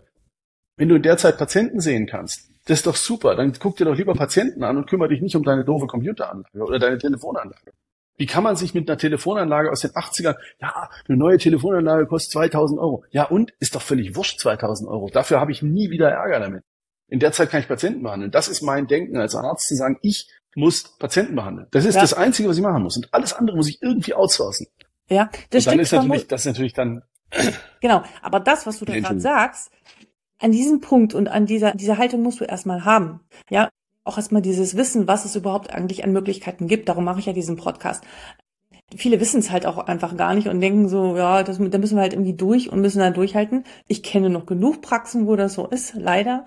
Wenn 0.77 0.89
du 0.89 0.95
in 0.95 1.01
der 1.01 1.17
Zeit 1.17 1.37
Patienten 1.37 1.79
sehen 1.79 2.05
kannst, 2.05 2.51
das 2.65 2.79
ist 2.79 2.87
doch 2.87 2.95
super, 2.95 3.35
dann 3.35 3.53
guck 3.59 3.77
dir 3.77 3.85
doch 3.85 3.95
lieber 3.95 4.13
Patienten 4.13 4.63
an 4.63 4.77
und 4.77 4.87
kümmere 4.87 5.09
dich 5.09 5.21
nicht 5.21 5.35
um 5.35 5.43
deine 5.43 5.65
doofe 5.65 5.87
Computeranlage 5.87 6.59
oder 6.59 6.77
deine 6.77 6.99
Telefonanlage. 6.99 7.71
Wie 8.19 8.25
kann 8.25 8.43
man 8.43 8.58
sich 8.58 8.73
mit 8.73 8.89
einer 8.89 8.97
Telefonanlage 8.97 9.71
aus 9.71 9.79
den 9.79 9.91
80ern, 9.91 10.36
ja, 10.60 10.89
eine 11.08 11.17
neue 11.17 11.38
Telefonanlage 11.38 12.05
kostet 12.05 12.34
2000 12.34 12.77
Euro. 12.77 13.05
Ja 13.12 13.23
und? 13.23 13.53
Ist 13.60 13.75
doch 13.75 13.82
völlig 13.82 14.13
wurscht 14.15 14.41
2000 14.41 14.89
Euro. 14.89 15.10
Dafür 15.10 15.39
habe 15.39 15.53
ich 15.53 15.62
nie 15.62 15.89
wieder 15.89 16.10
Ärger 16.10 16.41
damit. 16.41 16.63
In 17.08 17.19
der 17.19 17.32
Zeit 17.32 17.49
kann 17.49 17.62
ich 17.62 17.69
Patienten 17.69 18.03
behandeln. 18.03 18.29
Das 18.29 18.49
ist 18.49 18.62
mein 18.62 18.88
Denken 18.88 19.17
als 19.17 19.36
Arzt 19.36 19.69
zu 19.69 19.75
sagen, 19.75 19.97
ich 20.01 20.29
muss 20.53 20.97
Patienten 20.97 21.34
behandeln. 21.36 21.67
Das 21.71 21.86
ist 21.86 21.95
ja. 21.95 22.01
das 22.01 22.13
Einzige, 22.13 22.49
was 22.49 22.58
ich 22.58 22.62
machen 22.62 22.84
muss. 22.84 22.97
Und 22.97 23.08
alles 23.13 23.32
andere 23.32 23.55
muss 23.55 23.69
ich 23.69 23.82
irgendwie 23.82 24.13
outsourcen. 24.13 24.67
Ja, 25.10 25.29
das 25.49 25.65
und 25.65 25.71
dann 25.71 25.79
ist 25.79 25.93
natürlich, 25.93 26.27
das 26.27 26.41
ist 26.41 26.47
natürlich 26.47 26.73
dann. 26.73 27.03
Genau, 27.82 28.03
aber 28.21 28.41
das, 28.41 28.67
was 28.67 28.79
du 28.79 28.86
da 28.86 28.99
gerade 28.99 29.21
sagst, 29.21 29.71
an 30.39 30.51
diesem 30.51 30.82
Punkt 30.82 31.13
und 31.13 31.29
an 31.29 31.45
dieser, 31.45 31.71
dieser 31.73 31.97
Haltung 31.97 32.21
musst 32.21 32.41
du 32.41 32.43
erstmal 32.43 32.84
haben. 32.84 33.21
Ja, 33.49 33.69
auch 34.09 34.17
erstmal 34.17 34.41
dieses 34.41 34.75
Wissen, 34.75 35.07
was 35.07 35.23
es 35.23 35.35
überhaupt 35.35 35.73
eigentlich 35.73 36.03
an 36.03 36.11
Möglichkeiten 36.11 36.67
gibt. 36.67 36.89
Darum 36.89 37.05
mache 37.05 37.19
ich 37.19 37.27
ja 37.27 37.33
diesen 37.33 37.55
Podcast. 37.55 38.03
Viele 38.95 39.19
wissen 39.19 39.39
es 39.39 39.51
halt 39.51 39.67
auch 39.67 39.77
einfach 39.77 40.17
gar 40.17 40.33
nicht 40.33 40.47
und 40.47 40.59
denken 40.61 40.89
so, 40.89 41.15
ja, 41.15 41.43
das, 41.43 41.59
da 41.59 41.77
müssen 41.77 41.95
wir 41.95 42.01
halt 42.01 42.13
irgendwie 42.13 42.33
durch 42.33 42.71
und 42.71 42.81
müssen 42.81 42.99
da 42.99 43.11
durchhalten. 43.11 43.63
Ich 43.87 44.01
kenne 44.01 44.29
noch 44.29 44.47
genug 44.47 44.81
Praxen, 44.81 45.27
wo 45.27 45.35
das 45.35 45.53
so 45.53 45.67
ist, 45.67 45.93
leider. 45.95 46.45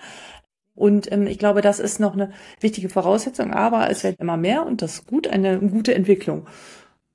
Und 0.75 1.11
ähm, 1.13 1.27
ich 1.27 1.39
glaube, 1.39 1.61
das 1.61 1.79
ist 1.79 2.01
noch 2.01 2.15
eine 2.15 2.33
wichtige 2.61 2.89
Voraussetzung, 2.89 3.53
aber 3.53 3.91
es 3.91 4.03
wird 4.03 4.19
immer 4.19 4.37
mehr 4.37 4.67
und 4.67 4.83
das 4.83 4.95
ist 4.95 5.07
gut, 5.07 5.29
eine 5.29 5.61
gute 5.61 5.95
Entwicklung. 5.95 6.47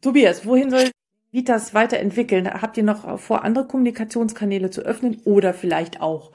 Tobias, 0.02 0.46
wohin 0.46 0.70
soll 0.70 0.92
Vitas 1.32 1.74
weiterentwickeln? 1.74 2.50
Habt 2.50 2.78
ihr 2.78 2.84
noch 2.84 3.20
vor, 3.20 3.44
andere 3.44 3.68
Kommunikationskanäle 3.68 4.70
zu 4.70 4.82
öffnen 4.82 5.22
oder 5.26 5.54
vielleicht 5.54 6.02
auch 6.02 6.32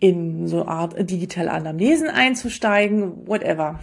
in 0.00 0.46
so 0.46 0.62
eine 0.62 0.68
Art 0.68 1.10
digitale 1.10 1.50
Anamnesen 1.52 2.08
einzusteigen, 2.08 3.26
whatever. 3.26 3.80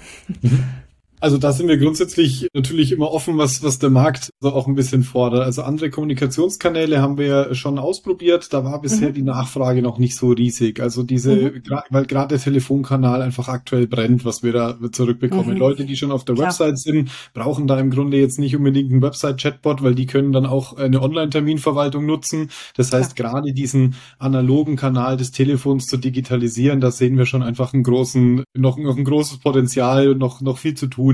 Also 1.24 1.38
da 1.38 1.54
sind 1.54 1.70
wir 1.70 1.78
grundsätzlich 1.78 2.50
natürlich 2.54 2.92
immer 2.92 3.10
offen, 3.10 3.38
was, 3.38 3.64
was 3.64 3.80
der 3.80 3.90
Markt 3.90 4.34
so 4.42 4.50
auch 4.52 4.68
ein 4.68 4.76
bisschen 4.76 5.04
fordert. 5.04 5.44
Also 5.44 5.62
andere 5.62 5.90
Kommunikationskanäle 5.90 7.02
haben 7.02 7.18
wir 7.18 7.26
ja 7.26 7.56
schon 7.56 7.80
ausprobiert. 7.80 8.52
Da 8.52 8.66
war 8.66 8.82
bisher 8.82 9.12
mhm. 9.12 9.14
die 9.14 9.22
Nachfrage 9.22 9.82
noch 9.82 10.00
nicht 10.00 10.18
so 10.18 10.32
riesig. 10.32 10.82
Also 10.82 11.02
diese, 11.02 11.34
mhm. 11.34 11.64
weil 11.90 12.06
gerade 12.08 12.36
der 12.36 12.40
Telefonkanal 12.40 13.22
einfach 13.22 13.48
aktuell 13.48 13.88
brennt, 13.88 14.26
was 14.26 14.44
wir 14.44 14.52
da 14.52 14.78
zurückbekommen. 14.92 15.54
Mhm. 15.54 15.60
Leute, 15.60 15.86
die 15.86 15.96
schon 15.96 16.12
auf 16.12 16.26
der. 16.26 16.38
Website 16.38 16.78
sind, 16.78 17.10
brauchen 17.34 17.68
da 17.68 17.80
im 17.80 17.90
Grunde 17.90 18.18
jetzt 18.18 18.38
nicht 18.38 18.58
unbedingt 18.58 18.92
einen 18.92 19.02
Website-Chatbot, 19.02 19.82
weil 19.82 19.96
die 19.96 20.08
können 20.08 20.34
dann 20.34 20.46
auch 20.46 20.76
eine 20.76 21.02
Online-Terminverwaltung 21.02 22.06
nutzen. 22.06 22.50
Das 22.76 22.92
heißt, 22.92 23.16
Klar. 23.16 23.32
gerade 23.32 23.54
diesen 23.54 23.96
analogen 24.20 24.76
Kanal 24.76 25.16
des 25.16 25.32
Telefons 25.32 25.88
zu 25.88 25.96
digitalisieren, 25.96 26.82
da 26.82 26.92
sehen 26.92 27.18
wir 27.18 27.26
schon 27.26 27.44
einfach 27.44 27.74
einen 27.74 27.84
großen, 27.84 28.44
noch, 28.54 28.78
noch 28.78 28.98
ein 28.98 29.06
großes 29.06 29.38
Potenzial 29.38 30.10
und 30.10 30.18
noch, 30.18 30.42
noch 30.42 30.58
viel 30.58 30.74
zu 30.74 30.88
tun 30.88 31.13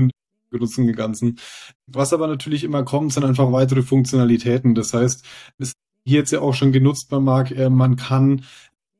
benutzen 0.50 0.86
die 0.86 0.92
ganzen. 0.92 1.38
Was 1.86 2.12
aber 2.12 2.26
natürlich 2.26 2.64
immer 2.64 2.84
kommt, 2.84 3.12
sind 3.12 3.24
einfach 3.24 3.52
weitere 3.52 3.82
Funktionalitäten. 3.82 4.74
Das 4.74 4.92
heißt, 4.92 5.24
ist 5.58 5.74
hier 6.04 6.18
jetzt 6.18 6.32
ja 6.32 6.40
auch 6.40 6.54
schon 6.54 6.72
genutzt 6.72 7.08
bei 7.10 7.20
Marc, 7.20 7.50
äh, 7.50 7.70
man 7.70 7.96
kann 7.96 8.42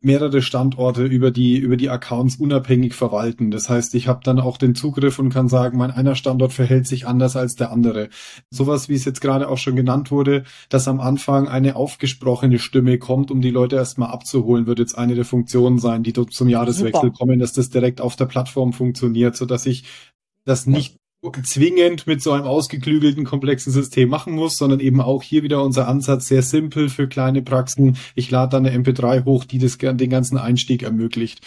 mehrere 0.02 0.40
Standorte 0.40 1.04
über 1.04 1.30
die 1.30 1.58
über 1.58 1.76
die 1.76 1.90
Accounts 1.90 2.36
unabhängig 2.36 2.94
verwalten. 2.94 3.50
Das 3.50 3.68
heißt, 3.68 3.94
ich 3.94 4.08
habe 4.08 4.20
dann 4.24 4.40
auch 4.40 4.56
den 4.56 4.74
Zugriff 4.74 5.18
und 5.18 5.30
kann 5.30 5.48
sagen, 5.48 5.76
mein 5.76 5.90
einer 5.90 6.14
Standort 6.14 6.52
verhält 6.52 6.86
sich 6.86 7.06
anders 7.06 7.36
als 7.36 7.54
der 7.54 7.70
andere. 7.70 8.08
Sowas, 8.50 8.88
wie 8.88 8.94
es 8.94 9.04
jetzt 9.04 9.20
gerade 9.20 9.48
auch 9.48 9.58
schon 9.58 9.76
genannt 9.76 10.10
wurde, 10.10 10.44
dass 10.70 10.88
am 10.88 11.00
Anfang 11.00 11.48
eine 11.48 11.76
aufgesprochene 11.76 12.58
Stimme 12.58 12.98
kommt, 12.98 13.30
um 13.30 13.42
die 13.42 13.50
Leute 13.50 13.76
erstmal 13.76 14.10
abzuholen, 14.10 14.66
wird 14.66 14.78
jetzt 14.78 14.96
eine 14.96 15.14
der 15.14 15.26
Funktionen 15.26 15.78
sein, 15.78 16.02
die 16.02 16.14
dort 16.14 16.32
zum 16.32 16.48
Jahreswechsel 16.48 17.10
Super. 17.10 17.16
kommen, 17.16 17.38
dass 17.38 17.52
das 17.52 17.68
direkt 17.68 18.00
auf 18.00 18.16
der 18.16 18.26
Plattform 18.26 18.72
funktioniert, 18.72 19.36
so 19.36 19.44
dass 19.44 19.66
ich 19.66 19.84
das 20.46 20.66
nicht 20.66 20.96
zwingend 21.42 22.06
mit 22.06 22.22
so 22.22 22.32
einem 22.32 22.46
ausgeklügelten, 22.46 23.24
komplexen 23.24 23.72
System 23.72 24.08
machen 24.08 24.34
muss, 24.34 24.56
sondern 24.56 24.80
eben 24.80 25.00
auch 25.00 25.22
hier 25.22 25.42
wieder 25.42 25.62
unser 25.62 25.86
Ansatz 25.86 26.28
sehr 26.28 26.42
simpel 26.42 26.88
für 26.88 27.08
kleine 27.08 27.42
Praxen. 27.42 27.98
Ich 28.14 28.30
lade 28.30 28.50
dann 28.50 28.66
eine 28.66 28.76
MP3 28.76 29.24
hoch, 29.24 29.44
die 29.44 29.58
das, 29.58 29.76
den 29.76 30.10
ganzen 30.10 30.38
Einstieg 30.38 30.82
ermöglicht. 30.82 31.40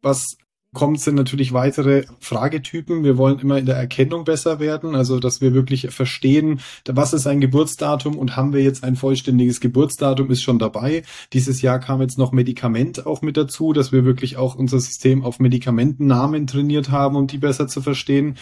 Was 0.00 0.36
kommt, 0.72 1.00
sind 1.00 1.14
natürlich 1.14 1.52
weitere 1.52 2.04
Fragetypen. 2.18 3.04
Wir 3.04 3.16
wollen 3.16 3.38
immer 3.38 3.58
in 3.58 3.66
der 3.66 3.76
Erkennung 3.76 4.24
besser 4.24 4.58
werden, 4.58 4.94
also 4.94 5.20
dass 5.20 5.40
wir 5.40 5.54
wirklich 5.54 5.88
verstehen, 5.90 6.60
was 6.86 7.12
ist 7.12 7.26
ein 7.26 7.40
Geburtsdatum 7.40 8.18
und 8.18 8.36
haben 8.36 8.52
wir 8.52 8.62
jetzt 8.62 8.84
ein 8.84 8.96
vollständiges 8.96 9.60
Geburtsdatum, 9.60 10.30
ist 10.30 10.42
schon 10.42 10.58
dabei. 10.58 11.04
Dieses 11.32 11.62
Jahr 11.62 11.78
kam 11.78 12.00
jetzt 12.00 12.18
noch 12.18 12.32
Medikament 12.32 13.06
auch 13.06 13.22
mit 13.22 13.36
dazu, 13.36 13.72
dass 13.72 13.92
wir 13.92 14.04
wirklich 14.04 14.36
auch 14.36 14.56
unser 14.56 14.80
System 14.80 15.24
auf 15.24 15.38
Medikamentennamen 15.38 16.46
trainiert 16.46 16.90
haben, 16.90 17.16
um 17.16 17.26
die 17.28 17.38
besser 17.38 17.68
zu 17.68 17.80
verstehen 17.80 18.36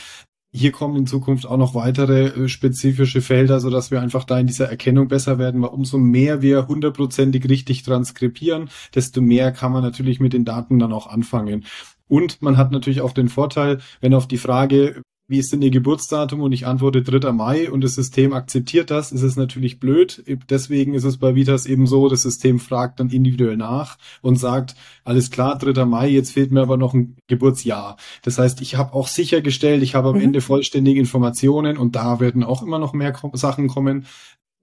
hier 0.52 0.70
kommen 0.70 0.96
in 0.96 1.06
Zukunft 1.06 1.46
auch 1.46 1.56
noch 1.56 1.74
weitere 1.74 2.26
äh, 2.26 2.48
spezifische 2.48 3.22
Felder, 3.22 3.58
so 3.60 3.70
dass 3.70 3.90
wir 3.90 4.00
einfach 4.00 4.24
da 4.24 4.38
in 4.38 4.46
dieser 4.46 4.68
Erkennung 4.68 5.08
besser 5.08 5.38
werden, 5.38 5.62
weil 5.62 5.70
umso 5.70 5.98
mehr 5.98 6.42
wir 6.42 6.68
hundertprozentig 6.68 7.48
richtig 7.48 7.82
transkribieren, 7.82 8.68
desto 8.94 9.20
mehr 9.22 9.52
kann 9.52 9.72
man 9.72 9.82
natürlich 9.82 10.20
mit 10.20 10.32
den 10.34 10.44
Daten 10.44 10.78
dann 10.78 10.92
auch 10.92 11.06
anfangen. 11.06 11.64
Und 12.06 12.42
man 12.42 12.58
hat 12.58 12.72
natürlich 12.72 13.00
auch 13.00 13.12
den 13.12 13.30
Vorteil, 13.30 13.80
wenn 14.00 14.12
auf 14.12 14.28
die 14.28 14.36
Frage, 14.36 15.02
wie 15.28 15.38
ist 15.38 15.52
denn 15.52 15.62
Ihr 15.62 15.70
Geburtsdatum 15.70 16.40
und 16.40 16.52
ich 16.52 16.66
antworte 16.66 17.02
3. 17.02 17.32
Mai 17.32 17.70
und 17.70 17.82
das 17.82 17.94
System 17.94 18.32
akzeptiert 18.32 18.90
das, 18.90 19.12
ist 19.12 19.22
es 19.22 19.36
natürlich 19.36 19.80
blöd. 19.80 20.22
Deswegen 20.50 20.94
ist 20.94 21.04
es 21.04 21.16
bei 21.16 21.34
Vitas 21.34 21.66
eben 21.66 21.86
so, 21.86 22.08
das 22.08 22.22
System 22.22 22.58
fragt 22.58 23.00
dann 23.00 23.08
individuell 23.08 23.56
nach 23.56 23.98
und 24.20 24.36
sagt, 24.36 24.74
alles 25.04 25.30
klar, 25.30 25.56
3. 25.58 25.84
Mai, 25.84 26.08
jetzt 26.08 26.32
fehlt 26.32 26.52
mir 26.52 26.62
aber 26.62 26.76
noch 26.76 26.92
ein 26.92 27.16
Geburtsjahr. 27.28 27.96
Das 28.22 28.38
heißt, 28.38 28.60
ich 28.60 28.76
habe 28.76 28.94
auch 28.94 29.08
sichergestellt, 29.08 29.82
ich 29.82 29.94
habe 29.94 30.10
am 30.10 30.16
mhm. 30.16 30.22
Ende 30.22 30.40
vollständige 30.40 31.00
Informationen 31.00 31.78
und 31.78 31.96
da 31.96 32.20
werden 32.20 32.44
auch 32.44 32.62
immer 32.62 32.78
noch 32.78 32.92
mehr 32.92 33.16
Sachen 33.32 33.68
kommen. 33.68 34.06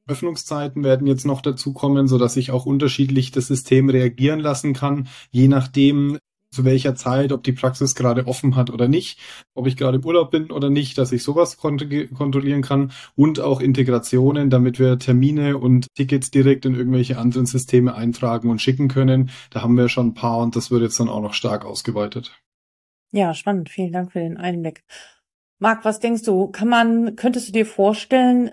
Öffnungszeiten 0.08 0.84
werden 0.84 1.08
jetzt 1.08 1.26
noch 1.26 1.42
dazu 1.42 1.74
kommen, 1.74 2.08
so 2.08 2.18
dass 2.18 2.36
ich 2.36 2.52
auch 2.52 2.66
unterschiedlich 2.66 3.32
das 3.32 3.48
System 3.48 3.90
reagieren 3.90 4.40
lassen 4.40 4.74
kann, 4.74 5.08
je 5.32 5.48
nachdem, 5.48 6.18
zu 6.52 6.66
welcher 6.66 6.96
Zeit, 6.96 7.32
ob 7.32 7.44
die 7.44 7.52
Praxis 7.52 7.96
gerade 7.96 8.28
offen 8.28 8.56
hat 8.56 8.70
oder 8.70 8.88
nicht, 8.88 9.20
ob 9.54 9.68
ich 9.68 9.78
gerade 9.78 9.98
im 9.98 10.06
Urlaub 10.06 10.32
bin 10.32 10.52
oder 10.52 10.70
nicht, 10.70 10.98
dass 10.98 11.12
ich 11.12 11.24
sowas 11.24 11.58
kontrollieren 11.58 12.62
kann 12.62 12.92
und 13.16 13.40
auch 13.40 13.62
Integrationen, 13.62 14.50
damit 14.50 14.80
wir 14.80 14.98
Termine 14.98 15.58
und 15.58 15.88
Tickets 15.96 16.32
direkt 16.32 16.66
in 16.66 16.76
irgendwelche 16.76 17.18
anderen 17.18 17.46
Systeme 17.46 17.96
eintragen 17.96 18.50
und 18.50 18.62
schicken 18.62 18.88
können. 18.88 19.30
Da 19.52 19.62
haben 19.62 19.78
wir 19.78 19.90
schon 19.90 20.08
ein 20.08 20.14
paar 20.14 20.40
und 20.40 20.56
das 20.56 20.72
wird 20.72 20.82
jetzt 20.82 21.00
dann 21.00 21.10
auch 21.10 21.22
noch 21.22 21.34
stark 21.34 21.66
ausgeweitet. 21.66 22.40
Ja, 23.12 23.34
spannend. 23.34 23.70
Vielen 23.70 23.92
Dank 23.92 24.12
für 24.12 24.20
den 24.20 24.38
Einblick. 24.38 24.84
Marc, 25.60 25.84
was 25.84 26.00
denkst 26.00 26.24
du? 26.24 26.48
Kann 26.48 26.70
man, 26.70 27.16
könntest 27.16 27.48
du 27.48 27.52
dir 27.52 27.66
vorstellen, 27.66 28.52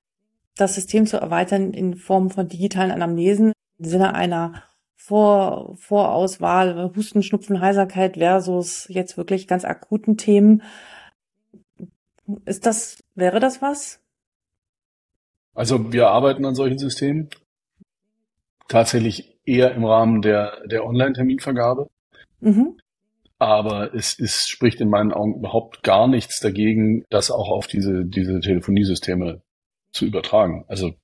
das 0.57 0.75
System 0.75 1.07
zu 1.07 1.19
erweitern 1.19 1.73
in 1.73 1.95
Form 1.95 2.31
von 2.31 2.49
digitalen 2.49 2.91
Anamnesen 2.91 3.53
im 3.79 3.85
Sinne 3.85 4.15
einer 4.15 4.63
vor, 5.07 5.77
Vorauswahl, 5.77 6.91
Husten, 6.97 7.23
Schnupfen, 7.23 7.61
Heiserkeit 7.61 8.17
versus 8.17 8.89
jetzt 8.89 9.17
wirklich 9.17 9.47
ganz 9.47 9.65
akuten 9.65 10.17
Themen. 10.17 10.63
Ist 12.45 12.67
das, 12.67 12.99
wäre 13.15 13.39
das 13.39 13.63
was? 13.63 14.01
Also 15.55 15.93
wir 15.93 16.09
arbeiten 16.09 16.45
an 16.45 16.57
solchen 16.57 16.79
Systemen 16.79 17.31
tatsächlich 18.67 19.39
eher 19.45 19.73
im 19.77 19.85
Rahmen 19.85 20.23
der, 20.23 20.67
der 20.67 20.85
Online-Terminvergabe. 20.85 21.89
Mhm. 22.41 22.77
Aber 23.39 23.95
es 23.95 24.19
ist, 24.19 24.49
spricht 24.49 24.81
in 24.81 24.91
meinen 24.91 25.13
Augen 25.13 25.37
überhaupt 25.37 25.85
gar 25.85 26.09
nichts 26.09 26.41
dagegen, 26.41 27.05
das 27.11 27.31
auch 27.31 27.51
auf 27.51 27.69
diese, 27.69 28.05
diese 28.05 28.41
Telefoniesysteme 28.41 29.41
zu 29.93 30.05
übertragen. 30.05 30.65
Also 30.67 30.95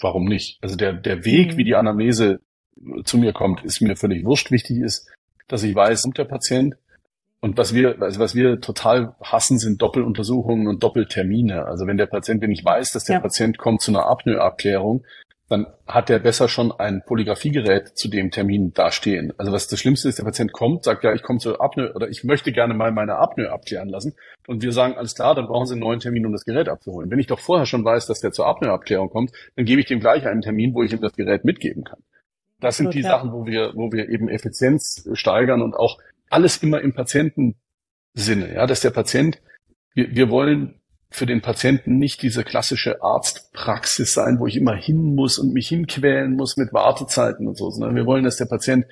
warum 0.00 0.24
nicht? 0.24 0.58
Also 0.62 0.76
der, 0.76 0.94
der 0.94 1.26
Weg, 1.26 1.52
mhm. 1.52 1.56
wie 1.58 1.64
die 1.64 1.74
Anamnese 1.74 2.40
zu 3.04 3.18
mir 3.18 3.32
kommt, 3.32 3.64
ist 3.64 3.80
mir 3.80 3.96
völlig 3.96 4.24
wurscht. 4.24 4.50
Wichtig 4.50 4.78
ist, 4.78 5.08
dass 5.48 5.62
ich 5.62 5.74
weiß, 5.74 6.02
kommt 6.02 6.18
der 6.18 6.24
Patient. 6.24 6.76
Und 7.40 7.58
was 7.58 7.74
wir, 7.74 8.00
also 8.00 8.18
was 8.18 8.34
wir 8.34 8.60
total 8.60 9.14
hassen, 9.22 9.58
sind 9.58 9.80
Doppeluntersuchungen 9.80 10.66
und 10.66 10.82
Doppeltermine. 10.82 11.66
Also 11.66 11.86
wenn 11.86 11.96
der 11.96 12.06
Patient, 12.06 12.42
wenn 12.42 12.50
ich 12.50 12.64
weiß, 12.64 12.90
dass 12.92 13.04
der 13.04 13.16
ja. 13.16 13.20
Patient 13.20 13.58
kommt 13.58 13.82
zu 13.82 13.92
einer 13.92 14.06
Apnoeabklärung, 14.06 15.04
dann 15.48 15.66
hat 15.86 16.08
der 16.08 16.18
besser 16.18 16.48
schon 16.48 16.72
ein 16.72 17.02
Polygraphiegerät 17.06 17.96
zu 17.96 18.08
dem 18.08 18.32
Termin 18.32 18.72
dastehen. 18.72 19.32
Also 19.38 19.52
was 19.52 19.68
das 19.68 19.78
Schlimmste 19.78 20.08
ist, 20.08 20.18
der 20.18 20.24
Patient 20.24 20.52
kommt, 20.52 20.82
sagt 20.82 21.04
ja, 21.04 21.12
ich 21.12 21.22
komme 21.22 21.38
zur 21.38 21.60
Apnoe 21.60 21.92
oder 21.94 22.08
ich 22.08 22.24
möchte 22.24 22.50
gerne 22.50 22.74
mal 22.74 22.90
meine 22.90 23.16
Apnoe 23.16 23.50
abklären 23.50 23.88
lassen. 23.88 24.14
Und 24.48 24.62
wir 24.62 24.72
sagen, 24.72 24.94
alles 24.94 25.14
klar, 25.14 25.36
dann 25.36 25.46
brauchen 25.46 25.66
Sie 25.66 25.74
einen 25.74 25.82
neuen 25.82 26.00
Termin, 26.00 26.26
um 26.26 26.32
das 26.32 26.44
Gerät 26.44 26.68
abzuholen. 26.68 27.10
Wenn 27.10 27.20
ich 27.20 27.28
doch 27.28 27.38
vorher 27.38 27.66
schon 27.66 27.84
weiß, 27.84 28.06
dass 28.06 28.20
der 28.20 28.32
zur 28.32 28.46
Apnoeabklärung 28.48 29.08
kommt, 29.08 29.30
dann 29.54 29.66
gebe 29.66 29.80
ich 29.80 29.86
dem 29.86 30.00
gleich 30.00 30.26
einen 30.26 30.40
Termin, 30.40 30.74
wo 30.74 30.82
ich 30.82 30.92
ihm 30.92 31.00
das 31.00 31.12
Gerät 31.12 31.44
mitgeben 31.44 31.84
kann. 31.84 32.00
Das 32.60 32.76
sind 32.76 32.94
die 32.94 33.02
ja. 33.02 33.10
Sachen, 33.10 33.32
wo 33.32 33.46
wir, 33.46 33.72
wo 33.74 33.92
wir 33.92 34.08
eben 34.08 34.28
Effizienz 34.28 35.08
steigern 35.12 35.62
und 35.62 35.74
auch 35.74 35.98
alles 36.30 36.62
immer 36.62 36.80
im 36.80 36.94
Patientensinne, 36.94 38.54
ja, 38.54 38.66
dass 38.66 38.80
der 38.80 38.90
Patient, 38.90 39.40
wir, 39.94 40.14
wir 40.14 40.30
wollen 40.30 40.80
für 41.10 41.26
den 41.26 41.40
Patienten 41.40 41.98
nicht 41.98 42.22
diese 42.22 42.44
klassische 42.44 43.02
Arztpraxis 43.02 44.12
sein, 44.12 44.38
wo 44.38 44.46
ich 44.46 44.56
immer 44.56 44.74
hin 44.74 45.14
muss 45.14 45.38
und 45.38 45.52
mich 45.52 45.68
hinquälen 45.68 46.34
muss 46.34 46.56
mit 46.56 46.72
Wartezeiten 46.72 47.46
und 47.46 47.56
so, 47.56 47.70
sondern 47.70 47.94
wir 47.94 48.06
wollen, 48.06 48.24
dass 48.24 48.36
der 48.36 48.46
Patient 48.46 48.86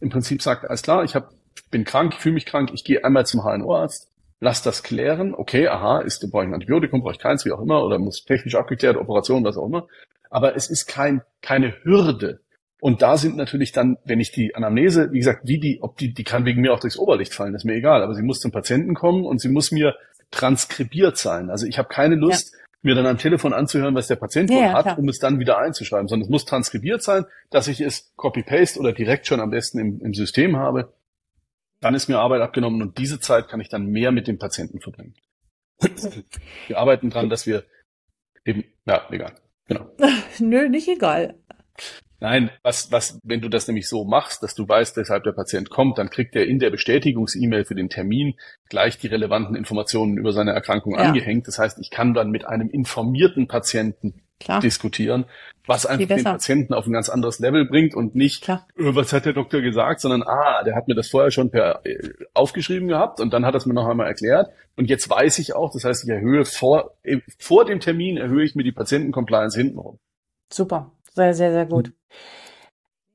im 0.00 0.10
Prinzip 0.10 0.42
sagt, 0.42 0.68
alles 0.68 0.82
klar, 0.82 1.04
ich 1.04 1.14
hab, 1.14 1.30
bin 1.70 1.84
krank, 1.84 2.14
ich 2.14 2.20
fühle 2.20 2.34
mich 2.34 2.46
krank, 2.46 2.70
ich 2.74 2.84
gehe 2.84 3.04
einmal 3.04 3.24
zum 3.26 3.44
HNO-Arzt, 3.44 4.08
lass 4.40 4.62
das 4.62 4.82
klären, 4.82 5.34
okay, 5.34 5.68
aha, 5.68 6.00
ist, 6.00 6.28
brauche 6.30 6.42
ich 6.42 6.48
ein 6.48 6.54
Antibiotikum, 6.54 7.02
brauche 7.02 7.12
ich 7.12 7.18
keins, 7.18 7.44
wie 7.44 7.52
auch 7.52 7.60
immer, 7.60 7.84
oder 7.84 7.98
muss 7.98 8.24
technisch 8.24 8.56
abgeklärt, 8.56 8.96
Operation, 8.96 9.44
was 9.44 9.56
auch 9.56 9.66
immer. 9.66 9.86
Aber 10.30 10.56
es 10.56 10.68
ist 10.68 10.86
kein, 10.86 11.22
keine 11.40 11.74
Hürde, 11.84 12.40
und 12.84 13.00
da 13.00 13.16
sind 13.16 13.36
natürlich 13.36 13.72
dann, 13.72 13.96
wenn 14.04 14.20
ich 14.20 14.30
die 14.30 14.54
Anamnese, 14.54 15.10
wie 15.10 15.16
gesagt, 15.16 15.48
wie 15.48 15.58
die, 15.58 15.78
ob 15.80 15.96
die, 15.96 16.12
die 16.12 16.22
kann 16.22 16.44
wegen 16.44 16.60
mir 16.60 16.74
auch 16.74 16.80
durchs 16.80 16.98
Oberlicht 16.98 17.32
fallen, 17.32 17.54
ist 17.54 17.64
mir 17.64 17.72
egal. 17.72 18.02
Aber 18.02 18.14
sie 18.14 18.22
muss 18.22 18.40
zum 18.40 18.52
Patienten 18.52 18.92
kommen 18.94 19.24
und 19.24 19.40
sie 19.40 19.48
muss 19.48 19.72
mir 19.72 19.96
transkribiert 20.30 21.16
sein. 21.16 21.48
Also 21.48 21.66
ich 21.66 21.78
habe 21.78 21.88
keine 21.88 22.14
Lust, 22.14 22.52
ja. 22.52 22.58
mir 22.82 22.94
dann 22.94 23.06
am 23.06 23.16
Telefon 23.16 23.54
anzuhören, 23.54 23.94
was 23.94 24.08
der 24.08 24.16
Patient 24.16 24.50
ja, 24.50 24.74
hat, 24.74 24.82
klar. 24.82 24.98
um 24.98 25.08
es 25.08 25.18
dann 25.18 25.38
wieder 25.38 25.56
einzuschreiben, 25.56 26.08
sondern 26.08 26.26
es 26.26 26.30
muss 26.30 26.44
transkribiert 26.44 27.02
sein, 27.02 27.24
dass 27.48 27.68
ich 27.68 27.80
es 27.80 28.12
copy-paste 28.16 28.78
oder 28.78 28.92
direkt 28.92 29.26
schon 29.26 29.40
am 29.40 29.48
besten 29.48 29.78
im, 29.78 30.02
im 30.02 30.12
System 30.12 30.58
habe. 30.58 30.92
Dann 31.80 31.94
ist 31.94 32.08
mir 32.10 32.18
Arbeit 32.18 32.42
abgenommen 32.42 32.82
und 32.82 32.98
diese 32.98 33.18
Zeit 33.18 33.48
kann 33.48 33.62
ich 33.62 33.70
dann 33.70 33.86
mehr 33.86 34.12
mit 34.12 34.28
dem 34.28 34.38
Patienten 34.38 34.82
verbringen. 34.82 35.14
wir 36.66 36.76
arbeiten 36.76 37.08
dran, 37.08 37.30
dass 37.30 37.46
wir 37.46 37.64
eben, 38.44 38.62
ja, 38.84 39.06
egal. 39.10 39.32
Genau. 39.68 39.90
Nö, 40.38 40.68
nicht 40.68 40.86
egal. 40.86 41.38
Nein, 42.20 42.50
was, 42.62 42.90
was, 42.92 43.18
wenn 43.22 43.40
du 43.40 43.48
das 43.48 43.66
nämlich 43.66 43.88
so 43.88 44.04
machst, 44.04 44.42
dass 44.42 44.54
du 44.54 44.66
weißt, 44.66 44.96
weshalb 44.96 45.24
der 45.24 45.32
Patient 45.32 45.68
kommt, 45.68 45.98
dann 45.98 46.10
kriegt 46.10 46.34
er 46.36 46.46
in 46.46 46.58
der 46.58 46.70
Bestätigungs-E-Mail 46.70 47.64
für 47.64 47.74
den 47.74 47.88
Termin 47.88 48.34
gleich 48.68 48.98
die 48.98 49.08
relevanten 49.08 49.56
Informationen 49.56 50.16
über 50.16 50.32
seine 50.32 50.52
Erkrankung 50.52 50.94
ja. 50.94 51.00
angehängt. 51.00 51.48
Das 51.48 51.58
heißt, 51.58 51.78
ich 51.80 51.90
kann 51.90 52.14
dann 52.14 52.30
mit 52.30 52.46
einem 52.46 52.70
informierten 52.70 53.48
Patienten 53.48 54.24
Klar. 54.40 54.60
diskutieren, 54.60 55.26
was 55.66 55.86
einfach 55.86 56.08
den 56.08 56.24
Patienten 56.24 56.74
auf 56.74 56.86
ein 56.86 56.92
ganz 56.92 57.08
anderes 57.08 57.38
Level 57.38 57.66
bringt 57.66 57.94
und 57.94 58.14
nicht, 58.14 58.42
Klar. 58.42 58.66
Äh, 58.76 58.94
was 58.94 59.12
hat 59.12 59.24
der 59.24 59.32
Doktor 59.32 59.60
gesagt, 59.60 60.00
sondern, 60.00 60.22
ah, 60.22 60.62
der 60.64 60.74
hat 60.74 60.88
mir 60.88 60.94
das 60.94 61.08
vorher 61.08 61.30
schon 61.30 61.50
per 61.50 61.80
äh, 61.84 62.10
aufgeschrieben 62.34 62.88
gehabt 62.88 63.20
und 63.20 63.32
dann 63.32 63.46
hat 63.46 63.54
er 63.54 63.58
es 63.58 63.66
mir 63.66 63.74
noch 63.74 63.88
einmal 63.88 64.06
erklärt 64.06 64.50
und 64.76 64.90
jetzt 64.90 65.08
weiß 65.08 65.38
ich 65.38 65.54
auch, 65.54 65.72
das 65.72 65.84
heißt, 65.84 66.04
ich 66.04 66.10
erhöhe 66.10 66.44
vor, 66.44 66.96
äh, 67.04 67.20
vor 67.38 67.64
dem 67.64 67.80
Termin 67.80 68.16
erhöhe 68.16 68.44
ich 68.44 68.54
mir 68.54 68.64
die 68.64 68.72
Patientencompliance 68.72 69.56
hintenrum. 69.56 69.98
Super, 70.52 70.90
sehr, 71.14 71.32
sehr, 71.32 71.52
sehr 71.52 71.66
gut. 71.66 71.92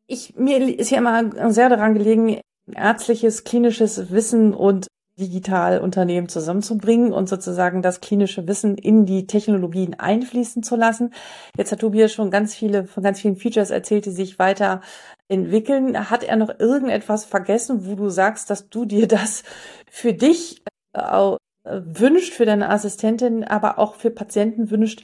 Ich, 0.07 0.35
mir 0.35 0.79
ist 0.79 0.89
ja 0.89 0.97
immer 0.97 1.51
sehr 1.51 1.69
daran 1.69 1.93
gelegen, 1.93 2.41
ärztliches, 2.73 3.43
klinisches 3.43 4.11
Wissen 4.11 4.53
und 4.53 4.87
Digitalunternehmen 5.19 6.29
zusammenzubringen 6.29 7.11
und 7.11 7.29
sozusagen 7.29 7.81
das 7.81 8.01
klinische 8.01 8.47
Wissen 8.47 8.77
in 8.77 9.05
die 9.05 9.27
Technologien 9.27 9.99
einfließen 9.99 10.63
zu 10.63 10.75
lassen. 10.75 11.13
Jetzt 11.57 11.71
hat 11.71 11.79
Tobias 11.79 12.13
schon 12.13 12.31
ganz 12.31 12.55
viele 12.55 12.85
von 12.85 13.03
ganz 13.03 13.19
vielen 13.19 13.35
Features 13.35 13.69
erzählt, 13.69 14.05
die 14.05 14.11
sich 14.11 14.39
weiter 14.39 14.81
entwickeln. 15.27 16.09
Hat 16.09 16.23
er 16.23 16.37
noch 16.37 16.59
irgendetwas 16.59 17.25
vergessen, 17.25 17.85
wo 17.85 17.95
du 17.95 18.09
sagst, 18.09 18.49
dass 18.49 18.69
du 18.69 18.85
dir 18.85 19.07
das 19.07 19.43
für 19.91 20.13
dich 20.13 20.63
äh, 20.93 21.35
wünscht, 21.65 22.33
für 22.33 22.45
deine 22.45 22.69
Assistentin, 22.69 23.43
aber 23.43 23.77
auch 23.77 23.95
für 23.95 24.09
Patienten 24.09 24.71
wünscht, 24.71 25.03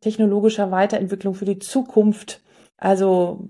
technologischer 0.00 0.70
Weiterentwicklung 0.70 1.34
für 1.34 1.44
die 1.44 1.58
Zukunft? 1.58 2.40
Also, 2.82 3.46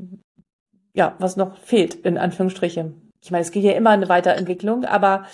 ja, 0.93 1.17
was 1.19 1.37
noch 1.37 1.57
fehlt, 1.57 1.95
in 1.95 2.19
Anführungsstrichen. 2.19 3.11
Ich 3.23 3.31
meine, 3.31 3.43
es 3.43 3.51
geht 3.51 3.65
ja 3.65 3.73
immer 3.73 3.91
eine 3.91 4.11
Weiterentwicklung, 4.11 4.85
aber 4.85 5.27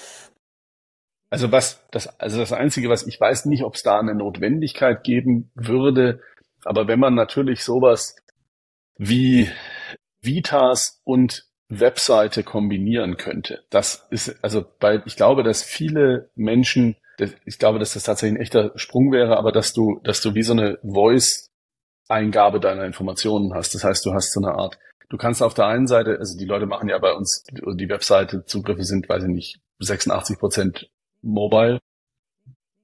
also 1.30 1.50
was, 1.50 1.84
das, 1.90 2.06
also 2.20 2.38
das 2.38 2.52
Einzige, 2.52 2.88
was 2.88 3.06
ich 3.06 3.20
weiß 3.20 3.46
nicht, 3.46 3.64
ob 3.64 3.74
es 3.74 3.82
da 3.82 3.98
eine 3.98 4.14
Notwendigkeit 4.14 5.02
geben 5.02 5.50
würde, 5.54 6.20
aber 6.64 6.86
wenn 6.86 7.00
man 7.00 7.14
natürlich 7.14 7.64
sowas 7.64 8.16
wie 8.96 9.48
Vitas 10.22 11.00
und 11.04 11.46
Webseite 11.68 12.44
kombinieren 12.44 13.16
könnte, 13.16 13.64
das 13.68 14.06
ist, 14.10 14.42
also 14.42 14.64
bei, 14.78 15.02
ich 15.06 15.16
glaube, 15.16 15.42
dass 15.42 15.62
viele 15.62 16.30
Menschen, 16.34 16.96
ich 17.44 17.58
glaube, 17.58 17.78
dass 17.78 17.94
das 17.94 18.04
tatsächlich 18.04 18.38
ein 18.38 18.42
echter 18.42 18.72
Sprung 18.76 19.12
wäre, 19.12 19.36
aber 19.36 19.50
dass 19.50 19.74
du, 19.74 20.00
dass 20.04 20.20
du 20.22 20.34
wie 20.34 20.42
so 20.42 20.52
eine 20.52 20.78
Voice-Eingabe 22.08 22.60
deiner 22.60 22.84
Informationen 22.84 23.54
hast. 23.54 23.74
Das 23.74 23.84
heißt, 23.84 24.04
du 24.04 24.12
hast 24.12 24.32
so 24.32 24.40
eine 24.40 24.54
Art, 24.54 24.78
du 25.08 25.16
kannst 25.16 25.42
auf 25.42 25.54
der 25.54 25.66
einen 25.66 25.86
Seite, 25.86 26.18
also 26.18 26.36
die 26.38 26.44
Leute 26.44 26.66
machen 26.66 26.88
ja 26.88 26.98
bei 26.98 27.12
uns, 27.12 27.44
die 27.50 27.88
Webseite 27.88 28.44
Zugriffe 28.44 28.84
sind, 28.84 29.08
weiß 29.08 29.24
ich 29.24 29.28
nicht, 29.28 29.60
86 29.80 30.38
Prozent 30.38 30.90
Mobile, 31.22 31.78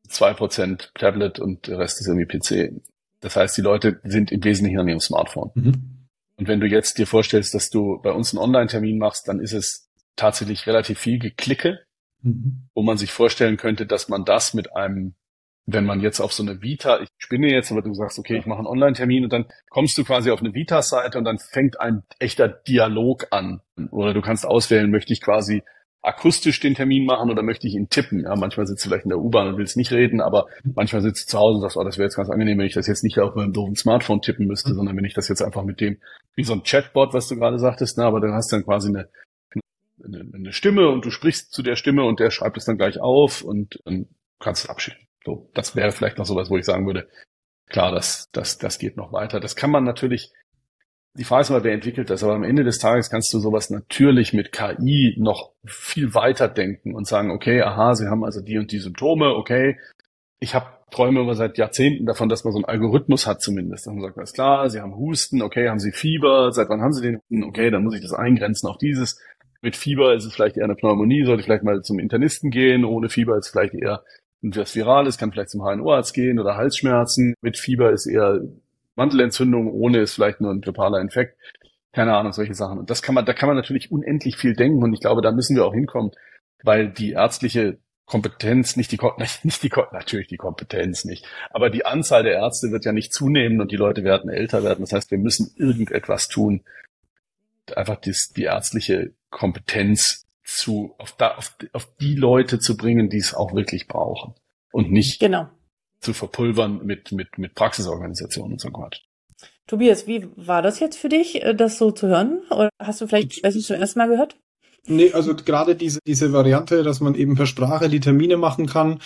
zwei 0.09 0.35
Prozent 0.35 0.93
Tablet 0.95 1.39
und 1.39 1.67
der 1.67 1.79
Rest 1.79 2.01
ist 2.01 2.07
irgendwie 2.09 2.39
PC. 2.39 2.81
Das 3.21 3.37
heißt, 3.37 3.57
die 3.57 3.63
Leute 3.63 4.01
sind 4.05 4.31
im 4.31 4.45
Wesentlichen 4.45 4.79
an 4.79 4.89
ihrem 4.89 5.01
Smartphone. 5.01 5.51
Mhm. 5.55 6.07
Und 6.37 6.49
wenn 6.49 6.61
du 6.61 6.67
jetzt 6.67 6.99
dir 6.99 7.07
vorstellst, 7.07 7.55
dass 7.55 7.71
du 7.71 8.01
bei 8.03 8.11
uns 8.11 8.33
einen 8.33 8.43
Online-Termin 8.43 8.99
machst, 8.99 9.29
dann 9.29 9.41
ist 9.41 9.53
es 9.53 9.89
tatsächlich 10.17 10.67
relativ 10.67 10.99
viel 10.99 11.19
Geklicke, 11.19 11.81
mhm. 12.23 12.69
wo 12.75 12.83
man 12.83 12.99
sich 12.99 13.13
vorstellen 13.13 13.57
könnte, 13.57 13.87
dass 13.87 14.09
man 14.09 14.25
das 14.25 14.53
mit 14.53 14.77
einem, 14.77 15.15
wenn 15.67 15.87
man 15.87 16.01
jetzt 16.01 16.21
auf 16.21 16.33
so 16.33 16.43
eine 16.43 16.61
Vita, 16.61 17.01
ich 17.01 17.09
spinne 17.17 17.51
jetzt, 17.51 17.73
aber 17.73 17.83
du 17.83 17.95
sagst, 17.95 18.19
okay, 18.19 18.37
ich 18.37 18.47
mache 18.47 18.59
einen 18.59 18.67
Online-Termin 18.67 19.25
und 19.25 19.33
dann 19.33 19.47
kommst 19.71 19.97
du 19.97 20.05
quasi 20.05 20.31
auf 20.31 20.41
eine 20.41 20.55
Vita-Seite 20.55 21.17
und 21.19 21.25
dann 21.25 21.39
fängt 21.39 21.81
ein 21.81 22.03
echter 22.19 22.49
Dialog 22.49 23.29
an. 23.31 23.61
Oder 23.91 24.13
du 24.13 24.21
kannst 24.21 24.47
auswählen, 24.47 24.91
möchte 24.91 25.13
ich 25.13 25.23
quasi 25.23 25.63
akustisch 26.03 26.61
den 26.61 26.75
Termin 26.75 27.07
machen 27.07 27.31
oder 27.31 27.43
möchte 27.43 27.67
ich 27.67 27.75
ihn 27.75 27.89
tippen? 27.89 28.21
Ja, 28.21 28.37
manchmal 28.37 28.67
sitzt 28.67 28.85
du 28.85 28.91
vielleicht 28.91 29.07
in 29.07 29.09
der 29.09 29.19
U-Bahn 29.19 29.49
und 29.49 29.57
willst 29.57 29.79
nicht 29.79 29.91
reden, 29.91 30.21
aber 30.21 30.49
manchmal 30.63 31.01
sitzt 31.01 31.29
du 31.29 31.31
zu 31.31 31.39
Hause 31.39 31.57
und 31.57 31.61
sagst, 31.63 31.79
oh, 31.79 31.85
das 31.85 31.97
wäre 31.97 32.07
jetzt 32.07 32.17
ganz 32.17 32.29
angenehm, 32.29 32.59
wenn 32.59 32.67
ich 32.67 32.75
das 32.75 32.87
jetzt 32.87 33.03
nicht 33.03 33.19
auf 33.19 33.35
meinem 33.35 33.55
doofen 33.55 33.75
Smartphone 33.75 34.21
tippen 34.21 34.47
müsste, 34.47 34.71
mhm. 34.71 34.75
sondern 34.75 34.97
wenn 34.99 35.05
ich 35.07 35.15
das 35.15 35.29
jetzt 35.29 35.41
einfach 35.41 35.65
mit 35.65 35.81
dem, 35.81 35.97
wie 36.37 36.45
so 36.45 36.53
ein 36.53 36.63
Chatbot, 36.63 37.15
was 37.15 37.29
du 37.29 37.37
gerade 37.37 37.59
sagtest, 37.59 37.97
ne, 37.97 38.05
aber 38.05 38.21
dann 38.21 38.35
hast 38.35 38.53
du 38.53 38.57
dann 38.57 38.67
quasi 38.67 38.89
eine, 38.89 39.09
eine, 40.05 40.31
eine 40.35 40.53
Stimme 40.53 40.89
und 40.91 41.07
du 41.07 41.11
sprichst 41.11 41.53
zu 41.53 41.63
der 41.63 41.77
Stimme 41.77 42.05
und 42.05 42.21
der 42.21 42.31
schreibt 42.31 42.59
es 42.59 42.67
dann 42.67 42.77
gleich 42.77 43.01
auf 43.01 43.41
und, 43.41 43.77
und 43.87 44.09
kannst 44.41 44.65
es 44.65 44.71
abschicken. 44.71 45.05
So, 45.25 45.51
das 45.55 45.75
wäre 45.77 45.93
vielleicht 45.93 46.19
noch 46.19 46.27
sowas, 46.27 46.51
wo 46.51 46.57
ich 46.57 46.65
sagen 46.65 46.87
würde, 46.87 47.09
klar, 47.69 47.93
das, 47.93 48.29
das, 48.33 48.59
das 48.59 48.79
geht 48.79 48.97
noch 48.97 49.13
weiter. 49.13 49.41
Das 49.41 49.57
kann 49.57 49.71
man 49.71 49.85
natürlich 49.85 50.33
die 51.17 51.25
Frage 51.25 51.43
ist 51.43 51.51
mal, 51.51 51.63
wer 51.63 51.73
entwickelt 51.73 52.11
das, 52.11 52.25
aber 52.25 52.35
am 52.35 52.43
Ende 52.43 52.65
des 52.65 52.79
Tages 52.79 53.09
kannst 53.09 53.33
du 53.33 53.39
sowas 53.39 53.71
natürlich 53.71 54.33
mit 54.33 54.51
KI 54.51 55.15
noch 55.19 55.53
viel 55.65 56.13
weiter 56.13 56.49
denken 56.49 56.95
und 56.95 57.07
sagen, 57.07 57.31
okay, 57.31 57.63
aha, 57.63 57.95
sie 57.95 58.09
haben 58.09 58.25
also 58.25 58.41
die 58.41 58.59
und 58.59 58.73
die 58.73 58.81
Symptome, 58.81 59.29
okay, 59.37 59.79
ich 60.41 60.55
habe 60.55 60.67
träume 60.91 61.21
immer 61.21 61.35
seit 61.35 61.59
Jahrzehnten 61.59 62.07
davon, 62.07 62.29
dass 62.29 62.45
man 62.45 62.53
so 62.53 62.59
einen 62.59 62.67
Algorithmus 62.67 63.27
hat 63.27 63.43
zumindest. 63.43 63.87
Dann 63.87 64.01
sagt 64.01 64.17
man, 64.17 64.25
ist 64.25 64.35
klar, 64.35 64.69
sie 64.71 64.81
haben 64.81 64.97
Husten, 64.97 65.43
okay, 65.43 65.69
haben 65.69 65.81
sie 65.81 65.93
Fieber, 65.93 66.53
seit 66.53 66.69
wann 66.69 66.83
haben 66.83 66.93
sie 66.93 67.03
den 67.03 67.17
Husten, 67.17 67.45
okay, 67.45 67.71
dann 67.71 67.83
muss 67.83 67.95
ich 67.95 68.03
das 68.03 68.13
eingrenzen 68.13 68.69
auf 68.69 68.79
dieses. 68.79 69.21
Mit 69.61 69.77
Fieber 69.77 70.15
ist 70.15 70.25
es 70.25 70.35
vielleicht 70.35 70.57
eher 70.57 70.65
eine 70.65 70.77
Pneumonie, 70.77 71.25
sollte 71.25 71.41
ich 71.41 71.47
vielleicht 71.47 71.65
mal 71.65 71.83
zum 71.83 71.99
Internisten 71.99 72.51
gehen, 72.51 72.85
ohne 72.85 73.09
Fieber 73.09 73.37
ist 73.39 73.47
es 73.47 73.53
vielleicht 73.53 73.75
eher 73.75 74.05
was 74.53 74.75
Virales, 74.75 75.19
kann 75.19 75.33
vielleicht 75.33 75.51
zum 75.51 75.63
HNO-Arzt 75.63 76.15
gehen 76.15 76.39
oder 76.39 76.57
Halsschmerzen. 76.57 77.35
Mit 77.41 77.59
Fieber 77.59 77.91
ist 77.93 78.07
eher 78.07 78.41
Mandelentzündung, 78.97 79.73
ohne 79.73 80.01
ist 80.01 80.15
vielleicht 80.15 80.41
nur 80.41 80.53
ein 80.53 80.61
grippaler 80.61 81.01
Infekt. 81.01 81.37
Keine 81.93 82.15
Ahnung, 82.17 82.33
solche 82.33 82.55
Sachen. 82.55 82.79
Und 82.79 82.91
das 82.91 83.03
kann 83.03 83.15
man, 83.15 83.25
da 83.25 83.33
kann 83.33 83.49
man 83.49 83.57
natürlich 83.57 83.91
unendlich 83.91 84.37
viel 84.37 84.55
denken 84.55 84.83
und 84.83 84.93
ich 84.93 85.01
glaube, 85.01 85.23
da 85.23 85.33
müssen 85.33 85.57
wir 85.57 85.65
auch 85.65 85.75
hinkommen, 85.75 86.11
weil 86.63 86.89
die 86.91 87.13
ärztliche 87.13 87.79
Kompetenz, 88.05 88.77
nicht 88.77 88.93
die, 88.93 88.99
nicht 89.45 89.63
die, 89.63 89.71
natürlich 89.93 90.29
die 90.29 90.37
Kompetenz 90.37 91.05
nicht, 91.05 91.27
aber 91.51 91.71
die 91.71 91.87
Anzahl 91.87 92.23
der 92.23 92.35
Ärzte 92.35 92.71
wird 92.71 92.85
ja 92.85 92.93
nicht 92.93 93.13
zunehmen 93.13 93.61
und 93.61 93.71
die 93.71 93.77
Leute 93.77 94.05
werden 94.05 94.31
älter 94.31 94.63
werden. 94.63 94.81
Das 94.81 94.93
heißt, 94.93 95.11
wir 95.11 95.19
müssen 95.19 95.55
irgendetwas 95.57 96.29
tun, 96.29 96.63
einfach 97.75 97.97
dies, 97.97 98.33
die 98.37 98.45
ärztliche 98.45 99.13
Kompetenz 99.31 100.24
zu, 100.45 100.95
auf, 100.99 101.13
da, 101.17 101.35
auf, 101.37 101.57
auf 101.73 101.89
die 101.97 102.15
Leute 102.15 102.59
zu 102.59 102.77
bringen, 102.77 103.09
die 103.09 103.19
es 103.19 103.35
auch 103.35 103.55
wirklich 103.55 103.89
brauchen 103.89 104.35
und 104.73 104.93
nicht 104.93 105.21
genau 105.21 105.49
zu 106.05 106.13
verpulvern 106.13 106.85
mit, 106.85 107.11
mit, 107.13 107.39
mit 107.39 107.55
Praxisorganisationen 107.55 108.53
und 108.53 108.61
so 108.61 108.71
Quatsch. 108.71 109.01
Tobias, 109.67 110.07
wie 110.07 110.29
war 110.37 110.61
das 110.63 110.79
jetzt 110.79 110.99
für 110.99 111.09
dich, 111.09 111.43
äh, 111.43 111.55
das 111.55 111.79
so 111.79 111.91
zu 111.91 112.07
hören? 112.07 112.43
Oder 112.51 112.69
hast 112.79 113.01
du 113.01 113.07
vielleicht, 113.07 113.43
weiß 113.43 113.57
ich, 113.57 113.65
zum 113.65 113.77
ersten 113.77 113.99
Mal 113.99 114.09
gehört? 114.09 114.37
Nee, 114.87 115.13
also 115.13 115.35
gerade 115.35 115.75
diese, 115.75 116.01
diese 116.07 116.33
Variante, 116.35 116.83
dass 116.83 117.01
man 117.01 117.15
eben 117.15 117.37
per 117.37 117.47
Sprache 117.47 117.89
die 117.89 118.01
Termine 118.01 118.37
machen 118.37 118.67
kann, 118.67 119.01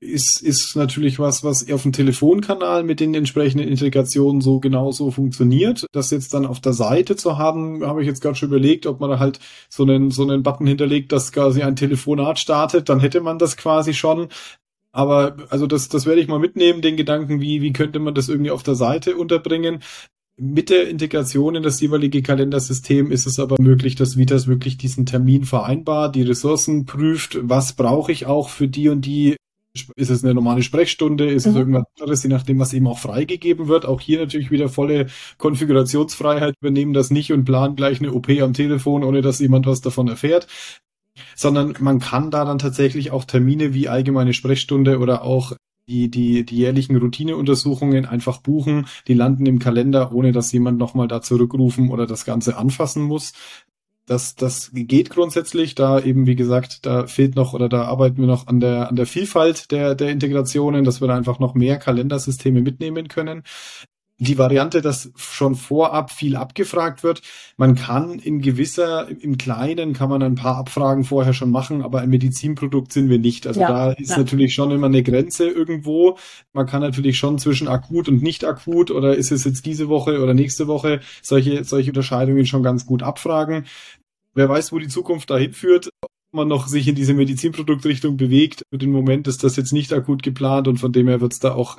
ist, 0.00 0.42
ist 0.42 0.76
natürlich 0.76 1.18
was, 1.18 1.42
was 1.42 1.70
auf 1.70 1.82
dem 1.82 1.92
Telefonkanal 1.92 2.84
mit 2.84 3.00
den 3.00 3.14
entsprechenden 3.14 3.66
Integrationen 3.66 4.40
so 4.42 4.60
genauso 4.60 5.10
funktioniert. 5.10 5.86
Das 5.92 6.10
jetzt 6.10 6.34
dann 6.34 6.44
auf 6.44 6.60
der 6.60 6.74
Seite 6.74 7.16
zu 7.16 7.38
haben, 7.38 7.84
habe 7.84 8.02
ich 8.02 8.06
jetzt 8.06 8.20
gerade 8.20 8.34
schon 8.34 8.50
überlegt, 8.50 8.86
ob 8.86 9.00
man 9.00 9.10
da 9.10 9.18
halt 9.18 9.40
so 9.70 9.84
einen, 9.84 10.10
so 10.10 10.22
einen 10.22 10.42
Button 10.42 10.66
hinterlegt, 10.66 11.12
dass 11.12 11.32
quasi 11.32 11.62
ein 11.62 11.76
Telefonat 11.76 12.38
startet, 12.38 12.88
dann 12.88 13.00
hätte 13.00 13.20
man 13.20 13.38
das 13.38 13.56
quasi 13.56 13.94
schon. 13.94 14.28
Aber 14.92 15.36
also 15.50 15.66
das, 15.66 15.88
das 15.88 16.06
werde 16.06 16.20
ich 16.20 16.28
mal 16.28 16.38
mitnehmen, 16.38 16.82
den 16.82 16.96
Gedanken, 16.96 17.40
wie, 17.40 17.62
wie 17.62 17.72
könnte 17.72 17.98
man 17.98 18.14
das 18.14 18.28
irgendwie 18.28 18.50
auf 18.50 18.62
der 18.62 18.74
Seite 18.74 19.16
unterbringen. 19.16 19.82
Mit 20.38 20.68
der 20.68 20.90
Integration 20.90 21.54
in 21.54 21.62
das 21.62 21.80
jeweilige 21.80 22.20
Kalendersystem 22.20 23.10
ist 23.10 23.26
es 23.26 23.38
aber 23.38 23.56
möglich, 23.58 23.94
dass 23.94 24.18
Vitas 24.18 24.46
wirklich 24.46 24.76
diesen 24.76 25.06
Termin 25.06 25.44
vereinbart, 25.44 26.14
die 26.14 26.22
Ressourcen 26.22 26.84
prüft, 26.84 27.38
was 27.40 27.72
brauche 27.72 28.12
ich 28.12 28.26
auch 28.26 28.50
für 28.50 28.68
die 28.68 28.90
und 28.90 29.06
die 29.06 29.36
ist 29.96 30.10
es 30.10 30.24
eine 30.24 30.34
normale 30.34 30.62
Sprechstunde? 30.62 31.26
Ist 31.30 31.46
mhm. 31.46 31.52
es 31.52 31.56
irgendwas 31.56 31.84
anderes, 31.98 32.22
je 32.22 32.28
nachdem, 32.28 32.58
was 32.58 32.72
eben 32.72 32.86
auch 32.86 32.98
freigegeben 32.98 33.68
wird? 33.68 33.86
Auch 33.86 34.00
hier 34.00 34.20
natürlich 34.20 34.50
wieder 34.50 34.68
volle 34.68 35.06
Konfigurationsfreiheit 35.38 36.54
übernehmen 36.60 36.92
das 36.92 37.10
nicht 37.10 37.32
und 37.32 37.44
planen 37.44 37.76
gleich 37.76 38.00
eine 38.00 38.12
OP 38.12 38.28
am 38.28 38.54
Telefon, 38.54 39.04
ohne 39.04 39.22
dass 39.22 39.38
jemand 39.38 39.66
was 39.66 39.80
davon 39.80 40.08
erfährt 40.08 40.46
sondern 41.34 41.74
man 41.80 41.98
kann 41.98 42.30
da 42.30 42.44
dann 42.44 42.58
tatsächlich 42.58 43.10
auch 43.10 43.24
Termine 43.24 43.72
wie 43.72 43.88
allgemeine 43.88 44.34
Sprechstunde 44.34 44.98
oder 44.98 45.22
auch 45.22 45.52
die, 45.88 46.10
die, 46.10 46.44
die 46.44 46.56
jährlichen 46.56 46.96
Routineuntersuchungen 46.96 48.06
einfach 48.06 48.38
buchen, 48.38 48.86
die 49.06 49.14
landen 49.14 49.46
im 49.46 49.60
Kalender, 49.60 50.12
ohne 50.12 50.32
dass 50.32 50.50
jemand 50.52 50.78
nochmal 50.78 51.06
da 51.06 51.22
zurückrufen 51.22 51.90
oder 51.90 52.06
das 52.06 52.24
Ganze 52.24 52.56
anfassen 52.56 53.02
muss. 53.04 53.34
Das, 54.06 54.36
das 54.36 54.70
geht 54.72 55.10
grundsätzlich, 55.10 55.74
da 55.74 56.00
eben, 56.00 56.26
wie 56.26 56.36
gesagt, 56.36 56.86
da 56.86 57.08
fehlt 57.08 57.34
noch 57.34 57.54
oder 57.54 57.68
da 57.68 57.86
arbeiten 57.86 58.18
wir 58.18 58.28
noch 58.28 58.46
an 58.46 58.60
der, 58.60 58.88
an 58.88 58.94
der 58.94 59.06
Vielfalt 59.06 59.72
der, 59.72 59.96
der 59.96 60.10
Integrationen, 60.10 60.84
dass 60.84 61.00
wir 61.00 61.08
da 61.08 61.16
einfach 61.16 61.40
noch 61.40 61.54
mehr 61.54 61.76
Kalendersysteme 61.78 62.60
mitnehmen 62.60 63.08
können 63.08 63.42
die 64.18 64.38
Variante, 64.38 64.80
dass 64.80 65.10
schon 65.16 65.54
vorab 65.54 66.10
viel 66.10 66.36
abgefragt 66.36 67.02
wird. 67.02 67.20
Man 67.56 67.74
kann 67.74 68.18
in 68.18 68.40
gewisser, 68.40 69.08
im 69.08 69.36
Kleinen 69.36 69.92
kann 69.92 70.08
man 70.08 70.22
ein 70.22 70.36
paar 70.36 70.56
Abfragen 70.56 71.04
vorher 71.04 71.34
schon 71.34 71.50
machen, 71.50 71.82
aber 71.82 72.00
ein 72.00 72.08
Medizinprodukt 72.08 72.92
sind 72.92 73.10
wir 73.10 73.18
nicht. 73.18 73.46
Also 73.46 73.60
ja, 73.60 73.68
da 73.68 73.92
ist 73.92 74.10
ja. 74.10 74.18
natürlich 74.18 74.54
schon 74.54 74.70
immer 74.70 74.86
eine 74.86 75.02
Grenze 75.02 75.48
irgendwo. 75.48 76.16
Man 76.54 76.66
kann 76.66 76.80
natürlich 76.80 77.18
schon 77.18 77.38
zwischen 77.38 77.68
akut 77.68 78.08
und 78.08 78.22
nicht 78.22 78.44
akut 78.44 78.90
oder 78.90 79.16
ist 79.16 79.32
es 79.32 79.44
jetzt 79.44 79.66
diese 79.66 79.88
Woche 79.88 80.22
oder 80.22 80.32
nächste 80.32 80.66
Woche 80.66 81.00
solche, 81.20 81.64
solche 81.64 81.90
Unterscheidungen 81.90 82.46
schon 82.46 82.62
ganz 82.62 82.86
gut 82.86 83.02
abfragen. 83.02 83.66
Wer 84.34 84.48
weiß, 84.48 84.72
wo 84.72 84.78
die 84.78 84.88
Zukunft 84.88 85.30
dahin 85.30 85.52
führt 85.52 85.90
man 86.32 86.48
noch 86.48 86.66
sich 86.66 86.86
in 86.86 86.94
diese 86.94 87.14
Medizinproduktrichtung 87.14 88.16
bewegt. 88.16 88.62
Für 88.70 88.78
den 88.78 88.92
Moment 88.92 89.26
ist 89.26 89.42
das 89.42 89.56
jetzt 89.56 89.72
nicht 89.72 89.92
akut 89.92 90.22
geplant 90.22 90.68
und 90.68 90.76
von 90.76 90.92
dem 90.92 91.08
her 91.08 91.20
wird 91.20 91.32
es 91.32 91.40
da 91.40 91.54
auch 91.54 91.78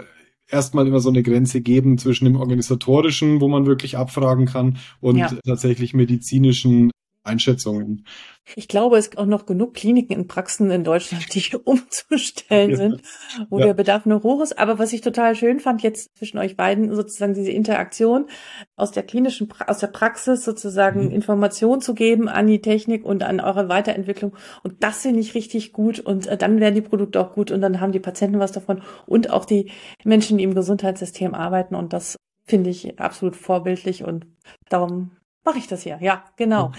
erstmal 0.49 0.87
immer 0.87 0.99
so 0.99 1.09
eine 1.09 1.23
Grenze 1.23 1.61
geben 1.61 1.97
zwischen 1.97 2.25
dem 2.25 2.35
organisatorischen, 2.35 3.41
wo 3.41 3.47
man 3.47 3.65
wirklich 3.65 3.97
abfragen 3.97 4.45
kann, 4.45 4.77
und 4.99 5.17
ja. 5.17 5.31
tatsächlich 5.45 5.93
medizinischen 5.93 6.91
Einschätzungen. 7.27 8.05
Ich 8.55 8.69
glaube, 8.69 8.97
es 8.97 9.09
gibt 9.09 9.19
auch 9.19 9.25
noch 9.25 9.45
genug 9.45 9.73
Kliniken 9.73 10.13
in 10.13 10.27
Praxen 10.27 10.71
in 10.71 10.85
Deutschland, 10.85 11.33
die 11.33 11.55
umzustellen 11.65 12.75
sind, 12.75 13.01
wo 13.49 13.59
ja. 13.59 13.67
der 13.67 13.73
Bedarf 13.73 14.05
noch 14.05 14.23
hoch 14.23 14.41
ist. 14.41 14.57
Aber 14.57 14.79
was 14.79 14.93
ich 14.93 15.01
total 15.01 15.35
schön 15.35 15.59
fand, 15.59 15.83
jetzt 15.83 16.17
zwischen 16.17 16.37
euch 16.37 16.55
beiden 16.55 16.95
sozusagen 16.95 17.33
diese 17.33 17.51
Interaktion 17.51 18.27
aus 18.77 18.91
der 18.91 19.03
klinischen, 19.03 19.49
aus 19.67 19.79
der 19.79 19.87
Praxis 19.87 20.45
sozusagen 20.45 21.05
mhm. 21.05 21.11
Information 21.11 21.81
zu 21.81 21.93
geben 21.93 22.29
an 22.29 22.47
die 22.47 22.61
Technik 22.61 23.03
und 23.03 23.23
an 23.23 23.41
eure 23.41 23.67
Weiterentwicklung. 23.67 24.35
Und 24.63 24.81
das 24.81 25.01
finde 25.01 25.19
ich 25.19 25.35
richtig 25.35 25.73
gut. 25.73 25.99
Und 25.99 26.27
äh, 26.27 26.37
dann 26.37 26.61
werden 26.61 26.75
die 26.75 26.81
Produkte 26.81 27.19
auch 27.19 27.33
gut 27.33 27.51
und 27.51 27.61
dann 27.61 27.81
haben 27.81 27.91
die 27.91 27.99
Patienten 27.99 28.39
was 28.39 28.53
davon 28.53 28.81
und 29.05 29.29
auch 29.29 29.43
die 29.43 29.71
Menschen, 30.05 30.37
die 30.37 30.45
im 30.45 30.55
Gesundheitssystem 30.55 31.33
arbeiten. 31.33 31.75
Und 31.75 31.91
das 31.91 32.15
finde 32.45 32.69
ich 32.69 32.97
absolut 32.99 33.35
vorbildlich 33.35 34.05
und 34.05 34.25
darum 34.69 35.11
mache 35.47 35.59
ich 35.59 35.67
das 35.67 35.81
hier. 35.81 35.97
Ja, 36.01 36.25
genau. 36.35 36.73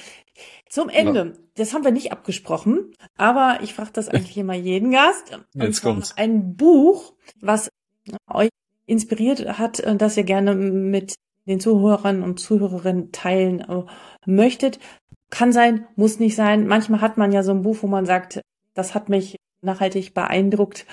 Zum 0.69 0.91
Ende. 0.91 1.33
Das 1.57 1.73
haben 1.73 1.85
wir 1.85 1.91
nicht 1.91 2.13
abgesprochen, 2.13 2.93
aber 3.17 3.61
ich 3.63 3.73
frage 3.73 3.91
das 3.95 4.09
eigentlich 4.09 4.37
immer 4.37 4.55
jeden 4.55 4.93
Gast. 4.93 5.37
Jetzt 5.55 5.81
kommt's. 5.83 6.17
Ein 6.17 6.55
Buch, 6.55 7.15
was 7.41 7.71
euch 8.31 8.51
inspiriert 8.85 9.59
hat, 9.59 9.81
äh, 9.81 9.97
das 9.97 10.19
ihr 10.19 10.25
gerne 10.25 10.55
mit 10.55 11.15
den 11.47 11.61
Zuhörern 11.61 12.23
und 12.23 12.39
Zuhörerinnen 12.41 13.11
teilen 13.11 13.61
äh, 13.61 13.85
möchtet. 14.27 14.79
Kann 15.31 15.53
sein, 15.53 15.87
muss 15.97 16.21
nicht 16.21 16.37
sein. 16.37 16.67
Manchmal 16.67 17.01
hat 17.01 17.17
man 17.17 17.33
ja 17.33 17.43
so 17.43 17.53
ein 17.53 17.63
Buch, 17.63 17.79
wo 17.81 17.87
man 17.87 18.05
sagt, 18.05 18.43
das 18.75 18.95
hat 18.95 19.09
mich 19.09 19.37
nachhaltig 19.63 20.13
beeindruckt. 20.13 20.87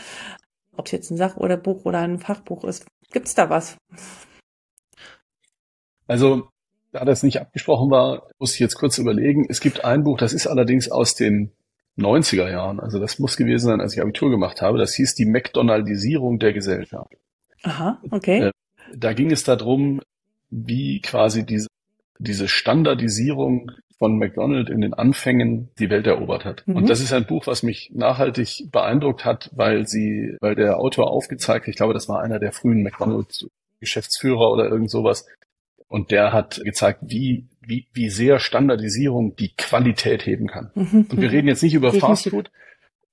Ob 0.78 0.86
es 0.86 0.94
jetzt 0.94 1.12
ein 1.12 1.18
Sach- 1.18 1.38
oder 1.38 1.58
Buch 1.58 1.84
oder 1.84 2.00
ein 2.00 2.20
Fachbuch 2.20 2.64
ist. 2.64 2.86
Gibt's 3.12 3.36
da 3.36 3.50
was? 3.50 3.76
Also 6.08 6.48
da 6.96 7.04
das 7.04 7.24
nicht 7.24 7.42
abgesprochen 7.42 7.92
war, 7.92 8.30
muss 8.40 8.54
ich 8.54 8.60
jetzt 8.60 8.76
kurz 8.76 8.98
überlegen. 8.98 9.46
Es 9.50 9.60
gibt 9.60 9.84
ein 9.84 10.04
Buch, 10.04 10.18
das 10.18 10.32
ist 10.32 10.48
allerdings 10.48 10.90
aus 10.90 11.14
den 11.14 11.52
90er 11.98 12.50
Jahren. 12.50 12.80
Also 12.80 13.00
das 13.00 13.20
muss 13.20 13.36
gewesen 13.36 13.66
sein, 13.68 13.82
als 13.82 13.94
ich 13.94 14.02
Abitur 14.02 14.32
gemacht 14.32 14.62
habe. 14.62 14.78
Das 14.78 14.94
hieß 14.96 15.14
die 15.16 15.26
McDonaldisierung 15.26 16.40
der 16.40 16.54
Gesellschaft. 16.54 17.12
Aha, 17.64 18.00
okay. 18.12 18.48
Äh, 18.48 18.52
da 18.96 19.12
ging 19.12 19.30
es 19.30 19.44
darum, 19.44 20.02
wie 20.50 21.02
quasi 21.02 21.46
diese, 21.46 21.68
diese 22.18 22.48
Standardisierung 22.48 23.72
von 23.98 24.18
McDonald 24.18 24.70
in 24.70 24.80
den 24.80 24.94
Anfängen 24.94 25.70
die 25.78 25.90
Welt 25.90 26.08
erobert 26.08 26.46
hat. 26.46 26.64
Mhm. 26.66 26.78
Und 26.78 26.90
das 26.90 27.02
ist 27.02 27.12
ein 27.12 27.26
Buch, 27.26 27.46
was 27.46 27.62
mich 27.62 27.92
nachhaltig 27.94 28.70
beeindruckt 28.72 29.26
hat, 29.26 29.50
weil 29.54 29.86
sie, 29.86 30.38
weil 30.40 30.56
der 30.56 30.80
Autor 30.80 31.12
aufgezeigt, 31.12 31.68
ich 31.68 31.76
glaube, 31.76 31.94
das 31.94 32.08
war 32.08 32.22
einer 32.22 32.40
der 32.40 32.54
frühen 32.54 32.84
McDonald 32.84 33.48
Geschäftsführer 33.82 34.52
oder 34.52 34.70
irgend 34.70 34.90
sowas, 34.90 35.26
und 35.88 36.12
der 36.12 36.34
hat 36.34 36.62
gezeigt, 36.64 37.00
wie, 37.04 37.48
wie, 37.62 37.88
wie 37.94 38.10
sehr 38.10 38.40
Standardisierung 38.40 39.36
die 39.36 39.54
Qualität 39.56 40.26
heben 40.26 40.48
kann. 40.48 40.72
Mhm. 40.76 41.08
Und 41.10 41.22
wir 41.22 41.32
reden 41.32 41.48
jetzt 41.48 41.64
nicht 41.64 41.74
über 41.74 41.94
Fastfood, 41.94 42.52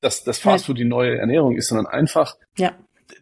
dass 0.01 0.25
das 0.25 0.39
Fastfood 0.39 0.79
die 0.79 0.85
neue 0.85 1.19
Ernährung 1.19 1.57
ist, 1.57 1.69
sondern 1.69 1.87
einfach, 1.87 2.37
ja. 2.57 2.73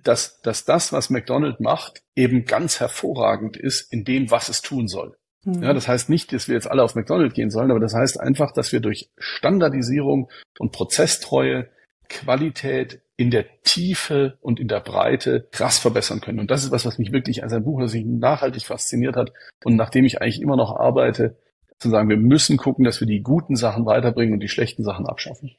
dass, 0.03 0.41
dass 0.41 0.65
das, 0.65 0.93
was 0.93 1.11
McDonald's 1.11 1.61
macht, 1.61 2.03
eben 2.15 2.45
ganz 2.45 2.81
hervorragend 2.81 3.57
ist 3.57 3.93
in 3.93 4.05
dem, 4.05 4.31
was 4.31 4.49
es 4.49 4.63
tun 4.63 4.89
soll. 4.89 5.17
Mhm. 5.45 5.63
Ja, 5.63 5.73
das 5.73 5.89
heißt 5.89 6.11
nicht, 6.11 6.33
dass 6.33 6.49
wir 6.49 6.55
jetzt 6.55 6.71
alle 6.71 6.83
auf 6.83 6.95
McDonald's 6.95 7.35
gehen 7.35 7.51
sollen, 7.51 7.71
aber 7.71 7.81
das 7.81 7.95
heißt 7.95 8.21
einfach, 8.21 8.53
dass 8.53 8.73
wir 8.73 8.81
durch 8.81 9.11
Standardisierung 9.19 10.31
und 10.59 10.73
Prozesstreue 10.73 11.69
Qualität 12.09 13.03
in 13.21 13.31
der 13.31 13.45
Tiefe 13.65 14.39
und 14.41 14.59
in 14.59 14.67
der 14.67 14.81
Breite 14.81 15.47
krass 15.53 15.79
verbessern 15.79 16.23
können. 16.23 16.41
Und 16.41 16.51
das 16.51 16.65
ist 16.65 16.71
was, 16.71 16.87
was 16.87 16.97
mich 16.97 17.13
wirklich 17.13 17.43
als 17.43 17.53
ein 17.53 17.63
Buch, 17.63 17.79
das 17.79 17.93
mich 17.93 18.07
nachhaltig 18.07 18.65
fasziniert 18.65 19.15
hat 19.15 19.31
und 19.63 19.77
nachdem 19.77 20.07
ich 20.07 20.23
eigentlich 20.23 20.41
immer 20.41 20.57
noch 20.57 20.75
arbeite, 20.75 21.37
zu 21.79 21.91
sagen, 21.91 22.09
wir 22.09 22.17
müssen 22.17 22.57
gucken, 22.57 22.83
dass 22.83 22.99
wir 22.99 23.07
die 23.07 23.21
guten 23.21 23.57
Sachen 23.57 23.85
weiterbringen 23.85 24.33
und 24.33 24.41
die 24.41 24.49
schlechten 24.49 24.85
Sachen 24.85 25.07
abschaffen. 25.07 25.51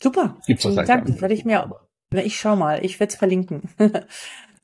Super. 0.00 0.36
Gibt's 0.46 0.64
was 0.64 0.86
Dank, 0.86 1.06
das 1.06 1.20
werde 1.20 1.34
ich 1.34 1.44
mir, 1.44 1.68
ich 2.12 2.38
schau 2.38 2.54
mal, 2.54 2.84
ich 2.84 3.00
werde 3.00 3.10
es 3.10 3.16
verlinken. 3.16 3.62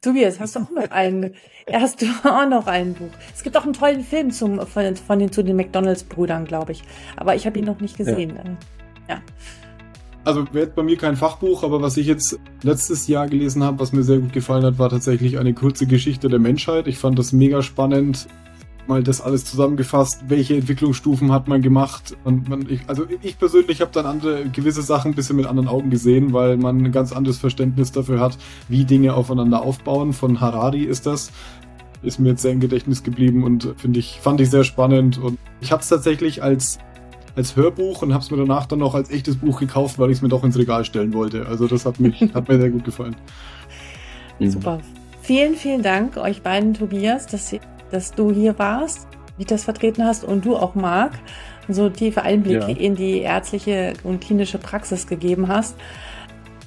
Tobias, 0.01 0.39
hast 0.39 0.55
du 0.55 0.61
auch 0.61 0.71
noch 0.71 0.91
einen, 0.93 1.35
hast 1.73 2.03
du 2.03 2.07
auch 2.23 2.49
noch 2.49 2.69
ein 2.69 2.95
Buch? 2.95 3.11
Es 3.35 3.43
gibt 3.43 3.57
auch 3.57 3.65
einen 3.65 3.73
tollen 3.73 4.05
Film 4.05 4.31
zum, 4.31 4.65
von, 4.65 4.95
von 4.95 5.19
den, 5.19 5.33
zu 5.33 5.43
den 5.43 5.57
McDonalds-Brüdern, 5.57 6.45
glaube 6.45 6.71
ich. 6.71 6.85
Aber 7.17 7.35
ich 7.35 7.47
habe 7.47 7.59
ihn 7.59 7.65
noch 7.65 7.81
nicht 7.81 7.97
gesehen. 7.97 8.59
Ja. 9.09 9.17
ja. 9.17 9.23
Also 10.25 10.47
wäre 10.53 10.69
bei 10.69 10.83
mir 10.83 10.97
kein 10.97 11.17
Fachbuch, 11.17 11.65
aber 11.65 11.83
was 11.83 11.99
ich 11.99 12.07
jetzt 12.07 12.39
letztes 12.63 13.07
Jahr 13.09 13.29
gelesen 13.29 13.63
habe, 13.63 13.79
was 13.79 13.93
mir 13.93 14.03
sehr 14.03 14.19
gut 14.19 14.33
gefallen 14.33 14.65
hat, 14.65 14.79
war 14.79 14.89
tatsächlich 14.89 15.39
eine 15.39 15.53
kurze 15.53 15.87
Geschichte 15.87 16.29
der 16.29 16.39
Menschheit. 16.39 16.87
Ich 16.89 16.99
fand 16.99 17.19
das 17.19 17.33
mega 17.33 17.61
spannend, 17.61 18.27
mal 18.87 19.03
das 19.03 19.21
alles 19.21 19.45
zusammengefasst, 19.45 20.25
welche 20.29 20.55
Entwicklungsstufen 20.55 21.31
hat 21.31 21.47
man 21.47 21.61
gemacht. 21.61 22.17
Und 22.25 22.49
man, 22.49 22.67
ich, 22.71 22.81
also 22.87 23.05
ich 23.21 23.39
persönlich 23.39 23.83
habe 23.83 23.91
dann 23.93 24.07
andere 24.07 24.49
gewisse 24.49 24.81
Sachen 24.81 25.13
ein 25.13 25.15
bisschen 25.15 25.37
mit 25.37 25.45
anderen 25.45 25.69
Augen 25.69 25.91
gesehen, 25.91 26.33
weil 26.33 26.57
man 26.57 26.79
ein 26.79 26.93
ganz 26.93 27.13
anderes 27.13 27.37
Verständnis 27.37 27.93
dafür 27.93 28.19
hat, 28.19 28.39
wie 28.69 28.87
Dinge 28.87 29.15
aufeinander 29.15 29.61
aufbauen. 29.61 30.15
Von 30.15 30.41
Harari 30.41 30.85
ist 30.85 31.05
das. 31.05 31.33
Ist 32.03 32.19
mir 32.19 32.31
jetzt 32.31 32.43
sehr 32.43 32.53
im 32.53 32.61
Gedächtnis 32.61 33.03
geblieben 33.03 33.45
und 33.45 33.75
finde 33.77 33.99
ich, 33.99 34.21
fand 34.23 34.41
ich 34.41 34.49
sehr 34.51 34.65
spannend. 34.65 35.19
Und 35.19 35.39
ich 35.61 35.73
habe 35.73 35.83
es 35.83 35.89
tatsächlich 35.89 36.43
als 36.43 36.79
als 37.37 37.57
Hörbuch 37.57 38.03
und 38.03 38.13
habe 38.13 38.23
es 38.23 38.31
mir 38.31 38.37
danach 38.37 38.67
dann 38.67 38.79
noch 38.79 38.95
als 38.95 39.11
echtes 39.11 39.37
Buch 39.37 39.59
gekauft, 39.59 39.99
weil 39.99 40.11
ich 40.11 40.19
es 40.19 40.23
mir 40.23 40.29
doch 40.29 40.45
ins 40.45 40.57
Regal 40.57 40.85
stellen 40.85 41.13
wollte. 41.13 41.47
Also 41.47 41.67
das 41.67 41.85
hat, 41.85 42.01
mich, 42.01 42.21
hat 42.35 42.49
mir 42.49 42.59
sehr 42.59 42.71
gut 42.71 42.85
gefallen. 42.85 43.17
Super. 44.41 44.81
Vielen, 45.23 45.55
vielen 45.55 45.83
Dank 45.83 46.17
euch 46.17 46.43
beiden, 46.43 46.75
Tobias, 46.75 47.27
dass, 47.27 47.55
dass 47.91 48.13
du 48.13 48.31
hier 48.31 48.59
warst, 48.59 49.07
wie 49.39 49.45
das 49.45 49.65
vertreten 49.65 50.05
hast 50.05 50.23
und 50.23 50.45
du 50.45 50.57
auch, 50.57 50.75
Marc, 50.75 51.13
so 51.69 51.89
tiefe 51.89 52.23
Einblicke 52.23 52.73
ja. 52.73 52.77
in 52.77 52.95
die 52.95 53.21
ärztliche 53.21 53.95
und 54.03 54.21
klinische 54.21 54.59
Praxis 54.59 55.07
gegeben 55.07 55.49
hast. 55.49 55.77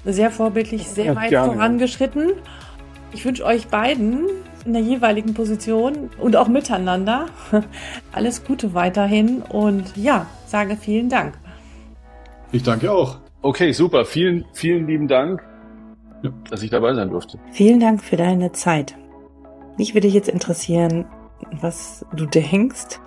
Sehr 0.05 0.31
vorbildlich, 0.31 0.87
sehr 0.87 1.05
ja, 1.05 1.15
weit 1.15 1.29
gerne. 1.29 1.53
vorangeschritten. 1.53 2.31
Ich 3.13 3.23
wünsche 3.25 3.45
euch 3.45 3.67
beiden 3.67 4.25
in 4.67 4.73
der 4.73 4.81
jeweiligen 4.81 5.33
Position 5.33 6.09
und 6.19 6.35
auch 6.35 6.49
miteinander 6.49 7.27
alles 8.11 8.43
Gute 8.43 8.73
weiterhin 8.73 9.41
und 9.41 9.95
ja, 9.95 10.27
sage 10.45 10.75
vielen 10.75 11.09
Dank. 11.09 11.35
Ich 12.51 12.63
danke 12.63 12.91
auch. 12.91 13.17
Okay, 13.41 13.71
super. 13.71 14.05
Vielen, 14.05 14.45
vielen 14.53 14.87
lieben 14.87 15.07
Dank, 15.07 15.41
ja. 16.21 16.31
dass 16.49 16.63
ich 16.63 16.69
dabei 16.69 16.93
sein 16.93 17.09
durfte. 17.09 17.39
Vielen 17.51 17.79
Dank 17.79 18.03
für 18.03 18.17
deine 18.17 18.51
Zeit. 18.51 18.95
Mich 19.77 19.93
würde 19.93 20.07
jetzt 20.07 20.27
interessieren, 20.27 21.05
was 21.61 22.05
du 22.13 22.25
denkst. 22.25 22.99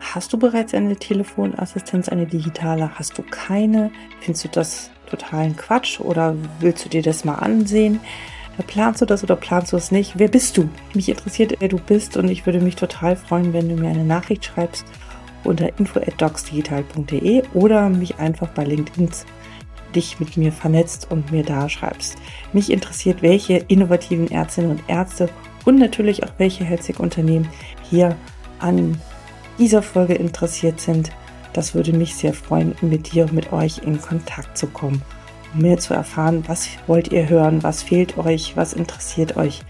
Hast 0.00 0.32
du 0.32 0.38
bereits 0.38 0.74
eine 0.74 0.96
Telefonassistenz, 0.96 2.08
eine 2.08 2.26
digitale? 2.26 2.98
Hast 2.98 3.16
du 3.16 3.22
keine? 3.22 3.90
Findest 4.20 4.44
du 4.44 4.48
das 4.48 4.90
totalen 5.08 5.56
Quatsch 5.56 6.00
oder 6.00 6.36
willst 6.60 6.84
du 6.84 6.88
dir 6.88 7.02
das 7.02 7.24
mal 7.24 7.36
ansehen? 7.36 8.00
Planst 8.66 9.00
du 9.00 9.06
das 9.06 9.22
oder 9.24 9.36
planst 9.36 9.72
du 9.72 9.76
es 9.76 9.90
nicht? 9.90 10.18
Wer 10.18 10.28
bist 10.28 10.56
du? 10.56 10.68
Mich 10.94 11.08
interessiert, 11.08 11.56
wer 11.58 11.68
du 11.68 11.78
bist 11.78 12.16
und 12.16 12.28
ich 12.28 12.46
würde 12.46 12.60
mich 12.60 12.76
total 12.76 13.16
freuen, 13.16 13.52
wenn 13.52 13.68
du 13.68 13.74
mir 13.74 13.88
eine 13.88 14.04
Nachricht 14.04 14.44
schreibst 14.44 14.84
unter 15.44 15.78
info@docsdigital.de 15.78 17.42
oder 17.54 17.88
mich 17.88 18.18
einfach 18.18 18.48
bei 18.48 18.64
LinkedIn 18.64 19.10
dich 19.94 20.20
mit 20.20 20.36
mir 20.36 20.52
vernetzt 20.52 21.08
und 21.10 21.32
mir 21.32 21.42
da 21.42 21.68
schreibst. 21.68 22.16
Mich 22.52 22.70
interessiert, 22.70 23.22
welche 23.22 23.56
innovativen 23.56 24.30
Ärztinnen 24.30 24.70
und 24.70 24.82
Ärzte 24.86 25.28
und 25.64 25.78
natürlich 25.78 26.24
auch 26.24 26.32
welche 26.38 26.64
Healthcare-Unternehmen 26.64 27.48
hier 27.88 28.16
an 28.58 29.00
dieser 29.58 29.82
Folge 29.82 30.14
interessiert 30.14 30.80
sind. 30.80 31.10
Das 31.52 31.74
würde 31.74 31.92
mich 31.92 32.14
sehr 32.14 32.32
freuen, 32.32 32.76
mit 32.80 33.12
dir 33.12 33.24
und 33.24 33.32
mit 33.32 33.52
euch 33.52 33.78
in 33.78 34.00
Kontakt 34.00 34.56
zu 34.56 34.68
kommen, 34.68 35.02
um 35.54 35.62
mehr 35.62 35.78
zu 35.78 35.94
erfahren, 35.94 36.44
was 36.46 36.68
wollt 36.86 37.12
ihr 37.12 37.28
hören, 37.28 37.62
was 37.62 37.82
fehlt 37.82 38.18
euch, 38.18 38.56
was 38.56 38.72
interessiert 38.72 39.36
euch, 39.36 39.62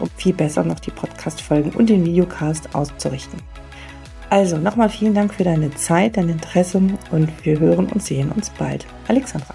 um 0.00 0.08
viel 0.16 0.34
besser 0.34 0.64
noch 0.64 0.80
die 0.80 0.90
Podcast-Folgen 0.90 1.70
und 1.70 1.88
den 1.88 2.04
Videocast 2.04 2.74
auszurichten. 2.74 3.40
Also 4.30 4.58
nochmal 4.58 4.90
vielen 4.90 5.14
Dank 5.14 5.32
für 5.32 5.44
deine 5.44 5.74
Zeit, 5.74 6.16
dein 6.16 6.28
Interesse 6.28 6.80
und 7.10 7.44
wir 7.44 7.58
hören 7.58 7.86
und 7.86 8.02
sehen 8.02 8.30
uns 8.30 8.50
bald. 8.50 8.86
Alexandra. 9.08 9.54